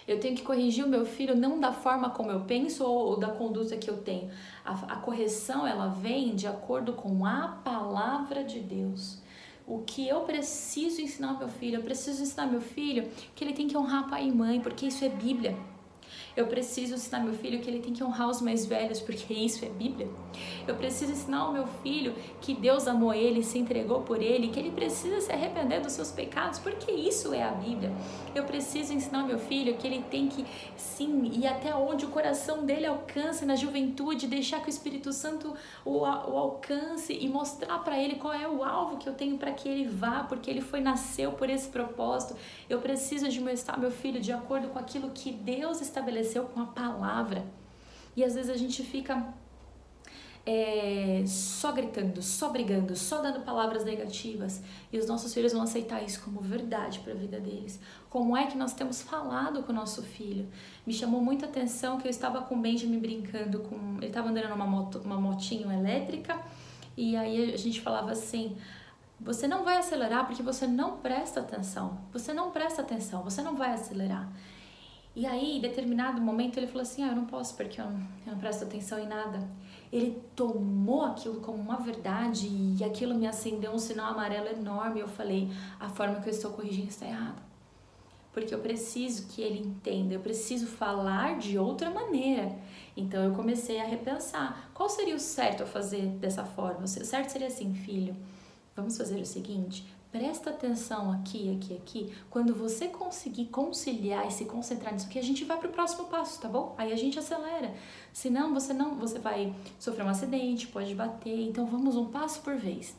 Eu 0.09 0.19
tenho 0.19 0.35
que 0.35 0.43
corrigir 0.43 0.83
o 0.87 0.89
meu 0.89 1.05
filho 1.05 1.37
não 1.37 1.61
da 1.61 1.71
forma 1.71 2.09
como 2.09 2.31
eu 2.31 2.41
penso 2.41 2.83
ou 2.83 3.19
da 3.19 3.29
conduta 3.29 3.77
que 3.77 3.91
eu 3.91 3.99
tenho. 3.99 4.31
A, 4.65 4.95
a 4.95 4.97
correção 4.97 5.67
ela 5.67 5.89
vem 5.89 6.35
de 6.35 6.47
acordo 6.47 6.95
com 6.95 7.27
a 7.27 7.61
palavra 7.63 8.43
de 8.43 8.59
Deus. 8.59 9.19
O 9.67 9.81
que 9.81 10.09
eu 10.09 10.23
preciso 10.23 11.03
ensinar 11.03 11.33
ao 11.33 11.39
meu 11.39 11.49
filho? 11.49 11.77
Eu 11.77 11.83
preciso 11.83 12.23
ensinar 12.23 12.45
ao 12.45 12.51
meu 12.51 12.63
filho 12.63 13.07
que 13.35 13.45
ele 13.45 13.53
tem 13.53 13.69
que 13.69 13.77
honrar 13.77 14.09
pai 14.09 14.27
e 14.27 14.33
mãe, 14.33 14.61
porque 14.61 14.87
isso 14.87 15.05
é 15.05 15.11
Bíblia. 15.11 15.55
Eu 16.37 16.47
preciso 16.47 16.95
ensinar 16.95 17.21
meu 17.21 17.35
filho 17.35 17.61
que 17.61 17.69
ele 17.69 17.81
tem 17.81 17.93
que 17.93 18.03
honrar 18.03 18.29
os 18.29 18.41
mais 18.41 18.65
velhos, 18.65 19.01
porque 19.01 19.33
isso 19.35 19.65
é 19.65 19.69
Bíblia. 19.69 20.09
Eu 20.67 20.77
preciso 20.77 21.13
ensinar 21.13 21.39
ao 21.39 21.53
meu 21.53 21.67
filho 21.83 22.15
que 22.41 22.55
Deus 22.55 22.87
amou 22.87 23.13
ele, 23.13 23.43
se 23.43 23.59
entregou 23.59 24.03
por 24.03 24.23
ele, 24.23 24.49
que 24.49 24.59
ele 24.59 24.71
precisa 24.71 25.21
se 25.21 25.33
arrepender 25.33 25.81
dos 25.81 25.93
seus 25.93 26.11
pecados, 26.11 26.59
porque 26.59 26.93
isso 26.93 27.35
é 27.35 27.43
a 27.43 27.51
Bíblia. 27.51 27.93
Eu 28.35 28.45
preciso 28.45 28.93
ensinar 28.93 29.25
meu 29.25 29.39
filho 29.39 29.77
que 29.77 29.87
ele 29.87 30.05
tem 30.11 30.29
que 30.29 30.45
sim 30.77 31.27
ir 31.33 31.47
até 31.47 31.75
onde 31.75 32.05
o 32.05 32.09
coração 32.09 32.65
dele 32.65 32.87
alcança 32.87 33.45
na 33.45 33.57
juventude, 33.57 34.27
deixar 34.27 34.61
que 34.61 34.69
o 34.69 34.71
Espírito 34.71 35.13
Santo 35.13 35.55
o, 35.85 35.99
o 36.01 36.07
alcance 36.07 37.13
e 37.13 37.29
mostrar 37.29 37.79
para 37.79 37.99
ele 37.99 38.17
qual 38.17 38.33
é 38.33 38.47
o 38.47 38.63
alvo 38.63 38.97
que 38.97 39.09
eu 39.09 39.15
tenho 39.15 39.37
para 39.39 39.53
que 39.53 39.69
ele 39.69 39.89
vá, 39.89 40.25
porque 40.29 40.51
ele 40.51 40.61
foi 40.61 40.81
nasceu 40.81 41.33
por 41.33 41.51
esse 41.51 41.69
propósito. 41.69 42.37
Eu 42.69 42.81
preciso 42.81 43.29
de 43.29 43.41
mostrar 43.41 43.79
meu 43.79 43.91
filho 43.91 44.21
de 44.21 44.33
acordo 44.33 44.69
com 44.69 44.79
aquilo 44.79 45.11
que 45.11 45.33
Deus 45.33 45.81
estabeleceu 45.81 46.28
estabeleceu 46.29 46.45
com 46.45 46.61
a 46.61 46.67
palavra. 46.67 47.47
E 48.15 48.23
às 48.23 48.35
vezes 48.35 48.51
a 48.51 48.57
gente 48.57 48.83
fica 48.83 49.33
é, 50.45 51.25
só 51.27 51.73
gritando, 51.73 52.23
só 52.23 52.49
brigando, 52.49 52.97
só 52.97 53.21
dando 53.21 53.41
palavras 53.41 53.85
negativas 53.85 54.63
e 54.93 54.99
os 54.99 55.07
nossos 55.07 55.33
filhos 55.33 55.53
vão 55.53 55.63
aceitar 55.63 56.03
isso 56.03 56.23
como 56.23 56.41
verdade 56.41 57.01
para 57.01 57.13
a 57.13 57.17
vida 57.17 57.39
deles. 57.39 57.81
Como 58.11 58.37
é 58.37 58.47
que 58.47 58.57
nós 58.57 58.73
temos 58.73 59.03
falado 59.03 59.63
com 59.63 59.73
o 59.73 59.75
nosso 59.75 60.03
filho? 60.03 60.49
Me 60.87 60.93
chamou 60.93 61.21
muita 61.21 61.47
atenção 61.47 61.99
que 61.99 62.07
eu 62.07 62.11
estava 62.11 62.43
com 62.43 62.57
o 62.57 62.61
Benjamin 62.61 62.99
brincando 62.99 63.61
com. 63.61 63.97
Ele 63.99 64.07
estava 64.07 64.29
andando 64.29 64.49
numa 64.49 64.67
moto, 64.67 65.01
uma 65.05 65.21
motinho 65.21 65.71
elétrica 65.71 66.41
e 66.97 67.17
aí 67.17 67.53
a 67.55 67.57
gente 67.57 67.81
falava 67.81 68.13
assim. 68.13 68.57
Você 69.21 69.49
não 69.49 69.65
vai 69.65 69.77
acelerar 69.79 70.27
porque 70.27 70.45
você 70.45 70.65
não 70.65 70.99
presta 70.99 71.41
atenção. 71.41 71.99
Você 72.13 72.33
não 72.33 72.53
presta 72.53 72.83
atenção, 72.83 73.25
você 73.25 73.43
não 73.43 73.57
vai 73.57 73.73
acelerar. 73.73 74.31
E 75.19 75.27
aí, 75.27 75.57
em 75.57 75.61
determinado 75.61 76.21
momento, 76.21 76.59
ele 76.59 76.69
falou 76.69 76.83
assim: 76.83 77.03
Ah, 77.03 77.09
eu 77.09 77.17
não 77.17 77.25
posso 77.25 77.57
porque 77.57 77.81
eu 77.81 77.87
não, 77.87 77.99
eu 78.25 78.33
não 78.35 78.39
presto 78.39 78.63
atenção 78.63 79.01
em 79.01 79.09
nada. 79.09 79.51
Ele 79.93 80.23
tomou 80.37 81.03
aquilo 81.03 81.41
como 81.41 81.59
uma 81.59 81.77
verdade 81.77 82.47
e 82.47 82.85
aquilo 82.85 83.17
me 83.17 83.27
acendeu 83.27 83.73
um 83.73 83.79
sinal 83.81 84.13
amarelo 84.13 84.47
enorme. 84.47 85.01
Eu 85.01 85.09
falei: 85.09 85.51
A 85.81 85.89
forma 85.89 86.21
que 86.21 86.29
eu 86.29 86.33
estou 86.33 86.53
corrigindo 86.53 86.87
está 86.87 87.05
errada. 87.05 87.43
Porque 88.33 88.55
eu 88.55 88.61
preciso 88.61 89.27
que 89.27 89.43
ele 89.43 89.59
entenda, 89.59 90.15
eu 90.15 90.21
preciso 90.21 90.69
falar 90.69 91.37
de 91.37 91.59
outra 91.59 91.91
maneira. 91.91 92.57
Então 92.97 93.21
eu 93.25 93.33
comecei 93.33 93.81
a 93.81 93.85
repensar: 93.85 94.71
qual 94.73 94.89
seria 94.89 95.17
o 95.17 95.19
certo 95.19 95.65
a 95.65 95.67
fazer 95.67 96.07
dessa 96.21 96.45
forma? 96.45 96.85
O 96.85 96.87
certo 96.87 97.31
seria 97.31 97.49
assim, 97.49 97.75
filho. 97.75 98.15
Vamos 98.77 98.97
fazer 98.97 99.21
o 99.21 99.27
seguinte: 99.27 99.85
Presta 100.11 100.49
atenção 100.49 101.13
aqui, 101.13 101.55
aqui, 101.55 101.77
aqui. 101.77 102.15
Quando 102.31 102.55
você 102.55 102.89
conseguir 102.89 103.47
conciliar 103.47 104.27
e 104.27 104.31
se 104.31 104.47
concentrar 104.47 104.95
nisso 104.95 105.07
aqui, 105.07 105.19
a 105.19 105.23
gente 105.23 105.45
vai 105.45 105.59
para 105.59 105.69
o 105.69 105.73
próximo 105.73 106.05
passo, 106.05 106.41
tá 106.41 106.49
bom? 106.49 106.75
Aí 106.79 106.93
a 106.93 106.97
gente 106.97 107.19
acelera. 107.19 107.75
Senão 108.11 108.55
você 108.55 108.73
não, 108.73 108.95
você 108.95 109.19
vai 109.19 109.55
sofrer 109.79 110.07
um 110.07 110.09
acidente, 110.09 110.67
pode 110.67 110.95
bater. 110.95 111.39
Então 111.41 111.67
vamos 111.67 111.95
um 111.95 112.07
passo 112.07 112.41
por 112.41 112.57
vez. 112.57 112.97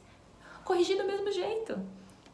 Corrigir 0.64 0.97
do 0.97 1.03
mesmo 1.03 1.32
jeito. 1.32 1.80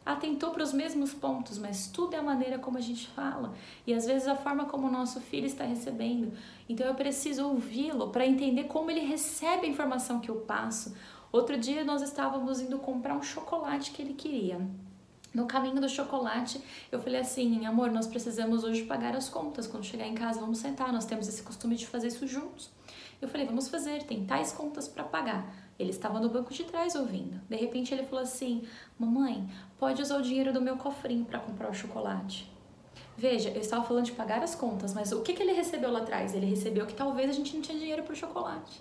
Atentou 0.04 0.50
para 0.50 0.62
os 0.62 0.72
mesmos 0.72 1.12
pontos, 1.12 1.58
mas 1.58 1.88
tudo 1.88 2.14
é 2.14 2.18
a 2.18 2.22
maneira 2.22 2.60
como 2.60 2.78
a 2.78 2.80
gente 2.80 3.08
fala 3.08 3.54
e 3.84 3.92
às 3.92 4.06
vezes 4.06 4.28
a 4.28 4.36
forma 4.36 4.66
como 4.66 4.86
o 4.86 4.90
nosso 4.90 5.20
filho 5.20 5.46
está 5.46 5.64
recebendo. 5.64 6.32
Então 6.68 6.86
eu 6.86 6.94
preciso 6.94 7.44
ouvi-lo 7.48 8.10
para 8.10 8.24
entender 8.24 8.64
como 8.64 8.88
ele 8.88 9.00
recebe 9.00 9.66
a 9.66 9.68
informação 9.68 10.20
que 10.20 10.30
eu 10.30 10.36
passo 10.42 10.94
Outro 11.36 11.58
dia 11.58 11.84
nós 11.84 12.00
estávamos 12.00 12.62
indo 12.62 12.78
comprar 12.78 13.14
um 13.14 13.22
chocolate 13.22 13.90
que 13.90 14.00
ele 14.00 14.14
queria. 14.14 14.58
No 15.34 15.44
caminho 15.44 15.78
do 15.78 15.86
chocolate, 15.86 16.58
eu 16.90 16.98
falei 16.98 17.20
assim: 17.20 17.66
amor, 17.66 17.90
nós 17.90 18.06
precisamos 18.06 18.64
hoje 18.64 18.84
pagar 18.84 19.14
as 19.14 19.28
contas. 19.28 19.66
Quando 19.66 19.84
chegar 19.84 20.06
em 20.06 20.14
casa, 20.14 20.40
vamos 20.40 20.56
sentar. 20.56 20.90
Nós 20.90 21.04
temos 21.04 21.28
esse 21.28 21.42
costume 21.42 21.76
de 21.76 21.86
fazer 21.86 22.06
isso 22.06 22.26
juntos. 22.26 22.70
Eu 23.20 23.28
falei: 23.28 23.46
vamos 23.46 23.68
fazer, 23.68 24.04
tem 24.04 24.24
tais 24.24 24.50
contas 24.50 24.88
para 24.88 25.04
pagar. 25.04 25.54
Ele 25.78 25.90
estava 25.90 26.18
no 26.18 26.30
banco 26.30 26.54
de 26.54 26.64
trás 26.64 26.94
ouvindo. 26.94 27.38
De 27.50 27.56
repente, 27.56 27.92
ele 27.92 28.04
falou 28.04 28.22
assim: 28.22 28.62
mamãe, 28.98 29.46
pode 29.78 30.00
usar 30.00 30.16
o 30.16 30.22
dinheiro 30.22 30.54
do 30.54 30.62
meu 30.62 30.78
cofrinho 30.78 31.26
para 31.26 31.38
comprar 31.38 31.68
o 31.68 31.74
chocolate. 31.74 32.50
Veja, 33.14 33.50
eu 33.50 33.60
estava 33.60 33.84
falando 33.84 34.06
de 34.06 34.12
pagar 34.12 34.42
as 34.42 34.54
contas, 34.54 34.94
mas 34.94 35.12
o 35.12 35.20
que, 35.20 35.34
que 35.34 35.42
ele 35.42 35.52
recebeu 35.52 35.92
lá 35.92 35.98
atrás? 35.98 36.34
Ele 36.34 36.46
recebeu 36.46 36.86
que 36.86 36.94
talvez 36.94 37.28
a 37.28 37.34
gente 37.34 37.54
não 37.54 37.60
tinha 37.60 37.78
dinheiro 37.78 38.04
para 38.04 38.14
o 38.14 38.16
chocolate. 38.16 38.80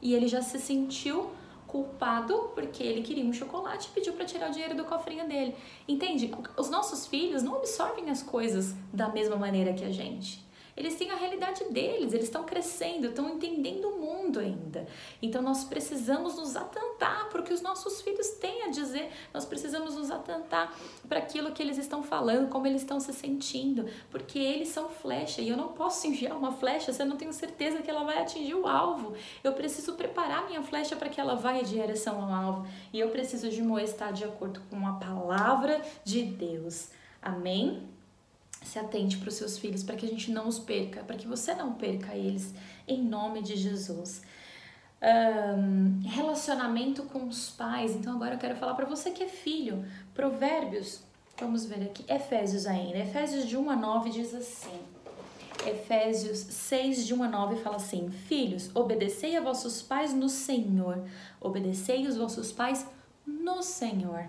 E 0.00 0.14
ele 0.14 0.28
já 0.28 0.40
se 0.40 0.60
sentiu 0.60 1.32
culpado 1.74 2.52
porque 2.54 2.84
ele 2.84 3.02
queria 3.02 3.24
um 3.24 3.32
chocolate 3.32 3.88
e 3.88 3.90
pediu 3.90 4.12
para 4.12 4.24
tirar 4.24 4.48
o 4.48 4.52
dinheiro 4.52 4.76
do 4.76 4.84
cofrinho 4.84 5.26
dele. 5.26 5.56
Entende? 5.88 6.32
Os 6.56 6.70
nossos 6.70 7.04
filhos 7.04 7.42
não 7.42 7.56
absorvem 7.56 8.10
as 8.10 8.22
coisas 8.22 8.76
da 8.92 9.08
mesma 9.08 9.34
maneira 9.34 9.72
que 9.72 9.84
a 9.84 9.90
gente. 9.90 10.43
Eles 10.76 10.96
têm 10.96 11.10
a 11.10 11.16
realidade 11.16 11.64
deles, 11.64 12.12
eles 12.12 12.26
estão 12.26 12.44
crescendo, 12.44 13.06
estão 13.06 13.28
entendendo 13.28 13.88
o 13.88 13.98
mundo 13.98 14.40
ainda. 14.40 14.86
Então 15.22 15.40
nós 15.42 15.64
precisamos 15.64 16.36
nos 16.36 16.56
atentar 16.56 17.28
para 17.30 17.42
que 17.42 17.52
os 17.52 17.60
nossos 17.60 18.00
filhos 18.00 18.28
têm 18.30 18.62
a 18.64 18.68
dizer, 18.68 19.10
nós 19.32 19.44
precisamos 19.44 19.94
nos 19.94 20.10
atentar 20.10 20.74
para 21.08 21.18
aquilo 21.18 21.52
que 21.52 21.62
eles 21.62 21.78
estão 21.78 22.02
falando, 22.02 22.48
como 22.48 22.66
eles 22.66 22.82
estão 22.82 22.98
se 22.98 23.12
sentindo, 23.12 23.86
porque 24.10 24.38
eles 24.38 24.68
são 24.68 24.88
flecha 24.88 25.40
e 25.40 25.48
eu 25.48 25.56
não 25.56 25.68
posso 25.68 26.06
enviar 26.06 26.36
uma 26.36 26.52
flecha 26.52 26.92
se 26.92 27.02
eu 27.02 27.06
não 27.06 27.16
tenho 27.16 27.32
certeza 27.32 27.82
que 27.82 27.90
ela 27.90 28.04
vai 28.04 28.18
atingir 28.18 28.54
o 28.54 28.66
alvo. 28.66 29.14
Eu 29.42 29.52
preciso 29.52 29.94
preparar 29.94 30.46
minha 30.46 30.62
flecha 30.62 30.96
para 30.96 31.08
que 31.08 31.20
ela 31.20 31.34
vá 31.34 31.54
em 31.54 31.64
direção 31.64 32.22
ao 32.22 32.32
alvo 32.32 32.66
e 32.92 33.00
eu 33.00 33.10
preciso 33.10 33.48
de 33.48 33.64
estar 33.82 34.12
de 34.12 34.24
acordo 34.24 34.60
com 34.70 34.86
a 34.86 34.92
palavra 34.94 35.80
de 36.04 36.22
Deus. 36.22 36.90
Amém? 37.20 37.93
Se 38.64 38.78
atente 38.78 39.18
para 39.18 39.28
os 39.28 39.34
seus 39.34 39.58
filhos, 39.58 39.82
para 39.82 39.96
que 39.96 40.06
a 40.06 40.08
gente 40.08 40.30
não 40.30 40.48
os 40.48 40.58
perca, 40.58 41.02
para 41.02 41.16
que 41.16 41.26
você 41.26 41.54
não 41.54 41.74
perca 41.74 42.14
eles, 42.14 42.54
em 42.86 43.02
nome 43.02 43.42
de 43.42 43.56
Jesus. 43.56 44.22
Um, 45.02 46.00
relacionamento 46.08 47.02
com 47.04 47.24
os 47.24 47.50
pais. 47.50 47.94
Então 47.94 48.14
agora 48.14 48.34
eu 48.34 48.38
quero 48.38 48.56
falar 48.56 48.74
para 48.74 48.86
você 48.86 49.10
que 49.10 49.22
é 49.22 49.28
filho. 49.28 49.84
Provérbios, 50.14 51.00
vamos 51.38 51.66
ver 51.66 51.82
aqui, 51.82 52.04
Efésios 52.08 52.66
ainda. 52.66 52.98
Efésios 52.98 53.46
de 53.46 53.56
1 53.56 53.70
a 53.70 53.76
9 53.76 54.10
diz 54.10 54.34
assim. 54.34 54.80
Efésios 55.66 56.38
6, 56.38 57.06
de 57.06 57.14
1 57.14 57.22
a 57.22 57.28
9 57.28 57.56
fala 57.56 57.76
assim: 57.76 58.10
Filhos, 58.10 58.70
obedecei 58.74 59.36
a 59.36 59.40
vossos 59.40 59.80
pais 59.82 60.12
no 60.12 60.28
Senhor, 60.28 61.02
obedecei 61.40 62.06
os 62.06 62.16
vossos 62.16 62.52
pais 62.52 62.86
no 63.26 63.62
Senhor, 63.62 64.28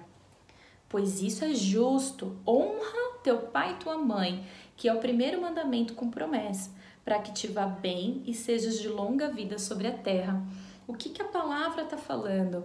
pois 0.95 1.21
isso 1.21 1.43
é 1.43 1.53
justo. 1.53 2.37
Honra 2.47 3.19
teu 3.21 3.37
pai 3.37 3.73
e 3.73 3.83
tua 3.83 3.97
mãe, 3.97 4.47
que 4.77 4.87
é 4.87 4.93
o 4.93 5.01
primeiro 5.01 5.41
mandamento 5.41 5.93
com 5.93 6.09
promessa, 6.09 6.71
para 7.03 7.19
que 7.19 7.33
te 7.33 7.47
vá 7.47 7.65
bem 7.65 8.23
e 8.25 8.33
sejas 8.33 8.79
de 8.79 8.87
longa 8.87 9.29
vida 9.29 9.59
sobre 9.59 9.87
a 9.87 9.91
terra. 9.91 10.41
O 10.87 10.93
que, 10.93 11.09
que 11.09 11.21
a 11.21 11.27
palavra 11.27 11.83
está 11.83 11.97
falando? 11.97 12.63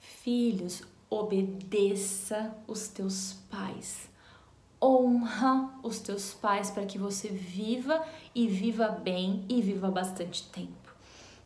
Filhos, 0.00 0.84
obedeça 1.10 2.56
os 2.66 2.88
teus 2.88 3.34
pais. 3.50 4.08
Honra 4.82 5.78
os 5.82 6.00
teus 6.00 6.32
pais 6.32 6.70
para 6.70 6.86
que 6.86 6.96
você 6.96 7.28
viva 7.28 8.02
e 8.34 8.48
viva 8.48 8.88
bem 8.88 9.44
e 9.50 9.60
viva 9.60 9.90
bastante 9.90 10.44
tempo. 10.44 10.85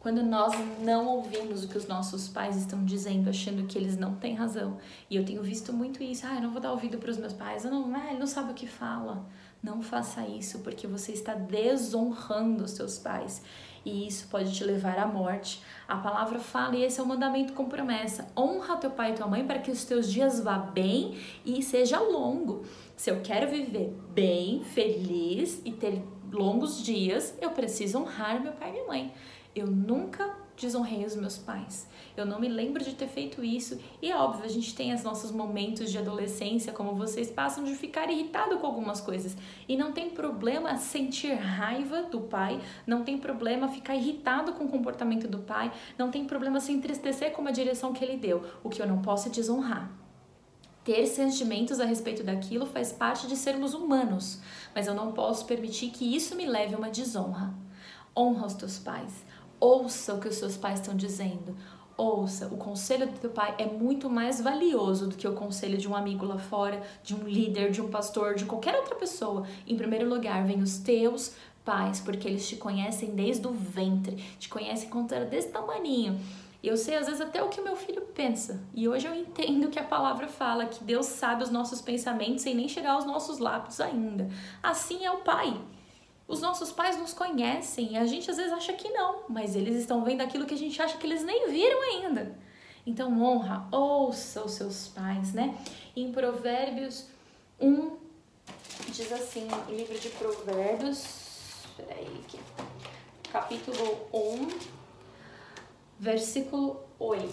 Quando 0.00 0.22
nós 0.22 0.54
não 0.80 1.06
ouvimos 1.06 1.62
o 1.62 1.68
que 1.68 1.76
os 1.76 1.86
nossos 1.86 2.26
pais 2.26 2.56
estão 2.56 2.82
dizendo, 2.82 3.28
achando 3.28 3.66
que 3.66 3.76
eles 3.76 3.98
não 3.98 4.14
têm 4.14 4.34
razão. 4.34 4.78
E 5.10 5.16
eu 5.16 5.26
tenho 5.26 5.42
visto 5.42 5.74
muito 5.74 6.02
isso. 6.02 6.26
Ah, 6.26 6.36
eu 6.36 6.40
não 6.40 6.50
vou 6.50 6.60
dar 6.60 6.72
ouvido 6.72 6.96
para 6.96 7.10
os 7.10 7.18
meus 7.18 7.34
pais. 7.34 7.66
Eu 7.66 7.70
não, 7.70 7.94
ah, 7.94 8.08
ele 8.08 8.18
não 8.18 8.26
sabe 8.26 8.52
o 8.52 8.54
que 8.54 8.66
fala. 8.66 9.26
Não 9.62 9.82
faça 9.82 10.26
isso, 10.26 10.60
porque 10.60 10.86
você 10.86 11.12
está 11.12 11.34
desonrando 11.34 12.64
os 12.64 12.70
seus 12.70 12.98
pais. 12.98 13.42
E 13.84 14.06
isso 14.06 14.26
pode 14.28 14.54
te 14.54 14.64
levar 14.64 14.98
à 14.98 15.06
morte. 15.06 15.62
A 15.86 15.96
palavra 15.98 16.38
fala, 16.38 16.76
e 16.76 16.82
esse 16.82 16.98
é 16.98 17.02
o 17.02 17.06
mandamento 17.06 17.52
com 17.52 17.66
promessa: 17.66 18.26
honra 18.34 18.78
teu 18.78 18.90
pai 18.90 19.12
e 19.12 19.14
tua 19.14 19.26
mãe 19.26 19.46
para 19.46 19.58
que 19.58 19.70
os 19.70 19.84
teus 19.84 20.10
dias 20.10 20.40
vá 20.40 20.56
bem 20.56 21.18
e 21.44 21.62
seja 21.62 22.00
longo. 22.00 22.64
Se 22.96 23.10
eu 23.10 23.20
quero 23.20 23.50
viver 23.50 23.94
bem, 24.14 24.64
feliz 24.64 25.60
e 25.62 25.72
ter 25.72 26.02
longos 26.32 26.82
dias, 26.82 27.34
eu 27.38 27.50
preciso 27.50 27.98
honrar 27.98 28.40
meu 28.40 28.52
pai 28.52 28.70
e 28.70 28.72
minha 28.72 28.86
mãe. 28.86 29.12
Eu 29.54 29.66
nunca 29.66 30.36
desonrei 30.60 31.04
os 31.04 31.16
meus 31.16 31.38
pais. 31.38 31.88
Eu 32.16 32.26
não 32.26 32.38
me 32.38 32.48
lembro 32.48 32.84
de 32.84 32.94
ter 32.94 33.08
feito 33.08 33.42
isso. 33.42 33.80
E 34.02 34.10
é 34.10 34.16
óbvio, 34.16 34.44
a 34.44 34.48
gente 34.48 34.74
tem 34.74 34.92
os 34.92 35.02
nossos 35.02 35.32
momentos 35.32 35.90
de 35.90 35.98
adolescência, 35.98 36.72
como 36.72 36.94
vocês 36.94 37.30
passam, 37.30 37.64
de 37.64 37.74
ficar 37.74 38.10
irritado 38.10 38.58
com 38.58 38.66
algumas 38.66 39.00
coisas. 39.00 39.36
E 39.66 39.76
não 39.76 39.92
tem 39.92 40.10
problema 40.10 40.76
sentir 40.76 41.32
raiva 41.32 42.02
do 42.02 42.20
pai, 42.20 42.60
não 42.86 43.02
tem 43.02 43.16
problema 43.18 43.68
ficar 43.68 43.96
irritado 43.96 44.52
com 44.52 44.64
o 44.64 44.68
comportamento 44.68 45.26
do 45.26 45.38
pai, 45.38 45.72
não 45.96 46.10
tem 46.10 46.24
problema 46.26 46.60
se 46.60 46.72
entristecer 46.72 47.32
com 47.32 47.46
a 47.48 47.50
direção 47.50 47.92
que 47.92 48.04
ele 48.04 48.16
deu. 48.16 48.44
O 48.62 48.68
que 48.68 48.82
eu 48.82 48.86
não 48.86 49.00
posso 49.00 49.28
é 49.28 49.30
desonrar. 49.30 49.90
Ter 50.84 51.06
sentimentos 51.06 51.78
a 51.78 51.84
respeito 51.84 52.22
daquilo 52.22 52.66
faz 52.66 52.90
parte 52.92 53.26
de 53.26 53.36
sermos 53.36 53.74
humanos, 53.74 54.40
mas 54.74 54.86
eu 54.86 54.94
não 54.94 55.12
posso 55.12 55.44
permitir 55.44 55.90
que 55.90 56.16
isso 56.16 56.34
me 56.34 56.46
leve 56.46 56.74
a 56.74 56.78
uma 56.78 56.90
desonra. 56.90 57.54
Honra 58.16 58.46
os 58.46 58.54
teus 58.54 58.78
pais, 58.78 59.24
ouça 59.60 60.14
o 60.14 60.20
que 60.20 60.28
os 60.28 60.36
seus 60.36 60.56
pais 60.56 60.80
estão 60.80 60.96
dizendo, 60.96 61.54
ouça, 61.96 62.46
o 62.46 62.56
conselho 62.56 63.06
do 63.06 63.18
teu 63.18 63.30
pai 63.30 63.54
é 63.58 63.66
muito 63.66 64.08
mais 64.08 64.40
valioso 64.40 65.06
do 65.06 65.16
que 65.16 65.28
o 65.28 65.34
conselho 65.34 65.76
de 65.76 65.86
um 65.86 65.94
amigo 65.94 66.24
lá 66.24 66.38
fora, 66.38 66.82
de 67.04 67.14
um 67.14 67.28
líder, 67.28 67.70
de 67.70 67.82
um 67.82 67.88
pastor, 67.88 68.34
de 68.34 68.46
qualquer 68.46 68.74
outra 68.74 68.94
pessoa. 68.94 69.46
Em 69.66 69.76
primeiro 69.76 70.08
lugar, 70.08 70.46
vem 70.46 70.62
os 70.62 70.78
teus 70.78 71.34
pais, 71.62 72.00
porque 72.00 72.26
eles 72.26 72.48
te 72.48 72.56
conhecem 72.56 73.10
desde 73.10 73.46
o 73.46 73.52
ventre, 73.52 74.16
te 74.38 74.48
conhecem 74.48 74.88
quando 74.88 75.12
era 75.12 75.26
desse 75.26 75.48
tamanho. 75.48 76.18
E 76.62 76.68
eu 76.68 76.76
sei 76.76 76.94
às 76.94 77.06
vezes 77.06 77.20
até 77.20 77.42
o 77.42 77.48
que 77.48 77.60
meu 77.60 77.76
filho 77.76 78.02
pensa. 78.14 78.60
E 78.74 78.88
hoje 78.88 79.06
eu 79.06 79.14
entendo 79.14 79.68
que 79.68 79.78
a 79.78 79.84
palavra 79.84 80.28
fala 80.28 80.66
que 80.66 80.82
Deus 80.84 81.06
sabe 81.06 81.42
os 81.42 81.50
nossos 81.50 81.80
pensamentos 81.80 82.42
sem 82.42 82.54
nem 82.54 82.68
chegar 82.68 82.92
aos 82.92 83.06
nossos 83.06 83.38
lábios 83.38 83.80
ainda. 83.80 84.28
Assim 84.62 85.04
é 85.04 85.10
o 85.10 85.18
Pai. 85.18 85.58
Os 86.30 86.40
nossos 86.40 86.70
pais 86.70 86.96
nos 86.96 87.12
conhecem 87.12 87.94
e 87.94 87.96
a 87.96 88.06
gente 88.06 88.30
às 88.30 88.36
vezes 88.36 88.52
acha 88.52 88.72
que 88.72 88.88
não, 88.90 89.24
mas 89.28 89.56
eles 89.56 89.74
estão 89.74 90.04
vendo 90.04 90.20
aquilo 90.20 90.46
que 90.46 90.54
a 90.54 90.56
gente 90.56 90.80
acha 90.80 90.96
que 90.96 91.04
eles 91.04 91.24
nem 91.24 91.50
viram 91.50 91.82
ainda. 91.82 92.38
Então 92.86 93.20
honra, 93.20 93.66
ouça 93.72 94.40
os 94.44 94.52
seus 94.52 94.86
pais, 94.86 95.34
né? 95.34 95.58
Em 95.96 96.12
Provérbios 96.12 97.06
1 97.60 97.96
diz 98.92 99.10
assim, 99.12 99.48
livro 99.68 99.98
de 99.98 100.08
Provérbios, 100.10 101.04
peraí 101.76 102.06
aqui, 102.24 102.38
capítulo 103.32 103.98
1, 104.14 104.48
versículo 105.98 106.80
8. 106.96 107.26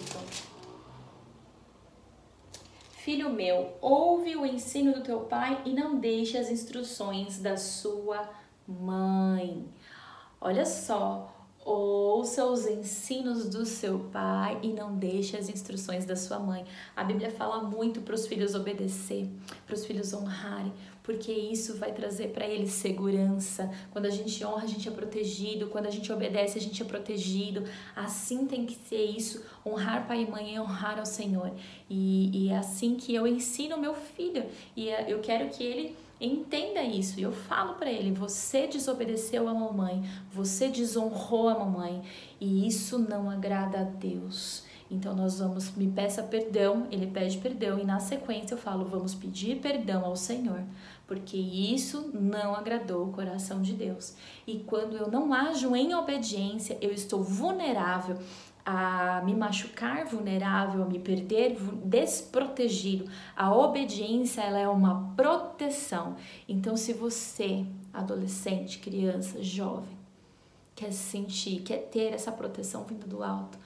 Filho 2.93 3.29
meu, 3.29 3.77
ouve 3.79 4.35
o 4.35 4.43
ensino 4.43 4.91
do 4.91 5.03
teu 5.03 5.19
pai 5.19 5.61
e 5.65 5.69
não 5.69 5.99
deixe 5.99 6.35
as 6.35 6.49
instruções 6.49 7.37
da 7.37 7.57
sua 7.57 8.27
mãe. 8.67 9.65
Olha 10.41 10.65
só, 10.65 11.33
ouça 11.63 12.45
os 12.45 12.65
ensinos 12.65 13.49
do 13.49 13.65
seu 13.65 13.99
pai 14.11 14.59
e 14.61 14.67
não 14.69 14.95
deixe 14.95 15.35
as 15.35 15.49
instruções 15.49 16.05
da 16.05 16.15
sua 16.15 16.39
mãe. 16.39 16.65
A 16.95 17.03
Bíblia 17.03 17.31
fala 17.31 17.63
muito 17.63 18.01
para 18.01 18.15
os 18.15 18.27
filhos 18.27 18.55
obedecer, 18.55 19.29
para 19.65 19.75
os 19.75 19.85
filhos 19.85 20.13
honrarem, 20.13 20.71
porque 21.03 21.31
isso 21.31 21.77
vai 21.77 21.93
trazer 21.93 22.29
para 22.33 22.45
eles 22.45 22.71
segurança. 22.71 23.71
Quando 23.91 24.05
a 24.05 24.09
gente 24.09 24.43
honra, 24.45 24.63
a 24.63 24.67
gente 24.67 24.89
é 24.89 24.91
protegido. 24.91 25.67
Quando 25.67 25.85
a 25.85 25.89
gente 25.89 26.11
obedece, 26.11 26.57
a 26.57 26.61
gente 26.61 26.81
é 26.81 26.85
protegido. 26.85 27.63
Assim 27.95 28.45
tem 28.45 28.65
que 28.65 28.75
ser 28.75 29.03
isso. 29.03 29.43
Honrar 29.65 30.05
pai 30.05 30.23
e 30.23 30.29
mãe 30.29 30.55
é 30.55 30.61
honrar 30.61 30.99
ao 30.99 31.05
Senhor. 31.05 31.51
E, 31.89 32.29
e 32.33 32.49
é 32.49 32.57
assim 32.57 32.95
que 32.95 33.15
eu 33.15 33.25
ensino 33.25 33.77
meu 33.77 33.93
filho. 33.93 34.45
E 34.75 34.89
é, 34.89 35.11
eu 35.11 35.19
quero 35.19 35.49
que 35.49 35.63
ele 35.63 35.95
Entenda 36.19 36.81
isso. 36.81 37.19
E 37.19 37.23
eu 37.23 37.31
falo 37.31 37.75
para 37.75 37.91
ele: 37.91 38.11
você 38.11 38.67
desobedeceu 38.67 39.47
a 39.47 39.53
mamãe, 39.53 40.03
você 40.31 40.67
desonrou 40.67 41.49
a 41.49 41.59
mamãe, 41.59 42.01
e 42.39 42.67
isso 42.67 42.97
não 42.97 43.29
agrada 43.29 43.81
a 43.81 43.83
Deus. 43.83 44.65
Então 44.89 45.13
nós 45.13 45.39
vamos, 45.39 45.75
me 45.75 45.87
peça 45.87 46.23
perdão, 46.23 46.87
ele 46.89 47.07
pede 47.07 47.37
perdão, 47.39 47.77
e 47.77 47.85
na 47.85 47.99
sequência 47.99 48.55
eu 48.55 48.57
falo: 48.57 48.85
vamos 48.85 49.13
pedir 49.13 49.59
perdão 49.59 50.05
ao 50.05 50.15
Senhor, 50.15 50.63
porque 51.05 51.37
isso 51.37 52.09
não 52.13 52.55
agradou 52.55 53.05
o 53.05 53.11
coração 53.11 53.61
de 53.61 53.73
Deus. 53.73 54.15
E 54.47 54.59
quando 54.59 54.97
eu 54.97 55.11
não 55.11 55.33
ajo 55.33 55.75
em 55.75 55.93
obediência, 55.93 56.77
eu 56.81 56.91
estou 56.91 57.21
vulnerável 57.21 58.17
a 58.69 59.21
me 59.23 59.33
machucar 59.33 60.05
vulnerável, 60.05 60.83
a 60.83 60.85
me 60.85 60.99
perder 60.99 61.55
desprotegido. 61.85 63.09
A 63.33 63.55
obediência 63.55 64.41
ela 64.41 64.59
é 64.59 64.67
uma 64.67 65.13
proteção. 65.15 66.17
Então, 66.49 66.75
se 66.75 66.91
você, 66.91 67.65
adolescente, 67.93 68.79
criança, 68.79 69.41
jovem, 69.41 69.97
quer 70.75 70.91
sentir, 70.91 71.61
quer 71.61 71.83
ter 71.83 72.11
essa 72.11 72.29
proteção 72.29 72.83
vinda 72.83 73.07
do 73.07 73.23
alto, 73.23 73.57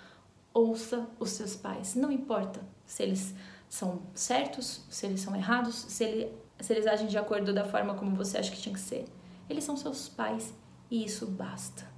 ouça 0.53 1.07
os 1.19 1.31
seus 1.31 1.55
pais. 1.55 1.95
Não 1.95 2.11
importa 2.11 2.61
se 2.85 3.01
eles 3.01 3.33
são 3.67 4.03
certos, 4.13 4.85
se 4.87 5.07
eles 5.07 5.21
são 5.21 5.35
errados, 5.35 5.77
se, 5.77 6.03
ele, 6.03 6.31
se 6.59 6.73
eles 6.73 6.85
agem 6.85 7.07
de 7.07 7.17
acordo 7.17 7.51
da 7.51 7.65
forma 7.65 7.95
como 7.95 8.15
você 8.15 8.37
acha 8.37 8.51
que 8.51 8.61
tinha 8.61 8.75
que 8.75 8.79
ser. 8.79 9.05
Eles 9.49 9.63
são 9.63 9.75
seus 9.75 10.07
pais 10.07 10.53
e 10.91 11.03
isso 11.03 11.25
basta. 11.25 11.90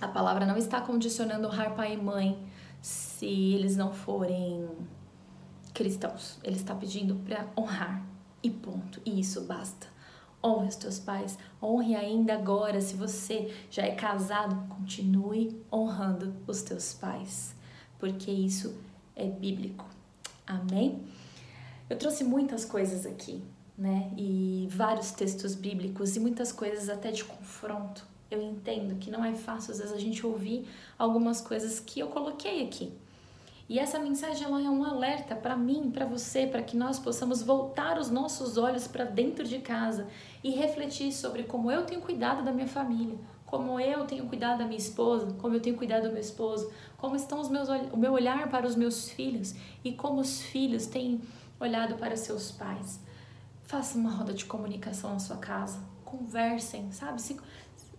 A 0.00 0.08
palavra 0.08 0.44
não 0.44 0.56
está 0.56 0.80
condicionando 0.80 1.46
honrar 1.46 1.74
pai 1.74 1.94
e 1.94 1.96
mãe 1.96 2.42
se 2.82 3.26
eles 3.26 3.76
não 3.76 3.92
forem 3.92 4.68
cristãos. 5.72 6.38
Ele 6.42 6.56
está 6.56 6.74
pedindo 6.74 7.16
para 7.16 7.46
honrar 7.56 8.04
e 8.42 8.50
ponto. 8.50 9.00
E 9.04 9.20
isso 9.20 9.42
basta. 9.42 9.86
Honre 10.42 10.68
os 10.68 10.76
teus 10.76 10.98
pais, 10.98 11.38
honre 11.62 11.94
ainda 11.94 12.34
agora. 12.34 12.80
Se 12.80 12.94
você 12.94 13.54
já 13.70 13.82
é 13.84 13.94
casado, 13.94 14.68
continue 14.68 15.58
honrando 15.72 16.34
os 16.46 16.60
teus 16.60 16.92
pais, 16.92 17.56
porque 17.98 18.30
isso 18.30 18.78
é 19.16 19.26
bíblico. 19.26 19.86
Amém? 20.46 21.02
Eu 21.88 21.96
trouxe 21.96 22.24
muitas 22.24 22.66
coisas 22.66 23.06
aqui, 23.06 23.42
né? 23.78 24.12
E 24.18 24.68
vários 24.70 25.12
textos 25.12 25.54
bíblicos 25.54 26.14
e 26.14 26.20
muitas 26.20 26.52
coisas 26.52 26.90
até 26.90 27.10
de 27.10 27.24
confronto 27.24 28.06
eu 28.34 28.42
entendo 28.42 28.98
que 28.98 29.10
não 29.10 29.24
é 29.24 29.34
fácil 29.34 29.72
às 29.72 29.78
vezes 29.78 29.92
a 29.92 29.98
gente 29.98 30.26
ouvir 30.26 30.68
algumas 30.98 31.40
coisas 31.40 31.80
que 31.80 32.00
eu 32.00 32.08
coloquei 32.08 32.64
aqui. 32.64 32.92
E 33.66 33.78
essa 33.78 33.98
mensagem 33.98 34.44
ela 34.44 34.60
é 34.60 34.68
um 34.68 34.84
alerta 34.84 35.34
para 35.34 35.56
mim, 35.56 35.90
para 35.90 36.04
você, 36.04 36.46
para 36.46 36.62
que 36.62 36.76
nós 36.76 36.98
possamos 36.98 37.42
voltar 37.42 37.98
os 37.98 38.10
nossos 38.10 38.58
olhos 38.58 38.86
para 38.86 39.04
dentro 39.04 39.44
de 39.44 39.58
casa 39.58 40.06
e 40.42 40.50
refletir 40.50 41.12
sobre 41.12 41.44
como 41.44 41.70
eu 41.70 41.86
tenho 41.86 42.02
cuidado 42.02 42.44
da 42.44 42.52
minha 42.52 42.68
família, 42.68 43.16
como 43.46 43.80
eu 43.80 44.04
tenho 44.04 44.26
cuidado 44.26 44.58
da 44.58 44.64
minha 44.66 44.76
esposa, 44.76 45.34
como 45.40 45.54
eu 45.54 45.60
tenho 45.60 45.76
cuidado 45.76 46.08
do 46.08 46.12
meu 46.12 46.20
esposo, 46.20 46.70
como 46.98 47.16
estão 47.16 47.40
os 47.40 47.48
meus 47.48 47.68
o 47.90 47.96
meu 47.96 48.12
olhar 48.12 48.50
para 48.50 48.66
os 48.66 48.76
meus 48.76 49.08
filhos 49.08 49.54
e 49.82 49.92
como 49.92 50.20
os 50.20 50.42
filhos 50.42 50.86
têm 50.86 51.22
olhado 51.58 51.94
para 51.94 52.16
seus 52.16 52.50
pais. 52.50 53.00
Faça 53.62 53.96
uma 53.96 54.10
roda 54.10 54.34
de 54.34 54.44
comunicação 54.44 55.14
na 55.14 55.18
sua 55.18 55.38
casa, 55.38 55.80
conversem, 56.04 56.92
sabe? 56.92 57.20
Se, 57.20 57.40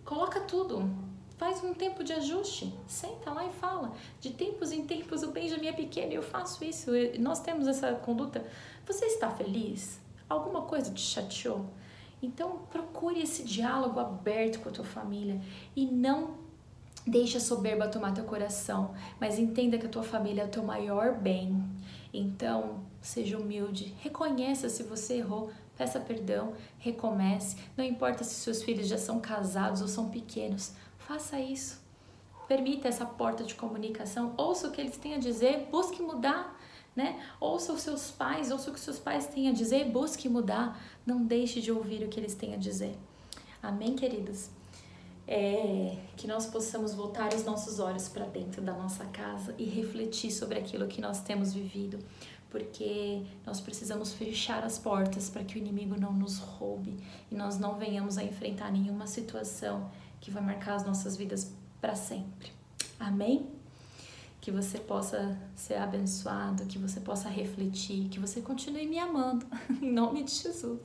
Coloca 0.06 0.40
tudo. 0.40 0.88
Faz 1.36 1.62
um 1.62 1.74
tempo 1.74 2.02
de 2.02 2.12
ajuste. 2.14 2.72
Senta 2.86 3.30
lá 3.30 3.44
e 3.44 3.52
fala. 3.52 3.92
De 4.20 4.30
tempos 4.30 4.72
em 4.72 4.86
tempos 4.86 5.22
o 5.22 5.32
Benjamin 5.32 5.66
é 5.66 5.72
pequeno 5.72 6.12
e 6.12 6.14
eu 6.14 6.22
faço 6.22 6.64
isso. 6.64 6.90
Nós 7.18 7.40
temos 7.40 7.66
essa 7.66 7.92
conduta. 7.92 8.46
Você 8.86 9.04
está 9.04 9.28
feliz? 9.30 10.00
Alguma 10.28 10.62
coisa 10.62 10.90
te 10.90 11.00
chateou? 11.00 11.66
Então 12.22 12.60
procure 12.70 13.20
esse 13.20 13.42
diálogo 13.42 14.00
aberto 14.00 14.60
com 14.60 14.68
a 14.70 14.72
tua 14.72 14.84
família 14.84 15.40
e 15.74 15.84
não 15.84 16.38
deixe 17.06 17.36
a 17.36 17.40
soberba 17.40 17.86
tomar 17.86 18.12
teu 18.12 18.24
coração, 18.24 18.94
mas 19.20 19.38
entenda 19.38 19.78
que 19.78 19.86
a 19.86 19.88
tua 19.88 20.02
família 20.02 20.42
é 20.42 20.46
o 20.46 20.50
teu 20.50 20.62
maior 20.62 21.14
bem. 21.14 21.62
Então, 22.12 22.80
seja 23.00 23.38
humilde, 23.38 23.94
reconheça 24.00 24.68
se 24.68 24.82
você 24.82 25.18
errou, 25.18 25.50
peça 25.76 26.00
perdão, 26.00 26.54
recomece. 26.78 27.56
Não 27.76 27.84
importa 27.84 28.24
se 28.24 28.34
seus 28.34 28.62
filhos 28.62 28.88
já 28.88 28.98
são 28.98 29.20
casados 29.20 29.80
ou 29.80 29.88
são 29.88 30.08
pequenos, 30.08 30.72
faça 30.98 31.38
isso. 31.38 31.84
Permita 32.48 32.88
essa 32.88 33.04
porta 33.04 33.44
de 33.44 33.54
comunicação, 33.54 34.32
ouça 34.36 34.68
o 34.68 34.70
que 34.70 34.80
eles 34.80 34.96
têm 34.96 35.14
a 35.14 35.18
dizer, 35.18 35.68
busque 35.70 36.00
mudar, 36.00 36.58
né? 36.94 37.20
Ouça 37.40 37.72
os 37.72 37.82
seus 37.82 38.10
pais, 38.10 38.50
ouça 38.50 38.70
o 38.70 38.72
que 38.72 38.80
seus 38.80 38.98
pais 38.98 39.26
têm 39.26 39.48
a 39.48 39.52
dizer, 39.52 39.84
busque 39.90 40.28
mudar. 40.28 40.80
Não 41.04 41.22
deixe 41.22 41.60
de 41.60 41.70
ouvir 41.70 42.04
o 42.04 42.08
que 42.08 42.18
eles 42.18 42.34
têm 42.34 42.54
a 42.54 42.56
dizer. 42.56 42.96
Amém, 43.62 43.94
queridos? 43.96 44.48
É, 45.28 45.96
que 46.16 46.28
nós 46.28 46.46
possamos 46.46 46.94
voltar 46.94 47.34
os 47.34 47.44
nossos 47.44 47.80
olhos 47.80 48.08
para 48.08 48.26
dentro 48.26 48.62
da 48.62 48.72
nossa 48.72 49.04
casa 49.06 49.52
e 49.58 49.64
refletir 49.64 50.30
sobre 50.30 50.56
aquilo 50.56 50.86
que 50.86 51.00
nós 51.00 51.20
temos 51.20 51.52
vivido 51.52 51.98
porque 52.50 53.22
nós 53.44 53.60
precisamos 53.60 54.12
fechar 54.12 54.64
as 54.64 54.78
portas 54.78 55.28
para 55.28 55.44
que 55.44 55.56
o 55.56 55.58
inimigo 55.58 55.98
não 55.98 56.12
nos 56.12 56.38
roube 56.38 56.96
e 57.30 57.34
nós 57.34 57.58
não 57.58 57.76
venhamos 57.76 58.16
a 58.18 58.24
enfrentar 58.24 58.70
nenhuma 58.70 59.06
situação 59.06 59.90
que 60.20 60.30
vai 60.30 60.42
marcar 60.42 60.74
as 60.74 60.84
nossas 60.84 61.16
vidas 61.16 61.52
para 61.80 61.94
sempre. 61.94 62.50
Amém? 62.98 63.50
Que 64.40 64.50
você 64.50 64.78
possa 64.78 65.36
ser 65.54 65.74
abençoado, 65.74 66.66
que 66.66 66.78
você 66.78 67.00
possa 67.00 67.28
refletir, 67.28 68.08
que 68.08 68.20
você 68.20 68.40
continue 68.40 68.86
me 68.86 68.98
amando, 68.98 69.46
em 69.82 69.92
nome 69.92 70.22
de 70.22 70.32
Jesus. 70.32 70.80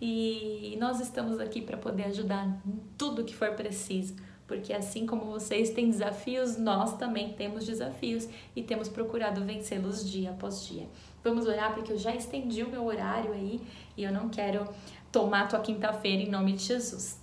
e 0.00 0.76
nós 0.80 1.00
estamos 1.00 1.38
aqui 1.40 1.60
para 1.60 1.76
poder 1.76 2.04
ajudar 2.04 2.46
em 2.66 2.80
tudo 2.96 3.24
que 3.24 3.34
for 3.34 3.50
preciso 3.52 4.14
porque 4.50 4.72
assim 4.72 5.06
como 5.06 5.26
vocês 5.26 5.70
têm 5.70 5.88
desafios, 5.88 6.56
nós 6.56 6.96
também 6.96 7.32
temos 7.34 7.64
desafios 7.64 8.28
e 8.56 8.64
temos 8.64 8.88
procurado 8.88 9.44
vencê-los 9.44 10.10
dia 10.10 10.30
após 10.30 10.66
dia. 10.66 10.88
Vamos 11.22 11.46
orar 11.46 11.72
porque 11.72 11.92
eu 11.92 11.96
já 11.96 12.12
estendi 12.16 12.64
o 12.64 12.68
meu 12.68 12.84
horário 12.84 13.32
aí 13.32 13.60
e 13.96 14.02
eu 14.02 14.10
não 14.12 14.28
quero 14.28 14.66
tomar 15.12 15.46
tua 15.46 15.60
quinta-feira 15.60 16.22
em 16.22 16.28
nome 16.28 16.54
de 16.54 16.64
Jesus. 16.64 17.20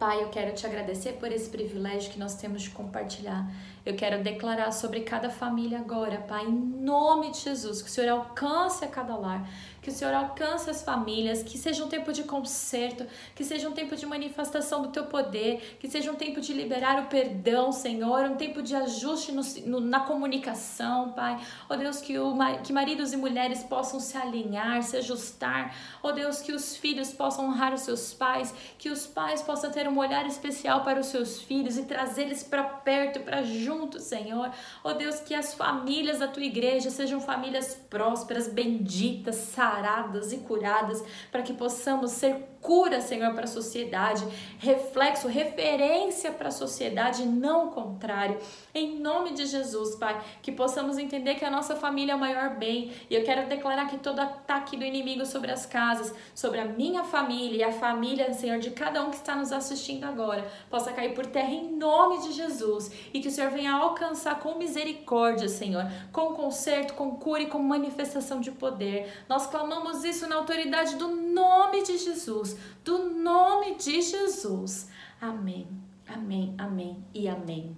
Pai, 0.00 0.22
eu 0.22 0.30
quero 0.30 0.54
te 0.54 0.64
agradecer 0.64 1.18
por 1.20 1.30
esse 1.30 1.50
privilégio 1.50 2.10
que 2.10 2.18
nós 2.18 2.34
temos 2.34 2.62
de 2.62 2.70
compartilhar 2.70 3.46
eu 3.84 3.94
quero 3.96 4.22
declarar 4.22 4.72
sobre 4.72 5.00
cada 5.00 5.30
família 5.30 5.78
agora, 5.78 6.18
Pai, 6.18 6.44
em 6.44 6.52
nome 6.52 7.30
de 7.30 7.38
Jesus, 7.38 7.80
que 7.80 7.88
o 7.88 7.92
Senhor 7.92 8.10
alcance 8.10 8.84
a 8.84 8.88
cada 8.88 9.16
lar, 9.16 9.48
que 9.80 9.88
o 9.88 9.92
Senhor 9.92 10.12
alcance 10.12 10.68
as 10.68 10.82
famílias, 10.82 11.42
que 11.42 11.56
seja 11.56 11.82
um 11.82 11.88
tempo 11.88 12.12
de 12.12 12.24
conserto, 12.24 13.06
que 13.34 13.42
seja 13.42 13.68
um 13.68 13.72
tempo 13.72 13.96
de 13.96 14.04
manifestação 14.04 14.82
do 14.82 14.88
teu 14.88 15.06
poder, 15.06 15.78
que 15.80 15.88
seja 15.88 16.12
um 16.12 16.14
tempo 16.14 16.42
de 16.42 16.52
liberar 16.52 17.02
o 17.02 17.06
perdão, 17.06 17.72
Senhor, 17.72 18.24
um 18.26 18.36
tempo 18.36 18.60
de 18.60 18.76
ajuste 18.76 19.32
no, 19.32 19.42
no, 19.66 19.80
na 19.80 20.00
comunicação, 20.00 21.12
Pai. 21.12 21.40
Ó 21.68 21.74
oh, 21.74 21.76
Deus, 21.78 22.02
que, 22.02 22.18
o, 22.18 22.36
que 22.62 22.74
maridos 22.74 23.14
e 23.14 23.16
mulheres 23.16 23.62
possam 23.62 23.98
se 23.98 24.16
alinhar, 24.18 24.82
se 24.82 24.98
ajustar. 24.98 25.74
Ó 26.02 26.08
oh, 26.08 26.12
Deus, 26.12 26.42
que 26.42 26.52
os 26.52 26.76
filhos 26.76 27.12
possam 27.12 27.46
honrar 27.46 27.72
os 27.72 27.80
seus 27.80 28.12
pais, 28.12 28.54
que 28.76 28.90
os 28.90 29.06
pais 29.06 29.40
possam 29.40 29.70
ter 29.70 29.88
um 29.90 29.98
olhar 29.98 30.26
especial 30.26 30.82
para 30.82 31.00
os 31.00 31.06
seus 31.06 31.42
filhos 31.42 31.76
e 31.76 31.84
trazê-los 31.84 32.42
para 32.42 32.62
perto, 32.62 33.20
para 33.20 33.42
junto 33.42 34.00
Senhor. 34.00 34.50
Oh 34.82 34.94
Deus, 34.94 35.20
que 35.20 35.34
as 35.34 35.52
famílias 35.54 36.20
da 36.20 36.28
tua 36.28 36.44
igreja 36.44 36.90
sejam 36.90 37.20
famílias 37.20 37.74
prósperas, 37.90 38.48
benditas, 38.48 39.36
saradas 39.36 40.32
e 40.32 40.38
curadas, 40.38 41.04
para 41.30 41.42
que 41.42 41.52
possamos 41.52 42.12
ser 42.12 42.48
cura, 42.60 43.00
Senhor, 43.00 43.32
para 43.34 43.44
a 43.44 43.48
sociedade, 43.48 44.24
reflexo, 44.58 45.28
referência 45.28 46.30
para 46.30 46.48
a 46.48 46.52
sociedade, 46.52 47.24
não 47.24 47.68
o 47.68 47.70
contrário. 47.70 48.38
Em 48.74 48.98
nome 48.98 49.32
de 49.32 49.46
Jesus, 49.46 49.96
Pai, 49.96 50.20
que 50.42 50.52
possamos 50.52 50.98
entender 50.98 51.36
que 51.36 51.44
a 51.44 51.50
nossa 51.50 51.74
família 51.74 52.12
é 52.12 52.14
o 52.14 52.18
maior 52.18 52.56
bem. 52.56 52.92
E 53.08 53.14
eu 53.14 53.24
quero 53.24 53.48
declarar 53.48 53.86
que 53.88 53.98
todo 53.98 54.20
ataque 54.20 54.76
do 54.76 54.84
inimigo 54.84 55.24
sobre 55.24 55.50
as 55.50 55.64
casas, 55.64 56.14
sobre 56.34 56.60
a 56.60 56.64
minha 56.64 57.02
família 57.02 57.56
e 57.56 57.62
a 57.62 57.72
família, 57.72 58.32
Senhor, 58.32 58.58
de 58.58 58.70
cada 58.70 59.02
um 59.02 59.10
que 59.10 59.16
está 59.16 59.34
nos 59.34 59.52
assistindo 59.52 60.04
agora, 60.04 60.46
possa 60.68 60.92
cair 60.92 61.14
por 61.14 61.26
terra 61.26 61.50
em 61.50 61.72
nome 61.72 62.20
de 62.22 62.32
Jesus 62.32 62.90
e 63.12 63.20
que 63.20 63.28
o 63.28 63.30
Senhor 63.30 63.50
venha 63.50 63.72
alcançar 63.72 64.38
com 64.38 64.56
misericórdia, 64.56 65.48
Senhor, 65.48 65.90
com 66.12 66.34
conserto, 66.34 66.94
com 66.94 67.16
cura 67.16 67.42
e 67.42 67.46
com 67.46 67.58
manifestação 67.58 68.40
de 68.40 68.52
poder. 68.52 69.10
Nós 69.28 69.46
clamamos 69.46 70.04
isso 70.04 70.28
na 70.28 70.36
autoridade 70.36 70.96
do 70.96 71.08
nome 71.08 71.82
de 71.82 71.96
Jesus 71.96 72.49
Do 72.84 73.10
nome 73.10 73.76
de 73.76 74.00
Jesus. 74.00 74.88
Amém, 75.20 75.68
amém, 76.06 76.54
amém 76.58 77.04
e 77.12 77.28
amém. 77.28 77.76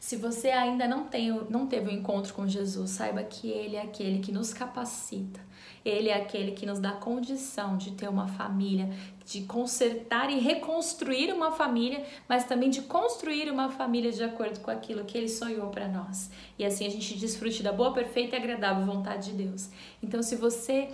Se 0.00 0.14
você 0.14 0.48
ainda 0.48 0.86
não, 0.86 1.04
tem, 1.04 1.30
não 1.50 1.66
teve 1.66 1.88
o 1.88 1.92
um 1.92 1.94
encontro 1.94 2.32
com 2.32 2.46
Jesus, 2.46 2.90
saiba 2.90 3.22
que 3.24 3.48
Ele 3.48 3.74
é 3.74 3.82
aquele 3.82 4.20
que 4.20 4.30
nos 4.30 4.54
capacita, 4.54 5.40
Ele 5.84 6.08
é 6.08 6.14
aquele 6.14 6.52
que 6.52 6.64
nos 6.64 6.78
dá 6.78 6.92
condição 6.92 7.76
de 7.76 7.90
ter 7.90 8.08
uma 8.08 8.28
família, 8.28 8.88
de 9.26 9.42
consertar 9.42 10.30
e 10.30 10.38
reconstruir 10.38 11.32
uma 11.32 11.50
família, 11.50 12.04
mas 12.28 12.44
também 12.44 12.70
de 12.70 12.82
construir 12.82 13.50
uma 13.50 13.70
família 13.70 14.12
de 14.12 14.22
acordo 14.22 14.60
com 14.60 14.70
aquilo 14.70 15.04
que 15.04 15.18
Ele 15.18 15.28
sonhou 15.28 15.68
para 15.68 15.88
nós. 15.88 16.30
E 16.56 16.64
assim 16.64 16.86
a 16.86 16.90
gente 16.90 17.18
desfrute 17.18 17.62
da 17.62 17.72
boa, 17.72 17.92
perfeita 17.92 18.36
e 18.36 18.38
agradável 18.38 18.86
vontade 18.86 19.32
de 19.32 19.44
Deus. 19.44 19.68
Então, 20.00 20.22
se 20.22 20.36
você 20.36 20.90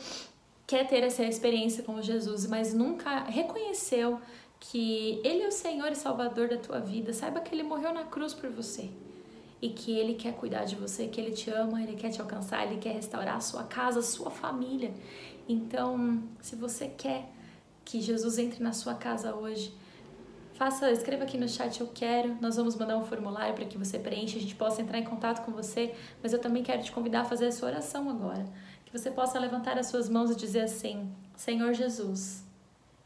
quer 0.66 0.86
ter 0.86 1.02
essa 1.02 1.22
experiência 1.24 1.82
com 1.82 2.00
Jesus, 2.00 2.46
mas 2.46 2.72
nunca 2.72 3.24
reconheceu 3.24 4.20
que 4.58 5.20
Ele 5.22 5.42
é 5.42 5.48
o 5.48 5.52
Senhor 5.52 5.90
e 5.92 5.94
Salvador 5.94 6.48
da 6.48 6.56
tua 6.56 6.80
vida, 6.80 7.12
saiba 7.12 7.40
que 7.40 7.54
Ele 7.54 7.62
morreu 7.62 7.92
na 7.92 8.04
cruz 8.04 8.32
por 8.32 8.50
você 8.50 8.90
e 9.60 9.68
que 9.68 9.92
Ele 9.92 10.14
quer 10.14 10.34
cuidar 10.34 10.64
de 10.64 10.74
você, 10.76 11.06
que 11.06 11.20
Ele 11.20 11.32
te 11.32 11.50
ama, 11.50 11.82
Ele 11.82 11.96
quer 11.96 12.10
te 12.10 12.20
alcançar, 12.20 12.66
Ele 12.66 12.78
quer 12.78 12.94
restaurar 12.94 13.36
a 13.36 13.40
sua 13.40 13.64
casa, 13.64 14.00
a 14.00 14.02
sua 14.02 14.30
família. 14.30 14.92
Então, 15.48 16.22
se 16.40 16.56
você 16.56 16.88
quer 16.88 17.28
que 17.84 18.00
Jesus 18.00 18.38
entre 18.38 18.62
na 18.62 18.72
sua 18.72 18.94
casa 18.94 19.34
hoje, 19.34 19.74
faça, 20.54 20.90
escreva 20.90 21.24
aqui 21.24 21.36
no 21.36 21.46
chat 21.46 21.78
eu 21.78 21.90
quero. 21.92 22.38
Nós 22.40 22.56
vamos 22.56 22.74
mandar 22.76 22.96
um 22.96 23.04
formulário 23.04 23.54
para 23.54 23.66
que 23.66 23.76
você 23.76 23.98
preencha, 23.98 24.38
a 24.38 24.40
gente 24.40 24.54
possa 24.54 24.80
entrar 24.80 24.98
em 24.98 25.04
contato 25.04 25.44
com 25.44 25.52
você, 25.52 25.94
mas 26.22 26.32
eu 26.32 26.38
também 26.38 26.62
quero 26.62 26.82
te 26.82 26.90
convidar 26.90 27.20
a 27.20 27.24
fazer 27.24 27.48
a 27.48 27.52
sua 27.52 27.68
oração 27.68 28.08
agora 28.08 28.46
você 28.94 29.10
possa 29.10 29.40
levantar 29.40 29.76
as 29.76 29.88
suas 29.88 30.08
mãos 30.08 30.30
e 30.30 30.36
dizer 30.36 30.60
assim: 30.60 31.10
Senhor 31.34 31.74
Jesus, 31.74 32.44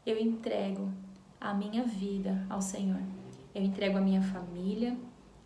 eu 0.05 0.21
entrego 0.21 0.93
a 1.41 1.51
minha 1.51 1.83
vida 1.83 2.45
ao 2.47 2.61
Senhor. 2.61 3.01
Eu 3.55 3.63
entrego 3.63 3.97
a 3.97 4.01
minha 4.01 4.21
família, 4.21 4.95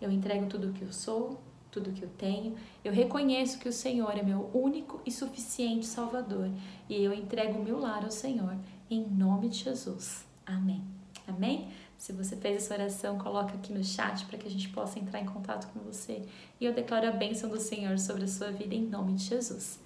eu 0.02 0.12
entrego 0.12 0.48
tudo 0.48 0.70
o 0.70 0.74
que 0.74 0.82
eu 0.82 0.92
sou, 0.92 1.40
tudo 1.72 1.92
o 1.92 1.94
que 1.94 2.04
eu 2.04 2.10
tenho. 2.10 2.56
Eu 2.84 2.92
reconheço 2.92 3.58
que 3.58 3.70
o 3.70 3.74
Senhor 3.74 4.18
é 4.18 4.22
meu 4.22 4.52
único 4.54 5.02
e 5.06 5.12
suficiente 5.12 5.86
Salvador 5.86 6.52
e 6.90 7.02
eu 7.02 7.14
entrego 7.14 7.60
o 7.60 7.64
meu 7.64 7.80
lar 7.80 8.04
ao 8.04 8.12
Senhor, 8.12 8.58
em 8.92 9.02
nome 9.02 9.48
de 9.48 9.60
Jesus. 9.60 10.26
Amém. 10.46 10.84
Amém? 11.26 11.70
Se 11.98 12.12
você 12.12 12.36
fez 12.36 12.58
essa 12.58 12.74
oração, 12.74 13.18
coloca 13.18 13.54
aqui 13.54 13.72
no 13.72 13.82
chat 13.82 14.26
para 14.26 14.38
que 14.38 14.46
a 14.46 14.52
gente 14.52 14.68
possa 14.68 15.00
entrar 15.00 15.22
em 15.22 15.26
contato 15.26 15.72
com 15.72 15.80
você. 15.80 16.22
E 16.60 16.66
eu 16.66 16.74
declaro 16.74 17.08
a 17.08 17.12
bênção 17.12 17.50
do 17.50 17.62
Senhor 17.62 17.98
sobre 17.98 18.26
a 18.26 18.28
sua 18.28 18.52
vida 18.52 18.76
em 18.76 18.82
nome 18.82 19.14
de 19.14 19.24
Jesus. 19.24 19.80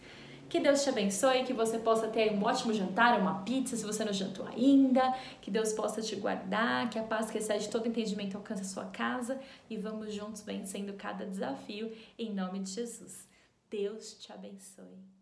Que 0.50 0.62
Deus 0.62 0.82
te 0.82 0.90
abençoe, 0.90 1.44
que 1.44 1.52
você 1.52 1.78
possa 1.78 2.08
ter 2.08 2.32
um 2.32 2.42
ótimo 2.44 2.74
jantar, 2.74 3.20
uma 3.20 3.44
pizza 3.44 3.76
se 3.76 3.84
você 3.84 4.06
não 4.06 4.14
jantou 4.14 4.48
ainda, 4.48 5.14
que 5.42 5.52
Deus 5.52 5.74
possa 5.74 6.02
te 6.02 6.16
guardar, 6.16 6.90
que 6.90 6.98
a 6.98 7.04
paz 7.04 7.30
que 7.30 7.38
excede 7.38 7.70
todo 7.70 7.88
entendimento 7.88 8.38
alcance 8.38 8.62
a 8.62 8.66
sua 8.66 8.86
casa 8.86 9.40
e 9.70 9.76
vamos 9.76 10.14
juntos 10.14 10.42
vencendo 10.42 10.94
cada 10.94 11.26
desafio 11.26 11.92
em 12.18 12.34
nome 12.34 12.60
de 12.60 12.72
Jesus. 12.72 13.28
Deus 13.70 14.14
te 14.14 14.32
abençoe. 14.32 15.17